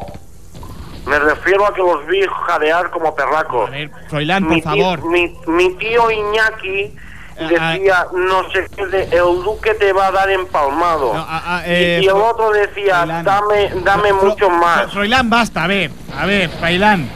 me 1.06 1.20
refiero 1.20 1.66
a 1.66 1.74
que 1.74 1.82
los 1.82 2.06
vi 2.08 2.22
jadear 2.48 2.90
como 2.92 3.14
perracos. 3.16 3.68
A 3.70 3.72
ver, 3.72 3.92
Froilán, 4.10 4.44
por 4.44 4.54
mi, 4.54 4.62
tío, 4.62 4.72
favor. 4.72 5.10
mi, 5.10 5.36
mi 5.48 5.74
tío 5.76 6.10
Iñaki 6.12 6.94
decía, 7.40 8.06
no 8.14 8.50
sé 8.52 8.68
qué, 8.76 8.86
de, 8.86 9.04
el 9.06 9.44
duque 9.44 9.74
te 9.74 9.92
va 9.92 10.08
a 10.08 10.12
dar 10.12 10.30
empalmado. 10.30 11.14
No, 11.14 11.20
ah, 11.28 11.44
ah, 11.46 11.62
Y- 11.66 11.72
eh, 11.72 12.00
y, 12.04 12.06
el 12.06 12.12
otro 12.14 12.52
decía, 12.52 12.98
Froilán. 12.98 13.26
dame, 13.26 13.70
dame 13.84 14.10
Fro- 14.14 14.24
mucho 14.30 14.50
más. 14.50 14.92
Froilán, 14.94 15.30
basta, 15.30 15.64
a 15.64 15.68
ver, 15.68 15.92
a 16.18 16.26
ver, 16.26 16.50
Froilán. 16.50 17.10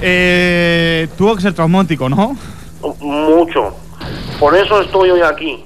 Eh, 0.00 1.08
tuvo 1.16 1.36
que 1.36 1.42
ser 1.42 1.54
traumático, 1.54 2.08
¿no? 2.08 2.36
Mucho. 3.00 3.74
Por 4.38 4.54
eso 4.56 4.80
estoy 4.82 5.10
hoy 5.10 5.22
aquí. 5.22 5.64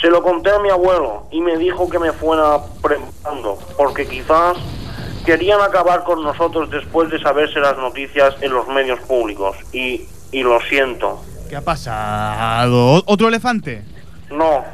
Se 0.00 0.08
lo 0.08 0.22
conté 0.22 0.50
a 0.50 0.58
mi 0.60 0.68
abuelo 0.70 1.26
y 1.32 1.40
me 1.40 1.56
dijo 1.56 1.88
que 1.88 1.98
me 1.98 2.12
fuera 2.12 2.58
preparando, 2.82 3.58
porque 3.76 4.06
quizás 4.06 4.56
querían 5.28 5.60
acabar 5.60 6.04
con 6.04 6.22
nosotros 6.22 6.70
después 6.70 7.10
de 7.10 7.20
saberse 7.20 7.60
las 7.60 7.76
noticias 7.76 8.34
en 8.40 8.50
los 8.50 8.66
medios 8.68 8.98
públicos. 9.00 9.54
Y, 9.74 10.06
y 10.32 10.42
lo 10.42 10.58
siento. 10.62 11.22
¿Qué 11.50 11.56
ha 11.56 11.60
pasado? 11.60 13.02
¿Otro 13.04 13.28
elefante? 13.28 13.84
No, 14.30 14.64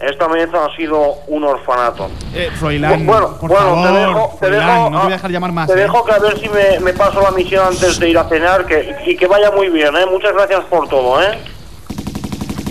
esta 0.00 0.26
vez 0.26 0.48
ha 0.52 0.74
sido 0.74 0.98
un 1.28 1.44
orfanato. 1.44 2.10
Eh, 2.34 2.50
Froilán, 2.58 3.06
bueno, 3.06 3.36
por 3.38 3.50
bueno, 3.50 3.66
favor, 3.66 3.86
te 3.86 3.98
dejo, 3.98 4.30
te 4.40 4.46
Froilán, 4.46 4.66
dejo, 4.66 4.90
no 4.90 4.90
te 4.90 4.90
voy 4.90 5.00
a 5.02 5.06
ah, 5.06 5.16
dejar 5.16 5.30
llamar 5.30 5.52
más. 5.52 5.66
Te 5.68 5.72
¿eh? 5.74 5.76
dejo 5.76 6.04
que 6.04 6.12
a 6.12 6.18
ver 6.18 6.40
si 6.40 6.48
me, 6.48 6.80
me 6.80 6.92
paso 6.92 7.20
la 7.20 7.30
misión 7.30 7.64
antes 7.68 8.00
de 8.00 8.08
ir 8.10 8.18
a 8.18 8.28
cenar 8.28 8.66
que, 8.66 8.96
y 9.06 9.16
que 9.16 9.26
vaya 9.28 9.52
muy 9.52 9.68
bien, 9.68 9.94
¿eh? 9.96 10.06
Muchas 10.10 10.32
gracias 10.32 10.64
por 10.64 10.88
todo, 10.88 11.22
¿eh? 11.22 11.38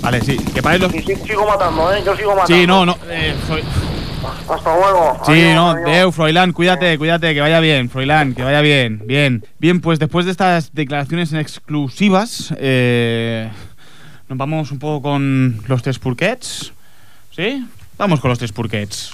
Vale, 0.01 0.19
sí, 0.21 0.37
que 0.53 0.61
pagues 0.61 0.81
los... 0.81 0.93
Y 0.93 1.15
sigo 1.15 1.45
matando, 1.45 1.93
¿eh? 1.93 2.01
Yo 2.05 2.15
sigo 2.17 2.31
matando. 2.31 2.53
Sí, 2.53 2.67
no, 2.67 2.85
no. 2.85 2.97
eh, 3.09 3.33
Froil- 3.47 3.63
Hasta 4.49 4.75
luego. 4.75 5.19
Sí, 5.25 5.31
Adiós, 5.31 5.55
no, 5.55 5.69
adiós. 5.71 5.85
Deu, 5.85 6.11
Froilán, 6.11 6.53
cuídate, 6.53 6.97
cuídate, 6.97 7.33
que 7.33 7.41
vaya 7.41 7.59
bien, 7.59 7.89
Froilán, 7.89 8.33
que 8.33 8.43
vaya 8.43 8.61
bien, 8.61 9.03
bien. 9.05 9.45
Bien, 9.59 9.81
pues 9.81 9.99
después 9.99 10.25
de 10.25 10.31
estas 10.31 10.73
declaraciones 10.73 11.31
en 11.33 11.39
exclusivas, 11.39 12.53
eh, 12.57 13.49
nos 14.27 14.37
vamos 14.37 14.71
un 14.71 14.79
poco 14.79 15.01
con 15.01 15.61
los 15.67 15.81
tres 15.81 15.99
purquets, 15.99 16.73
¿sí? 17.35 17.65
Vamos 17.97 18.19
con 18.19 18.29
los 18.29 18.39
tres 18.39 18.51
purquets. 18.51 19.13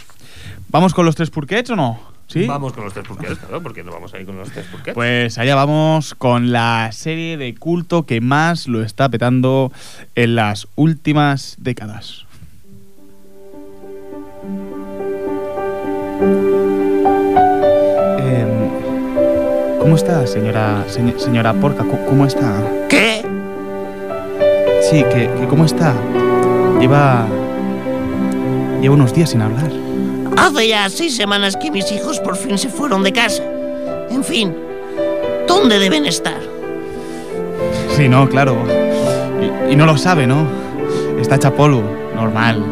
¿Vamos 0.69 0.93
con 0.93 1.05
los 1.05 1.15
tres 1.15 1.29
purquets 1.29 1.69
o 1.69 1.75
no? 1.75 2.15
¿Sí? 2.27 2.45
Vamos 2.47 2.73
con 2.73 2.83
los 2.83 2.93
tres 2.93 3.07
purqués, 3.07 3.37
claro, 3.37 3.61
porque 3.61 3.83
no 3.83 3.91
vamos 3.91 4.13
a 4.13 4.19
ir 4.19 4.25
con 4.25 4.37
los 4.37 4.49
tres 4.49 4.65
purqués. 4.65 4.93
Pues 4.95 5.37
allá 5.37 5.55
vamos 5.55 6.15
con 6.15 6.51
la 6.51 6.89
serie 6.91 7.37
de 7.37 7.53
culto 7.55 8.05
que 8.05 8.19
más 8.19 8.67
lo 8.67 8.81
está 8.81 9.09
petando 9.09 9.71
en 10.15 10.35
las 10.35 10.67
últimas 10.75 11.55
décadas. 11.59 12.24
Em, 18.19 18.69
¿Cómo 19.79 19.95
está, 19.95 20.25
señora, 20.27 20.83
señora 21.17 21.53
Porca? 21.53 21.83
¿Cómo 22.07 22.25
está? 22.25 22.53
¿Qué? 22.89 23.25
Sí, 24.89 25.03
que, 25.03 25.29
que, 25.39 25.47
¿cómo 25.49 25.65
está? 25.65 25.93
Lleva... 26.79 27.25
Lleva 28.81 28.95
unos 28.95 29.13
días 29.13 29.29
sin 29.31 29.41
hablar. 29.41 29.71
Hace 30.37 30.67
ya 30.67 30.89
seis 30.89 31.15
semanas 31.15 31.57
que 31.57 31.71
mis 31.71 31.91
hijos 31.91 32.19
por 32.19 32.35
fin 32.35 32.57
se 32.57 32.69
fueron 32.69 33.03
de 33.03 33.13
casa. 33.13 33.43
En 34.09 34.23
fin, 34.23 34.55
¿dónde 35.47 35.79
deben 35.79 36.05
estar? 36.05 36.39
Sí, 37.95 38.07
no, 38.07 38.29
claro. 38.29 38.57
Y, 39.69 39.75
no 39.75 39.85
lo 39.85 39.97
sabe, 39.97 40.27
¿no? 40.27 40.45
Está 41.19 41.35
hecha 41.35 41.51
normal. 42.15 42.63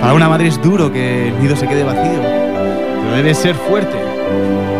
Para 0.00 0.14
una 0.14 0.28
madre 0.28 0.48
es 0.48 0.60
duro 0.62 0.90
que 0.90 1.28
el 1.28 1.40
nido 1.40 1.54
se 1.56 1.68
quede 1.68 1.84
vacío. 1.84 2.39
Debe 3.14 3.34
ser 3.34 3.54
fuerte. 3.54 3.98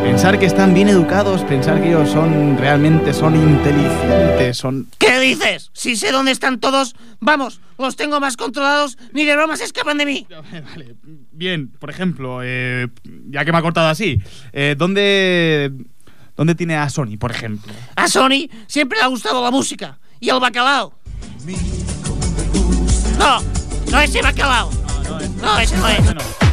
Pensar 0.02 0.38
que 0.38 0.46
están 0.46 0.72
bien 0.72 0.88
educados, 0.88 1.42
pensar 1.44 1.80
que 1.80 1.88
ellos 1.88 2.10
son 2.10 2.56
realmente 2.56 3.12
son 3.12 3.36
inteligentes, 3.36 4.56
son... 4.56 4.88
¿Qué 4.98 5.20
dices? 5.20 5.70
Si 5.74 5.96
sé 5.96 6.10
dónde 6.10 6.30
están 6.30 6.58
todos, 6.58 6.94
vamos, 7.20 7.60
los 7.76 7.96
tengo 7.96 8.18
más 8.18 8.36
controlados, 8.36 8.96
ni 9.12 9.24
de 9.24 9.34
bromas 9.34 9.60
escapan 9.60 9.98
de 9.98 10.06
mí. 10.06 10.26
Vale, 10.70 10.96
bien, 11.32 11.68
por 11.68 11.90
ejemplo, 11.90 12.40
eh, 12.42 12.88
ya 13.28 13.44
que 13.44 13.52
me 13.52 13.58
ha 13.58 13.62
cortado 13.62 13.88
así, 13.88 14.22
eh, 14.52 14.74
¿dónde, 14.78 15.72
¿dónde 16.36 16.54
tiene 16.54 16.76
a 16.76 16.88
Sony, 16.88 17.18
por 17.18 17.30
ejemplo? 17.30 17.72
A 17.96 18.08
Sony 18.08 18.48
siempre 18.66 18.98
le 18.98 19.04
ha 19.04 19.08
gustado 19.08 19.42
la 19.42 19.50
música 19.50 19.98
y 20.18 20.30
el 20.30 20.40
bacalao. 20.40 20.94
No, 23.18 23.40
no 23.90 24.00
ese 24.00 24.22
bacalao. 24.22 24.70
No, 25.42 25.58
ese 25.58 25.76
no 25.76 25.88
es. 25.88 26.49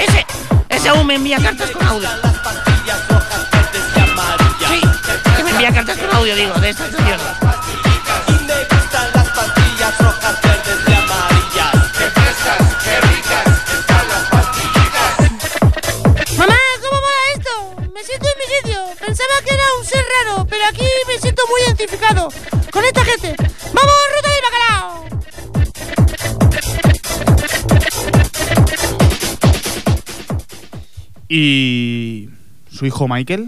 Ese, 0.00 0.26
ese 0.70 0.88
aún 0.88 1.06
me 1.06 1.14
envía 1.14 1.38
cartas 1.38 1.70
con 1.70 1.86
audio. 1.86 2.08
Sí, 4.68 4.80
me 5.44 5.50
envía 5.50 5.72
cartas 5.72 5.98
con 5.98 6.16
audio, 6.16 6.34
digo, 6.34 6.54
de 6.54 6.70
estas 6.70 6.88
canciones. 6.88 7.26
Mamá, 16.38 16.56
¿cómo 16.80 17.00
mola 17.00 17.22
esto? 17.36 17.50
Me 17.94 18.02
siento 18.02 18.26
en 18.26 18.38
mi 18.38 18.46
sitio. 18.56 18.80
Pensaba 19.06 19.34
que 19.44 19.54
era 19.54 19.64
un 19.78 19.84
ser 19.84 20.04
raro, 20.24 20.46
pero 20.48 20.64
aquí 20.70 20.86
me 21.06 21.18
siento 21.18 21.42
muy 21.48 21.60
identificado 21.62 22.32
con 22.72 22.84
esta 22.84 23.04
gente. 23.04 23.36
¡Vamos, 23.74 23.94
¿Y 31.32 32.28
su 32.72 32.84
hijo 32.86 33.06
Michael? 33.06 33.46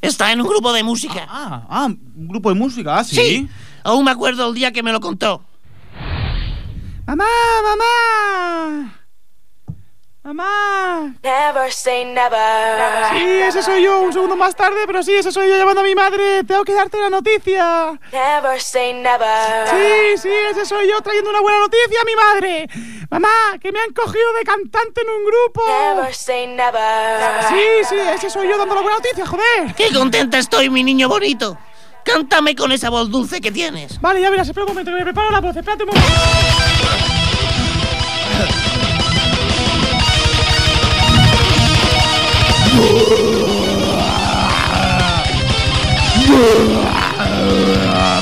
Está 0.00 0.32
en 0.32 0.40
un 0.40 0.48
grupo 0.48 0.72
de 0.72 0.82
música. 0.82 1.26
Ah, 1.28 1.64
ah, 1.70 1.86
un 1.86 2.28
grupo 2.28 2.48
de 2.48 2.56
música, 2.56 2.98
ah, 2.98 3.04
sí. 3.04 3.14
Sí, 3.14 3.48
aún 3.84 4.04
me 4.04 4.10
acuerdo 4.10 4.48
el 4.48 4.54
día 4.54 4.72
que 4.72 4.82
me 4.82 4.90
lo 4.90 4.98
contó. 4.98 5.44
¡Mamá, 7.06 7.24
mamá! 7.62 8.99
¡Mamá! 10.22 11.14
Never 11.22 11.72
say 11.72 12.04
never. 12.04 13.08
Sí, 13.10 13.24
ese 13.40 13.62
soy 13.62 13.82
yo, 13.82 14.02
un 14.02 14.12
segundo 14.12 14.36
más 14.36 14.54
tarde, 14.54 14.80
pero 14.86 15.02
sí, 15.02 15.14
ese 15.14 15.32
soy 15.32 15.48
yo 15.48 15.56
llamando 15.56 15.80
a 15.80 15.84
mi 15.84 15.94
madre. 15.94 16.44
Tengo 16.44 16.62
que 16.62 16.74
darte 16.74 17.00
la 17.00 17.08
noticia. 17.08 17.98
Never 18.12 18.60
say 18.60 18.92
never. 18.92 19.66
Sí, 19.68 20.18
sí, 20.20 20.28
ese 20.50 20.66
soy 20.66 20.88
yo 20.90 21.00
trayendo 21.00 21.30
una 21.30 21.40
buena 21.40 21.60
noticia 21.60 22.02
a 22.02 22.04
mi 22.04 22.14
madre. 22.14 22.68
Mamá, 23.10 23.58
que 23.62 23.72
me 23.72 23.80
han 23.80 23.94
cogido 23.94 24.32
de 24.38 24.44
cantante 24.44 25.00
en 25.00 25.08
un 25.08 25.24
grupo. 25.24 25.62
Never 25.66 26.14
say 26.14 26.46
never. 26.48 27.42
Sí, 27.48 27.88
sí, 27.88 27.96
ese 27.96 28.28
soy 28.28 28.46
yo 28.46 28.58
dando 28.58 28.74
la 28.74 28.82
buena 28.82 28.98
noticia, 28.98 29.24
joder. 29.24 29.74
¡Qué 29.74 29.90
contenta 29.90 30.36
estoy, 30.36 30.68
mi 30.68 30.84
niño 30.84 31.08
bonito! 31.08 31.56
Cántame 32.04 32.54
con 32.54 32.72
esa 32.72 32.90
voz 32.90 33.10
dulce 33.10 33.40
que 33.40 33.50
tienes. 33.50 33.98
Vale, 34.02 34.20
ya 34.20 34.28
verás, 34.28 34.48
espera 34.48 34.66
un 34.66 34.72
momento, 34.72 34.90
que 34.90 34.98
me 34.98 35.04
preparo 35.04 35.30
la 35.30 35.40
voz, 35.40 35.56
espérate 35.56 35.84
un 35.84 35.88
momento. 35.88 36.08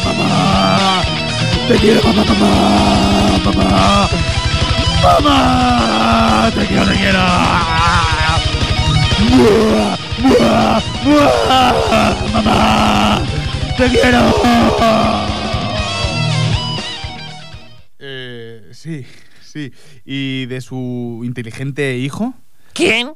Mamá, 0.04 1.02
te 1.68 1.74
quiero, 1.76 2.02
mamá, 2.02 2.24
mamá, 2.24 3.40
mamá, 3.44 4.08
mamá, 5.02 6.50
te 6.54 6.66
quiero, 6.66 6.86
te 6.86 6.94
quiero. 6.94 7.18
Mamá, 12.32 13.22
te 13.76 13.88
quiero. 13.90 14.20
Eh, 18.00 18.70
sí, 18.72 19.06
sí. 19.42 19.72
¿Y 20.04 20.46
de 20.46 20.60
su 20.60 21.20
inteligente 21.24 21.98
hijo? 21.98 22.34
¿Quién? 22.72 23.14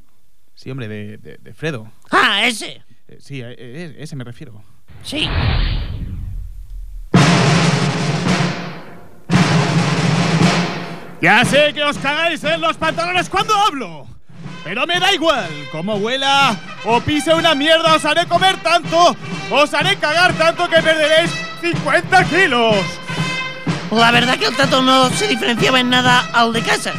Sí, 0.62 0.70
hombre, 0.70 0.86
de, 0.86 1.18
de, 1.18 1.38
de 1.38 1.54
Fredo. 1.54 1.90
Ah, 2.12 2.46
ese. 2.46 2.82
Eh, 3.08 3.16
sí, 3.18 3.42
a- 3.42 3.50
eh, 3.50 3.96
ese 3.98 4.14
me 4.14 4.22
refiero. 4.22 4.62
Sí. 5.02 5.28
Ya 11.20 11.44
sé 11.44 11.72
que 11.72 11.84
os 11.84 11.96
cagáis 11.98 12.42
en 12.44 12.60
los 12.60 12.76
pantalones 12.76 13.28
cuando 13.28 13.54
hablo. 13.54 14.06
Pero 14.64 14.86
me 14.86 14.98
da 15.00 15.12
igual, 15.12 15.48
como 15.72 15.96
huela 15.96 16.56
o 16.84 17.00
pise 17.00 17.34
una 17.34 17.54
mierda, 17.54 17.94
os 17.94 18.04
haré 18.04 18.26
comer 18.26 18.56
tanto, 18.58 19.16
os 19.50 19.74
haré 19.74 19.96
cagar 19.96 20.32
tanto 20.34 20.68
que 20.68 20.80
perderéis 20.82 21.30
50 21.60 22.24
kilos. 22.24 22.76
La 23.90 24.10
verdad 24.10 24.38
que 24.38 24.46
el 24.46 24.56
tato 24.56 24.80
no 24.82 25.10
se 25.10 25.28
diferenciaba 25.28 25.80
en 25.80 25.90
nada 25.90 26.28
al 26.32 26.52
de 26.52 26.62
casa. 26.62 26.92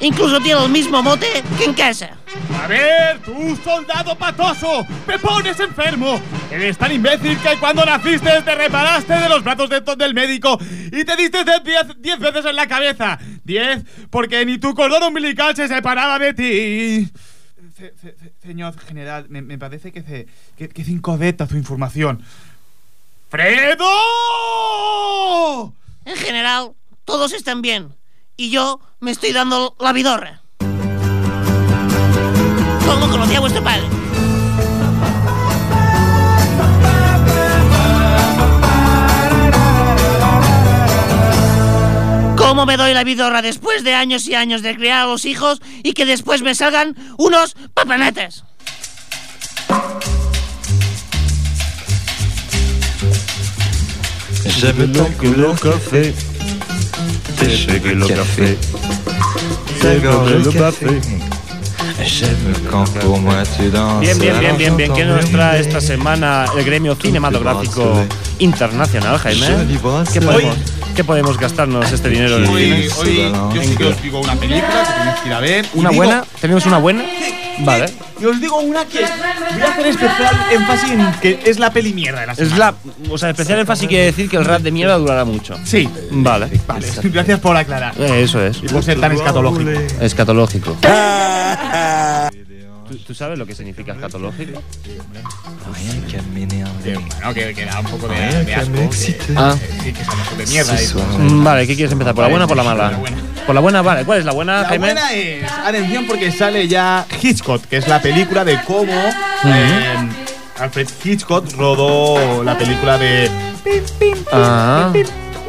Incluso 0.00 0.40
tiene 0.40 0.64
el 0.64 0.70
mismo 0.70 1.02
mote 1.02 1.26
que 1.58 1.64
en 1.64 1.74
casa. 1.74 2.16
A 2.62 2.66
ver, 2.66 3.20
tú, 3.22 3.56
soldado 3.62 4.16
patoso, 4.16 4.86
me 5.06 5.18
pones 5.18 5.58
enfermo. 5.60 6.20
Eres 6.50 6.78
tan 6.78 6.92
imbécil 6.92 7.36
que 7.38 7.56
cuando 7.58 7.84
naciste 7.84 8.40
te 8.42 8.54
reparaste 8.54 9.12
de 9.14 9.28
los 9.28 9.44
brazos 9.44 9.68
de- 9.68 9.80
del 9.96 10.14
médico 10.14 10.58
y 10.90 11.04
te 11.04 11.16
diste 11.16 11.44
de 11.44 11.60
10 11.98 12.18
veces 12.18 12.44
en 12.46 12.56
la 12.56 12.66
cabeza. 12.66 13.18
10 13.44 13.84
porque 14.10 14.44
ni 14.46 14.58
tu 14.58 14.74
cordón 14.74 15.02
umbilical 15.02 15.54
se 15.54 15.68
separaba 15.68 16.18
de 16.18 16.34
ti. 16.34 17.10
Ce- 17.76 17.94
ce- 18.00 18.16
Señor 18.42 18.78
general, 18.78 19.26
me, 19.28 19.42
me 19.42 19.58
parece 19.58 19.92
que, 19.92 20.02
se, 20.02 20.26
que, 20.56 20.68
que 20.68 20.82
es 20.82 20.88
incorrecta 20.88 21.46
su 21.46 21.56
información. 21.56 22.22
¡Fredo! 23.30 23.86
En 26.04 26.16
general, 26.16 26.72
todos 27.04 27.32
están 27.32 27.62
bien. 27.62 27.94
Y 28.40 28.48
yo 28.48 28.80
me 29.00 29.10
estoy 29.10 29.34
dando 29.34 29.76
la 29.78 29.92
vidorra. 29.92 30.40
¿Cómo 32.86 33.10
conocí 33.10 33.34
a 33.34 33.40
vuestro 33.40 33.62
padre? 33.62 33.82
¿Cómo 42.38 42.64
me 42.64 42.78
doy 42.78 42.94
la 42.94 43.04
vidorra 43.04 43.42
después 43.42 43.84
de 43.84 43.92
años 43.92 44.26
y 44.26 44.34
años 44.34 44.62
de 44.62 44.74
criar 44.74 45.02
a 45.02 45.06
los 45.08 45.26
hijos 45.26 45.60
y 45.82 45.92
que 45.92 46.06
después 46.06 46.40
me 46.40 46.54
salgan 46.54 46.96
unos 47.18 47.54
papanatas? 47.74 48.44
J'aime 54.46 54.88
tant 54.94 55.14
que 55.18 55.28
le 55.28 55.54
café, 55.60 56.14
café, 57.40 57.80
café, 57.80 57.96
café, 57.96 58.56
café, 58.56 58.56
café, 58.60 59.18
café, 59.80 60.00
café, 60.00 60.42
café, 60.42 61.00
café, 61.00 61.29
Bien, 64.00 64.18
bien, 64.18 64.38
bien, 64.40 64.56
bien, 64.56 64.76
bien. 64.76 64.92
¿Quién 64.92 65.08
j'entends 65.08 65.22
nos 65.22 65.30
trae 65.30 65.60
esta 65.60 65.80
semana 65.80 66.46
el 66.56 66.64
gremio 66.64 66.94
cinematográfico 66.94 68.04
internacional, 68.38 69.18
Jaime? 69.18 69.46
¿Qué 70.12 70.20
podemos, 70.20 70.56
qué 70.96 71.04
podemos 71.04 71.38
gastarnos 71.38 71.92
este 71.92 72.08
dinero 72.08 72.36
Hoy, 72.36 72.88
hoy 72.98 73.32
yo 73.54 73.62
sí 73.62 73.76
que 73.76 73.84
os 73.84 74.02
digo 74.02 74.20
una 74.20 74.34
película 74.36 74.82
que 74.86 74.92
tenéis 74.98 75.20
que 75.20 75.28
ir 75.28 75.34
a 75.34 75.40
ver. 75.40 75.66
¿Una 75.74 75.90
buena? 75.90 76.24
¿Tenemos 76.40 76.64
una 76.66 76.78
buena? 76.78 77.04
Vale. 77.60 77.86
Y 78.18 78.24
os 78.24 78.40
digo 78.40 78.58
una 78.58 78.84
que 78.86 79.00
voy 79.00 79.62
a 79.62 79.70
hacer 79.70 79.86
especial 79.86 80.46
énfasis 80.52 80.90
en 80.92 81.12
que 81.20 81.40
es 81.44 81.58
la 81.58 81.70
peli 81.70 81.92
mierda 81.92 82.20
de 82.20 82.26
la 82.28 82.32
Es 82.32 82.38
semana. 82.38 82.58
la. 82.58 83.12
O 83.12 83.18
sea, 83.18 83.30
especial 83.30 83.58
énfasis 83.58 83.88
quiere 83.88 84.04
decir 84.06 84.28
que 84.30 84.36
el 84.38 84.44
rap 84.44 84.62
de 84.62 84.70
mierda 84.70 84.96
durará 84.96 85.24
mucho. 85.26 85.56
Sí. 85.64 85.88
Vale. 86.10 86.48
Vale, 86.66 86.86
gracias 87.04 87.40
por 87.40 87.56
aclarar. 87.56 87.94
Eh, 87.98 88.22
Eso 88.22 88.42
es. 88.44 88.58
Y 88.62 88.68
por 88.68 88.82
ser 88.82 88.98
tan 89.00 89.12
escatológico. 89.12 89.70
Escatológico. 90.00 90.76
¿Tú, 92.88 92.96
tú 92.98 93.14
sabes 93.14 93.38
lo 93.38 93.46
que 93.46 93.54
significa 93.54 93.92
escatológico? 93.92 94.60
Bueno, 95.68 97.34
que, 97.34 97.54
que 97.54 97.64
da 97.64 97.78
un 97.80 97.86
poco 97.86 98.08
de, 98.08 98.54
asco. 98.54 98.72
Ah. 99.36 99.54
que- 99.60 99.82
Sí, 99.84 99.92
que 99.92 100.04
somos 100.04 100.38
de 100.38 100.46
mierda. 100.46 100.76
Ce 100.76 100.82
y 100.84 100.86
soir. 100.86 101.04
Mm, 101.18 101.44
Vale, 101.44 101.66
¿qué 101.66 101.76
quieres 101.76 101.92
empezar? 101.92 102.14
¿Por 102.14 102.24
la 102.24 102.30
buena 102.30 102.44
o 102.46 102.48
por 102.48 102.56
la 102.56 102.62
mala? 102.64 102.90
La. 102.90 102.98
Por 103.46 103.54
la 103.54 103.60
buena, 103.60 103.82
vale. 103.82 104.04
¿Cuál 104.04 104.18
es 104.18 104.24
la 104.24 104.32
buena, 104.32 104.62
La 104.62 104.68
Jaime? 104.68 104.86
buena 104.86 105.12
es, 105.12 105.44
atención 105.52 106.06
porque 106.06 106.32
sale 106.32 106.66
ya 106.66 107.06
Hitchcock, 107.22 107.64
que 107.66 107.76
es 107.76 107.86
la 107.88 108.02
película 108.02 108.44
de 108.44 108.60
cómo 108.64 108.92
eh, 108.92 110.08
Alfred 110.58 110.88
Hitchcock 111.04 111.46
rodó 111.56 112.42
la 112.42 112.58
película 112.58 112.98
de. 112.98 113.30
Ah. 114.32 114.92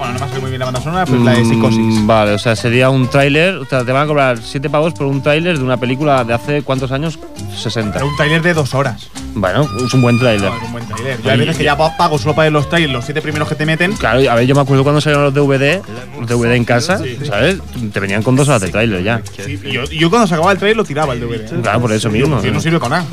Bueno, 0.01 0.15
no 0.15 0.19
me 0.25 0.29
sale 0.29 0.41
muy 0.41 0.49
bien 0.49 0.59
la 0.61 0.65
banda 0.65 0.81
sonora, 0.81 1.05
pero 1.05 1.17
es 1.19 1.23
la 1.23 1.33
de 1.33 1.45
Psicosis. 1.45 1.77
Mm, 1.79 2.07
Vale, 2.07 2.31
o 2.33 2.39
sea, 2.39 2.55
sería 2.55 2.89
un 2.89 3.07
tráiler. 3.07 3.57
O 3.57 3.65
sea, 3.65 3.85
te 3.85 3.91
van 3.91 4.05
a 4.05 4.07
cobrar 4.07 4.39
7 4.39 4.67
pavos 4.67 4.95
por 4.95 5.05
un 5.05 5.21
tráiler 5.21 5.59
de 5.59 5.63
una 5.63 5.77
película 5.77 6.23
de 6.23 6.33
hace 6.33 6.63
cuántos 6.63 6.91
años? 6.91 7.19
60. 7.55 7.99
Era 7.99 8.05
un 8.07 8.15
tráiler 8.15 8.41
de 8.41 8.55
dos 8.55 8.73
horas. 8.73 9.11
Bueno, 9.34 9.67
es 9.86 9.93
un 9.93 10.01
buen 10.01 10.19
tráiler. 10.19 10.49
No, 10.51 10.57
es 10.57 10.63
un 10.63 10.71
buen 10.73 10.86
tráiler. 10.88 11.21
Yo 11.21 11.32
hay 11.32 11.38
veces 11.39 11.57
que 11.57 11.63
ya 11.63 11.77
pa- 11.77 11.95
pago 11.95 12.17
solo 12.17 12.36
para 12.36 12.45
ver 12.45 12.51
los 12.53 12.67
trailers, 12.69 12.91
los 12.93 13.05
siete 13.05 13.21
primeros 13.21 13.47
que 13.47 13.55
te 13.55 13.65
meten. 13.65 13.93
Claro, 13.93 14.19
a 14.29 14.36
ver, 14.36 14.45
yo 14.45 14.53
me 14.55 14.61
acuerdo 14.61 14.84
cuando 14.84 14.99
salieron 14.99 15.23
los 15.25 15.34
DVD, 15.34 15.82
los 16.19 16.27
DVD 16.27 16.55
en 16.55 16.65
casa, 16.65 16.99
¿sabes? 17.25 17.57
Te 17.93 17.99
venían 17.99 18.23
con 18.23 18.36
dos 18.36 18.47
horas 18.49 18.61
de 18.61 18.69
tráiler 18.69 19.03
ya. 19.03 19.21
Sí, 19.45 19.57
yo, 19.71 19.86
yo 19.86 20.09
cuando 20.09 20.27
se 20.27 20.34
acababa 20.34 20.51
el 20.51 20.57
trailer 20.57 20.77
lo 20.77 20.84
tiraba 20.84 21.13
el 21.13 21.21
DVD. 21.21 21.61
Claro, 21.61 21.82
por 21.82 21.91
eso 21.93 22.09
mismo. 22.09 22.41
Que 22.41 22.51
no 22.51 22.59
sirve 22.59 22.79
con 22.79 22.89
nada. 22.89 23.05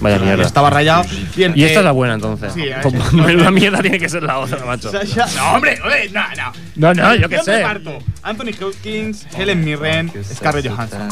Vaya 0.00 0.18
mierda. 0.18 0.42
Estaba 0.42 0.70
rayado. 0.70 1.04
Bien, 1.36 1.52
Y 1.54 1.62
esta 1.62 1.76
eh, 1.76 1.78
es 1.78 1.84
la 1.84 1.92
buena 1.92 2.14
entonces. 2.14 2.52
sí, 2.52 2.62
eh, 2.64 2.76
menuda 3.12 3.50
mierda 3.50 3.80
tiene 3.80 3.98
que 3.98 4.08
ser 4.08 4.22
la 4.24 4.38
otra, 4.38 4.58
macho. 4.66 4.90
No, 4.92 5.52
hombre, 5.52 5.78
hombre, 5.82 6.10
no, 6.12 6.20
no. 6.36 6.52
No, 6.76 6.94
no, 6.94 7.14
yo 7.14 7.28
qué 7.28 7.36
Yo 7.36 7.42
sé. 7.44 7.56
reparto. 7.58 7.98
Anthony 8.22 8.50
Hopkins, 8.62 9.26
Helen 9.36 9.64
Mirren, 9.64 10.12
Scarlett 10.34 10.68
Johansson. 10.68 11.08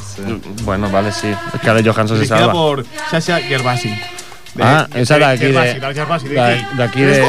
Bueno, 0.64 0.90
vale, 0.90 1.12
sí. 1.12 1.28
Scarlett 1.58 1.86
Johansson 1.86 2.18
se 2.18 2.26
salva. 2.26 2.52
por 2.52 2.84
Sasha 3.10 3.38
Gervasi. 3.40 3.94
De- 4.54 4.62
Ah, 4.64 4.88
esa 4.94 5.18
de 5.18 5.24
aquí 5.24 5.44
de- 5.46 5.52
Gervasi, 5.52 5.78
de 5.80 5.94
Gervasi, 5.94 6.28
de 6.28 6.34
de- 6.34 6.40
aquí. 6.40 6.76
de 6.76 6.82
aquí 6.82 7.00
de- 7.02 7.22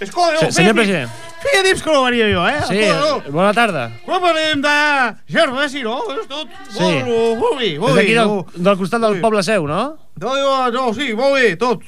Escudero. 0.00 0.40
Se- 0.40 0.52
Señor 0.52 0.74
presidente. 0.74 1.12
Fíjate 1.40 1.80
com 1.82 1.92
ho 1.96 2.02
faria 2.04 2.26
jo, 2.34 2.46
eh? 2.48 2.54
Sí, 2.68 2.78
Escudero. 2.78 3.22
buena 3.30 3.52
tarda. 3.54 3.90
Quan 4.04 4.20
parlem 4.20 4.60
de 4.60 5.14
Gervasi, 5.28 5.82
no? 5.82 6.00
És 6.20 6.26
tot 6.28 6.48
Sí. 6.70 6.82
molt, 6.82 7.38
molt 7.38 7.58
bé, 7.58 7.72
És 7.74 7.78
molt 7.78 7.94
d'aquí 7.94 8.08
bé. 8.12 8.14
del, 8.18 8.26
no? 8.28 8.46
del 8.54 8.76
costat 8.76 9.00
del 9.00 9.20
poble 9.20 9.42
seu, 9.42 9.66
no? 9.66 9.96
No, 10.20 10.34
no, 10.36 10.70
no, 10.70 10.94
sí, 10.94 11.14
molt 11.14 11.34
bé, 11.34 11.56
tot. 11.56 11.80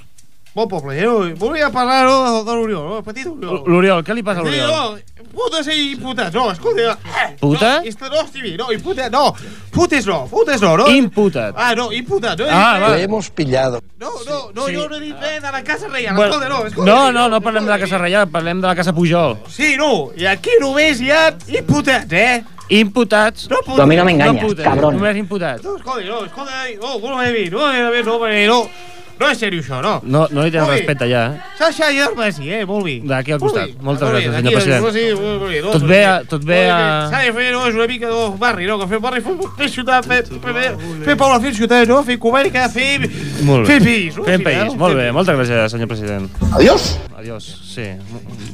Bon 0.55 0.66
poble, 0.66 0.96
eh? 0.99 1.05
no? 1.05 1.18
Volia 1.36 1.68
parlar 1.70 2.05
no, 2.07 2.42
de 2.42 2.55
l'Oriol, 2.57 2.86
no? 2.88 3.03
Petit 3.07 3.26
Oriol. 3.28 3.61
L'Oriol, 3.68 4.01
què 4.03 4.14
li 4.16 4.22
passa 4.26 4.40
a 4.40 4.44
Sí, 4.46 4.57
l'Oriol? 4.57 4.96
no, 4.96 5.26
putes 5.36 5.68
i 5.70 5.92
imputats, 5.92 6.34
no, 6.34 6.51
escolta. 6.51 6.96
eh, 6.96 7.36
Puta? 7.38 7.72
No, 7.84 8.09
no, 8.09 8.22
Estivi, 8.24 8.57
no, 8.59 8.72
imputats, 8.72 9.12
no. 9.12 9.34
Putes 9.70 10.07
no, 10.09 10.26
putes 10.26 10.61
no, 10.64 10.72
no. 10.80 10.88
Imputat. 10.90 11.55
Ah, 11.57 11.74
no, 11.76 11.92
imputats, 11.92 12.40
no. 12.40 12.46
Ah. 12.51 12.94
Le 12.96 13.05
hemos 13.05 13.30
pillado. 13.30 13.80
No, 14.01 14.11
no, 14.26 14.51
no, 14.55 14.66
Sí. 14.66 14.74
jo 14.74 14.88
no 14.88 14.96
he 14.96 15.01
dit 15.01 15.14
res 15.20 15.42
de 15.42 15.53
la 15.53 15.62
Casa 15.62 15.86
Reial, 15.88 16.16
Bueno, 16.16 16.32
escolta, 16.34 16.49
no, 16.49 16.66
escolta. 16.66 16.90
no, 16.90 17.12
no, 17.12 17.28
no 17.28 17.40
parlem 17.40 17.64
de 17.64 17.70
la 17.70 17.78
Casa 17.78 17.99
Reial, 17.99 18.28
parlem 18.28 18.61
de 18.61 18.66
la 18.66 18.74
Casa 18.74 18.92
Pujol. 18.92 19.38
Sí, 19.49 19.76
no, 19.76 20.11
i 20.16 20.26
aquí 20.26 20.51
només 20.61 21.01
hi 21.01 21.11
ha 21.12 21.34
imputats, 21.49 22.11
eh? 22.12 22.42
Imputats. 22.70 23.49
No 23.51 23.59
putes. 23.64 23.78
no 23.86 24.34
putes, 24.40 24.66
Només 24.66 25.16
imputats. 25.16 25.62
No, 25.64 25.76
escolta, 25.76 26.05
no, 26.05 26.24
escolta, 26.24 26.53
no, 26.80 26.99
no 26.99 27.16
m'he 27.16 27.32
dit, 27.32 27.53
no, 27.53 27.66
no, 27.72 27.90
no, 27.90 28.03
no, 28.03 28.18
no, 28.18 28.46
no 28.46 28.97
és 29.27 29.39
seriós 29.39 29.64
això, 29.66 29.81
no. 29.83 30.01
No, 30.05 30.29
no 30.31 30.45
li 30.45 30.51
bé. 30.51 30.61
respecte 30.79 31.09
ja, 31.11 31.27
eh? 31.35 31.41
Sasha 31.59 31.91
Gervasi, 31.91 32.51
eh, 32.53 32.64
molt 32.64 32.85
bé. 32.85 33.01
D'aquí 33.05 33.33
al 33.33 33.41
costat. 33.41 33.71
Moltes 33.81 34.03
Molt 34.07 34.14
bé, 34.14 34.21
gràcies, 34.23 34.35
senyor 34.37 34.53
president. 34.53 34.85
no, 34.85 34.93
sí, 34.93 35.61
no, 35.64 35.71
Tot 35.73 35.83
bé, 35.89 36.05
a- 36.07 36.23
tot 36.25 36.45
bé 36.45 36.71
a- 36.71 37.09
S'ha 37.11 37.23
de 37.25 37.33
fer, 37.33 37.53
no, 37.53 37.66
és 37.66 37.75
una 37.75 37.87
mica 37.89 38.07
de 38.07 38.37
barri, 38.39 38.66
no, 38.66 38.79
que 38.79 38.87
fer 38.87 39.01
barri, 39.01 39.21
fer, 39.21 39.33
fer 39.57 39.69
ciutat, 39.69 40.05
fer, 40.07 40.25
fer, 40.25 40.77
fer 41.05 41.16
poble, 41.16 41.41
fer 41.41 41.55
ciutat, 41.55 41.89
no, 41.89 42.03
fer 42.05 42.19
comarca, 42.19 42.69
fer, 42.69 43.11
Molt 43.43 43.66
bé. 43.66 43.81
fer 43.81 43.83
país. 43.83 44.16
no? 44.16 44.25
Sí, 44.25 44.39
país, 44.45 44.64
no? 44.66 44.75
molt 44.77 44.97
bé. 44.97 45.11
Moltes 45.12 45.35
gràcies, 45.37 45.69
senyor 45.71 45.89
president. 45.89 46.31
Adiós. 46.53 46.99
Adiós, 47.16 47.45
sí. 47.75 47.83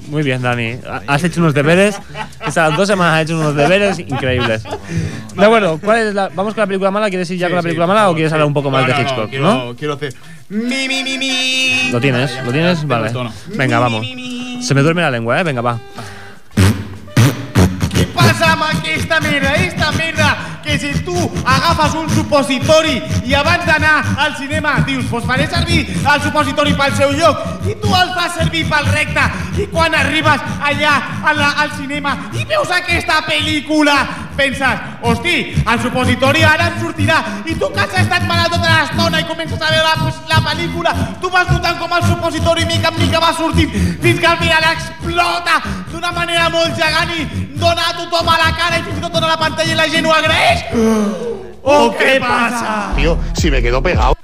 Muy 0.09 0.23
bien, 0.23 0.41
Dani. 0.41 0.77
Has 1.07 1.23
hecho 1.25 1.41
unos 1.41 1.53
deberes. 1.53 1.97
Estas 2.47 2.75
dos 2.77 2.89
semanas 2.89 3.15
has 3.17 3.23
hecho 3.25 3.39
unos 3.39 3.55
deberes 3.55 3.99
increíbles. 3.99 4.62
De 5.35 5.45
acuerdo, 5.45 5.79
¿cuál 5.83 5.99
es 6.09 6.15
la, 6.15 6.29
¿vamos 6.29 6.55
con 6.55 6.62
la 6.62 6.67
película 6.67 6.91
mala? 6.91 7.09
¿Quieres 7.11 7.31
ir 7.31 7.39
ya 7.39 7.47
Sí, 7.47 7.51
con 7.51 7.57
la 7.57 7.62
sí, 7.62 7.67
película 7.67 7.87
por 7.87 7.95
mala 7.95 8.11
o 8.11 8.15
quieres 8.15 8.31
sí. 8.31 8.35
hablar 8.35 8.47
un 8.47 8.55
poco 8.55 8.71
más 8.71 8.83
No, 8.83 8.87
de 8.89 8.93
no, 8.95 8.99
no, 8.99 9.05
Hitchcock? 9.09 9.31
quiero, 9.31 9.45
¿no? 9.45 9.77
quiero 9.77 9.95
hacer 9.95 10.15
mi, 10.49 10.88
mi, 10.88 11.03
mi, 11.03 11.18
mi. 11.18 11.90
¿Lo 11.90 12.01
tienes? 12.01 12.32
¿Lo 12.45 12.53
tienes? 12.53 12.86
Vale. 12.86 13.12
Venga, 13.49 13.78
vamos. 13.78 14.07
Se 14.61 14.74
me 14.74 14.82
duerme 14.82 15.03
la 15.03 15.11
lengua, 15.11 15.40
¿eh? 15.40 15.45
Venga, 15.45 15.61
va. 15.61 15.78
Què 17.95 18.07
passa 18.14 18.53
amb 18.53 18.66
aquesta 18.66 19.20
merda? 19.20 19.53
Aquesta 19.55 19.92
merda 19.92 20.28
que 20.64 20.78
si 20.78 20.92
tu 21.05 21.14
agafes 21.45 21.95
un 21.95 22.09
supositori 22.11 22.97
i 23.28 23.34
abans 23.36 23.66
d'anar 23.68 24.16
al 24.18 24.32
cinema 24.36 24.78
dius 24.86 25.05
pues 25.11 25.24
faré 25.28 25.47
servir 25.47 25.84
el 25.92 26.22
supositori 26.24 26.72
pel 26.78 26.95
seu 26.97 27.12
lloc 27.12 27.68
i 27.68 27.76
tu 27.82 27.92
el 27.92 28.12
fas 28.16 28.38
servir 28.38 28.64
pel 28.70 28.88
recte 28.97 29.26
i 29.61 29.68
quan 29.68 29.95
arribes 29.95 30.40
allà 30.64 30.95
a 31.20 31.34
la, 31.36 31.51
al 31.62 31.70
cinema 31.76 32.16
i 32.32 32.47
veus 32.49 32.72
aquesta 32.72 33.20
pel·lícula 33.28 33.99
penses, 34.37 34.82
hosti, 35.03 35.37
el 35.55 35.80
supositori 35.82 36.45
ara 36.45 36.70
em 36.70 36.80
sortirà 36.82 37.20
i 37.47 37.55
tu 37.59 37.70
que 37.74 37.85
has 37.85 37.95
estat 38.03 38.26
malalt 38.28 38.55
tota 38.55 38.72
l'estona 38.72 39.20
i 39.22 39.28
comences 39.28 39.61
a 39.61 39.70
veure 39.72 39.95
pues, 40.03 40.20
la 40.30 40.41
pel·lícula 40.49 40.95
tu 41.22 41.30
vas 41.30 41.51
notant 41.51 41.78
com 41.82 41.97
el 41.99 42.09
supositori 42.09 42.66
mica 42.70 42.93
en 42.93 43.01
mica 43.03 43.22
va 43.22 43.32
sortint 43.37 43.70
fins 44.03 44.20
que 44.20 44.26
al 44.32 44.39
final 44.43 44.68
explota 44.72 45.61
d'una 45.93 46.12
manera 46.12 46.51
molt 46.51 46.74
gegant 46.78 47.14
i 47.16 47.28
dona 47.55 47.91
a 47.91 47.97
tothom 48.01 48.28
a 48.28 48.41
la 48.43 48.51
cara 48.59 48.80
i 48.80 48.85
fins 48.89 48.99
i 48.99 49.07
tot 49.07 49.14
dona 49.14 49.30
a 49.30 49.37
la 49.37 49.41
pantalla 49.47 49.72
i 49.72 49.80
la 49.80 49.89
gent 49.89 50.07
ho 50.11 50.14
agraeix 50.18 50.68
¿O 51.66 51.97
qué 51.97 52.20
pasa? 52.20 52.93
Tío, 52.95 53.18
si 53.32 53.51
me 53.51 53.62
quedo 53.62 53.82
pegado. 53.82 54.14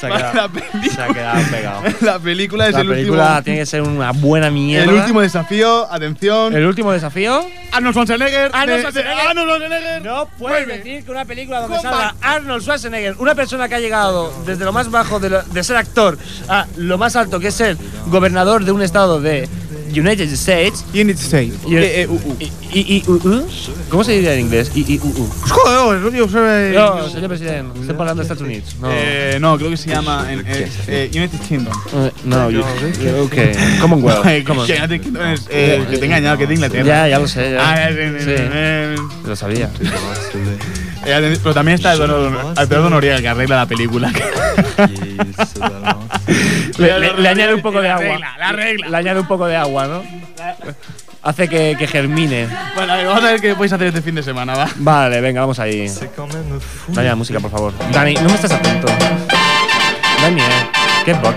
Se 0.00 0.06
ha 0.06 0.10
quedado, 0.16 0.50
se 0.94 1.02
ha 1.02 1.08
quedado 1.08 1.42
pegado. 1.50 1.82
La 2.02 2.18
película 2.18 2.68
es 2.68 2.74
La 2.74 2.80
el 2.82 2.88
película 2.88 3.22
último. 3.24 3.42
tiene 3.42 3.58
que 3.60 3.66
ser 3.66 3.82
una 3.82 4.12
buena 4.12 4.50
mierda. 4.50 4.84
El 4.92 4.98
último 4.98 5.20
desafío, 5.20 5.92
atención. 5.92 6.54
¿El 6.54 6.66
último 6.66 6.92
desafío? 6.92 7.44
Arnold 7.72 7.94
Schwarzenegger. 7.94 8.50
Arnold 8.54 8.78
Schwarzenegger. 8.80 9.26
Arnold 9.28 9.48
Schwarzenegger. 9.48 10.02
No 10.02 10.28
puedes 10.38 10.66
decir 10.68 11.04
que 11.04 11.10
una 11.10 11.24
película 11.24 11.60
donde 11.62 11.76
Combat. 11.78 11.92
salga 11.92 12.14
Arnold 12.20 12.62
Schwarzenegger, 12.62 13.16
una 13.18 13.34
persona 13.34 13.68
que 13.68 13.74
ha 13.74 13.80
llegado 13.80 14.32
desde 14.46 14.64
lo 14.64 14.72
más 14.72 14.90
bajo 14.90 15.18
de, 15.20 15.30
lo- 15.30 15.42
de 15.42 15.64
ser 15.64 15.76
actor 15.76 16.16
a 16.48 16.66
lo 16.76 16.96
más 16.98 17.16
alto 17.16 17.40
que 17.40 17.48
es 17.48 17.54
ser 17.54 17.76
gobernador 18.06 18.64
de 18.64 18.72
un 18.72 18.82
estado 18.82 19.20
de 19.20 19.48
United 19.92 20.32
States. 20.32 20.84
United 20.92 21.18
States. 21.20 21.54
¿Cómo 23.88 24.04
se 24.04 24.12
diría 24.12 24.34
en 24.34 24.40
inglés? 24.40 24.70
I, 24.74 24.80
I, 24.94 24.98
uh, 25.02 25.06
uh. 25.06 25.30
Joder, 25.48 26.00
no, 26.00 26.10
tío, 26.10 26.28
soy- 26.28 26.74
No, 26.74 27.08
señor 27.08 27.28
presidente, 27.28 27.80
estoy 27.80 27.94
hablando 27.98 28.16
de 28.16 28.22
Estados 28.22 28.42
Unidos. 28.42 28.76
No, 28.80 28.88
Eh, 28.92 29.38
no, 29.40 29.56
creo 29.56 29.70
que 29.70 29.76
se 29.76 29.90
llama 29.90 30.26
en, 30.30 30.40
eh, 30.46 30.68
eh, 30.86 31.10
United 31.14 31.38
Kingdom. 31.48 31.72
No, 32.24 32.50
you- 32.50 32.60
ok. 33.22 33.80
Commonwealth. 33.80 34.24
United 34.24 35.00
Kingdom 35.00 35.22
es, 35.26 35.46
eh, 35.50 35.84
que 35.90 35.96
te 35.98 36.02
he 36.02 36.06
engañado, 36.06 36.36
que 36.36 36.42
es 36.44 36.48
de 36.48 36.54
Inglaterra. 36.56 36.84
Ya, 36.84 37.08
ya 37.08 37.18
lo 37.18 37.26
sé. 37.28 37.52
ya. 37.52 37.58
Ah, 37.72 37.88
sí, 37.88 38.18
sí, 38.18 38.24
Sí. 38.24 38.30
eh, 38.36 38.96
Lo 39.26 39.36
sabía. 39.36 39.70
eh, 41.10 41.38
pero 41.42 41.54
también 41.54 41.76
está 41.76 41.94
Eduardo, 41.94 42.90
Noriega 42.90 43.20
que 43.20 43.28
arregla 43.28 43.56
la 43.56 43.66
película. 43.66 44.10
Le, 46.78 46.98
le- 47.00 47.12
le 47.14 47.28
añade 47.28 47.54
un 47.54 47.62
poco 47.62 47.80
de 47.80 47.88
agua. 47.90 48.18
la 48.38 48.52
regla. 48.52 48.88
Le 48.88 48.96
añade 48.96 49.20
un 49.20 49.26
poco 49.26 49.46
de 49.46 49.56
agua, 49.56 49.86
¿no? 49.86 50.02
Hace 51.22 51.48
que, 51.48 51.74
que 51.78 51.86
germine. 51.88 52.46
Bueno, 52.76 52.92
a 52.92 52.96
ver, 52.96 53.06
vamos 53.06 53.24
a 53.24 53.26
ver 53.32 53.40
qué 53.40 53.54
podéis 53.54 53.72
hacer 53.72 53.88
este 53.88 54.02
fin 54.02 54.14
de 54.14 54.22
semana, 54.22 54.54
va. 54.54 54.68
Vale, 54.76 55.20
venga, 55.20 55.40
vamos 55.40 55.58
ahí. 55.58 55.90
Dani 56.88 57.08
la 57.08 57.16
música, 57.16 57.40
por 57.40 57.50
favor. 57.50 57.72
Dani, 57.92 58.14
no 58.14 58.28
me 58.28 58.34
estás 58.34 58.52
atento. 58.52 58.86
Dani, 60.22 60.40
eh. 60.40 60.44
Qué 61.04 61.12
agua. 61.12 61.34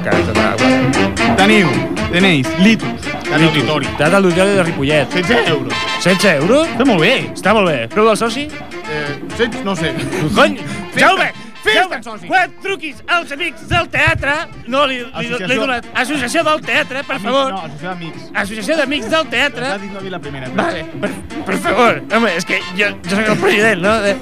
Teniu, 1.37 1.69
tenéis 2.11 2.47
Litus, 2.59 3.01
Teatre 3.23 3.45
Auditori. 3.47 3.87
Teatre 3.97 4.17
Auditori 4.17 4.49
de 4.51 4.63
Ripollet. 4.63 5.05
16 5.13 5.47
euros. 5.49 5.73
16 6.03 6.35
euros? 6.41 6.67
Està 6.67 6.85
molt 6.85 7.01
bé. 7.01 7.13
Està 7.33 7.53
molt 7.55 7.67
bé. 7.71 7.87
Preu 7.89 8.05
del 8.05 8.17
soci? 8.19 8.47
Eh, 8.91 9.21
16, 9.37 9.63
no 9.63 9.75
sé. 9.75 9.95
Cony! 10.35 10.59
Jaume! 10.97 11.31
Fes-te'n 11.61 12.01
soci. 12.03 12.27
Quan 12.29 12.53
truquis 12.63 13.01
als 13.05 13.31
amics 13.35 13.67
del 13.69 13.87
teatre, 13.93 14.33
no 14.71 14.81
li, 14.89 14.97
li, 15.03 15.27
li, 15.29 15.37
he 15.45 15.59
donat 15.59 15.85
Associació 16.03 16.41
del 16.47 16.63
Teatre, 16.65 17.03
per 17.05 17.19
favor. 17.21 17.53
No, 17.53 17.59
associació 17.67 17.91
d'amics. 17.91 18.23
Associació 18.43 18.77
d'Amics 18.79 19.11
del 19.13 19.29
Teatre. 19.35 19.69
T'ha 19.69 19.81
dit 19.83 19.93
no 19.93 20.01
la 20.15 20.21
primera. 20.23 20.49
Vale, 20.57 20.83
per, 21.03 21.11
per 21.51 21.59
favor. 21.67 22.01
Home, 22.17 22.33
és 22.39 22.49
que 22.49 22.57
jo, 22.73 22.89
jo 23.05 23.13
soc 23.13 23.29
el 23.35 23.39
president, 23.43 23.85
no? 23.85 23.93
De... 24.01 24.15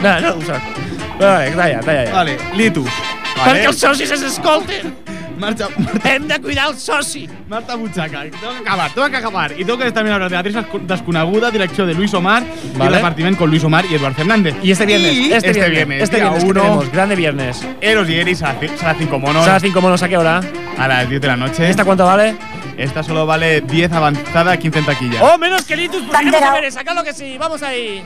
No, 0.00 0.16
no 0.26 0.34
ho 0.34 0.44
soc. 0.50 0.82
Vale, 1.20 1.54
talla, 1.54 1.80
talla 1.86 2.02
ja. 2.02 2.12
Vale, 2.18 2.36
Litus. 2.58 3.00
Perquè 3.38 3.70
els 3.70 3.86
socis 3.86 4.18
es 4.18 4.26
escolten. 4.32 4.96
Marcha, 5.40 5.68
Hem 6.04 6.28
de 6.28 6.40
cuidar 6.40 6.70
el 6.70 6.78
soci. 6.78 7.28
Marta 7.48 7.74
Butxaca. 7.74 8.22
Tengo 8.22 8.52
que 8.52 8.58
acabar, 8.60 8.90
tengo 8.92 9.10
que 9.10 9.16
acabar. 9.16 9.52
Y 9.52 9.64
tengo 9.64 9.78
que 9.78 9.90
también 9.90 10.14
hablar 10.14 10.30
de 10.30 10.36
actriz 10.36 10.56
desconeguda, 10.82 11.50
dirección 11.50 11.88
de 11.88 11.94
Luis 11.94 12.12
Omar 12.14 12.42
y 12.42 12.78
Vale. 12.78 12.90
el 12.90 12.94
repartiment 12.96 13.38
con 13.38 13.50
Luis 13.50 13.64
Omar 13.64 13.84
y 13.90 13.94
Eduard 13.94 14.14
Fernández. 14.14 14.54
Y 14.62 14.70
este 14.70 14.86
viernes, 14.86 15.12
Y 15.14 15.32
este, 15.32 15.52
viernes, 15.52 16.02
este 16.02 16.16
día 16.16 16.28
viernes 16.28 16.44
que 16.44 16.46
uno, 16.46 16.60
tenemos, 16.62 16.92
grande 16.92 17.16
viernes. 17.16 17.66
Eros 17.80 18.08
y 18.08 18.14
Eris, 18.14 18.38
sala 18.38 18.56
sala 18.76 18.94
5 18.98 19.18
monos. 19.18 19.44
Sala 19.44 19.58
5 19.60 19.80
monos, 19.80 20.02
¿a 20.02 20.08
qué 20.08 20.16
hora? 20.16 20.40
A 20.78 20.86
las 20.86 21.08
10 21.08 21.20
de 21.20 21.26
la 21.28 21.36
noche. 21.36 21.68
¿Esta 21.68 21.84
cuánto 21.84 22.04
vale? 22.04 22.36
Esta 22.76 23.02
solo 23.02 23.26
vale 23.26 23.62
10 23.62 23.92
avanzada, 23.92 24.56
15 24.56 24.78
en 24.78 24.84
taquilla. 24.86 25.22
¡Oh, 25.22 25.38
menos 25.38 25.64
que 25.64 25.76
Litus! 25.76 26.02
Pues 26.06 26.22
iremos 26.22 26.42
a 26.42 26.52
ver, 26.52 26.72
sacad 26.72 26.94
lo 26.94 27.02
que 27.04 27.12
sí, 27.12 27.36
vamos 27.38 27.62
ahí. 27.62 28.02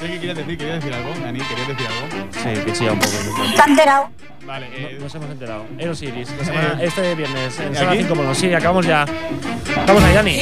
¿Qué 0.00 0.06
querías 0.18 0.36
decir? 0.36 0.56
¿Querías 0.58 0.76
decir 0.82 0.94
algo, 0.94 1.10
Dani? 1.22 1.40
¿Querías 1.40 1.68
decir 1.68 1.86
algo? 1.86 2.26
Sí, 2.32 2.64
que 2.64 2.72
chilla 2.72 2.92
un 2.92 2.98
poco. 2.98 3.12
¿Te 3.54 3.60
has 3.60 3.66
enterado? 3.68 4.10
Vale, 4.46 4.66
eh, 4.72 4.94
No- 4.98 5.04
nos 5.04 5.14
hemos 5.14 5.30
enterado. 5.30 5.66
Eros 5.78 6.02
Iris, 6.02 6.30
la 6.38 6.44
semana- 6.44 6.78
Eh. 6.80 6.86
este 6.86 7.14
viernes, 7.14 7.60
en 7.60 7.72
¿Y 7.72 7.76
Sala 7.76 7.90
aquí? 7.90 7.98
5 8.00 8.14
Monos. 8.14 8.38
Sí, 8.38 8.52
acabamos 8.54 8.86
ya. 8.86 9.04
Vamos 9.86 10.02
ahí, 10.02 10.14
Dani. 10.14 10.40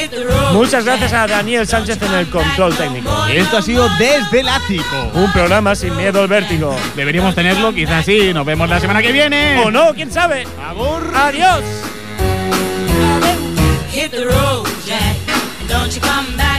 Muchas 0.53 0.85
gracias 0.85 1.11
a 1.13 1.27
Daniel 1.27 1.67
Sánchez 1.67 2.01
en 2.01 2.13
el 2.13 2.29
control 2.29 2.73
técnico. 2.75 3.11
Esto 3.27 3.57
ha 3.57 3.61
sido 3.61 3.89
Desde 3.99 4.39
el 4.39 4.47
Ático. 4.47 5.11
Un 5.13 5.31
programa 5.33 5.75
sin 5.75 5.95
miedo 5.97 6.21
al 6.21 6.27
vértigo. 6.29 6.75
Deberíamos 6.95 7.35
tenerlo, 7.35 7.73
quizás 7.73 8.05
sí. 8.05 8.33
Nos 8.33 8.45
vemos 8.45 8.69
la 8.69 8.79
semana 8.79 9.01
que 9.01 9.11
viene. 9.11 9.61
¿O 9.65 9.69
no? 9.69 9.93
¿Quién 9.93 10.09
sabe? 10.11 10.47
Agur. 10.65 11.11
Adiós. 11.15 11.61
Hit 13.91 14.11
the 14.11 14.23
road, 14.23 14.65
Jack. 14.87 15.17
Don't 15.67 15.91
you 15.93 16.01
come 16.01 16.35
back 16.37 16.58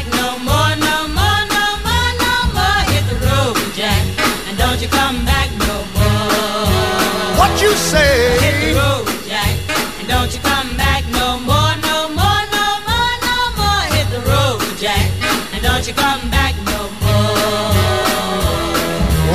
you 4.80 4.88
come 4.88 5.24
back 5.26 5.50
no 5.68 5.76
more. 5.92 7.36
What 7.36 7.52
you 7.60 7.72
say? 7.74 8.38
Hit 8.40 8.56
the 8.64 8.80
road, 8.80 9.04
Jack. 9.28 9.52
And 10.00 10.08
don't 10.08 10.32
you 10.32 10.40
come 10.40 10.74
back 10.76 11.04
no 11.12 11.38
more, 11.40 11.72
no 11.84 12.08
more, 12.08 12.42
no 12.56 12.66
more, 12.88 13.14
no 13.28 13.36
more. 13.60 13.82
Hit 13.92 14.08
the 14.08 14.22
road, 14.24 14.60
Jack. 14.80 15.04
And 15.52 15.60
don't 15.62 15.84
you 15.86 15.92
come 15.92 16.22
back 16.30 16.54
no 16.72 16.80
more. 17.04 17.76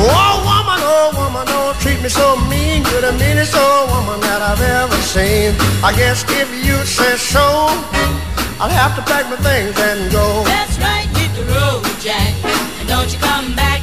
Oh, 0.01 0.33
woman, 0.49 0.81
oh, 0.81 1.13
woman, 1.13 1.45
don't 1.45 1.77
treat 1.79 2.01
me 2.01 2.09
so 2.09 2.37
mean. 2.49 2.81
You're 2.89 3.01
the 3.01 3.13
meanest 3.13 3.53
old 3.55 3.89
woman 3.93 4.19
that 4.21 4.41
I've 4.41 4.61
ever 4.81 4.97
seen. 5.13 5.53
I 5.83 5.93
guess 5.93 6.25
if 6.25 6.49
you 6.65 6.77
say 6.85 7.17
so, 7.17 7.45
I'll 8.57 8.75
have 8.81 8.95
to 8.95 9.03
pack 9.03 9.29
my 9.29 9.37
things 9.37 9.77
and 9.77 10.11
go. 10.11 10.43
That's 10.45 10.79
right, 10.79 11.05
hit 11.13 11.29
the 11.37 11.45
road, 11.53 11.85
Jack. 12.01 12.33
And 12.79 12.87
don't 12.89 13.11
you 13.13 13.19
come 13.19 13.53
back 13.55 13.74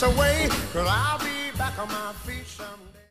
this 0.00 0.14
away. 0.14 0.48
Cause 0.72 0.86
I'll 0.90 1.18
be 1.18 1.56
back 1.56 1.78
on 1.78 1.88
my 1.88 2.12
feet 2.24 2.46
someday. 2.46 2.85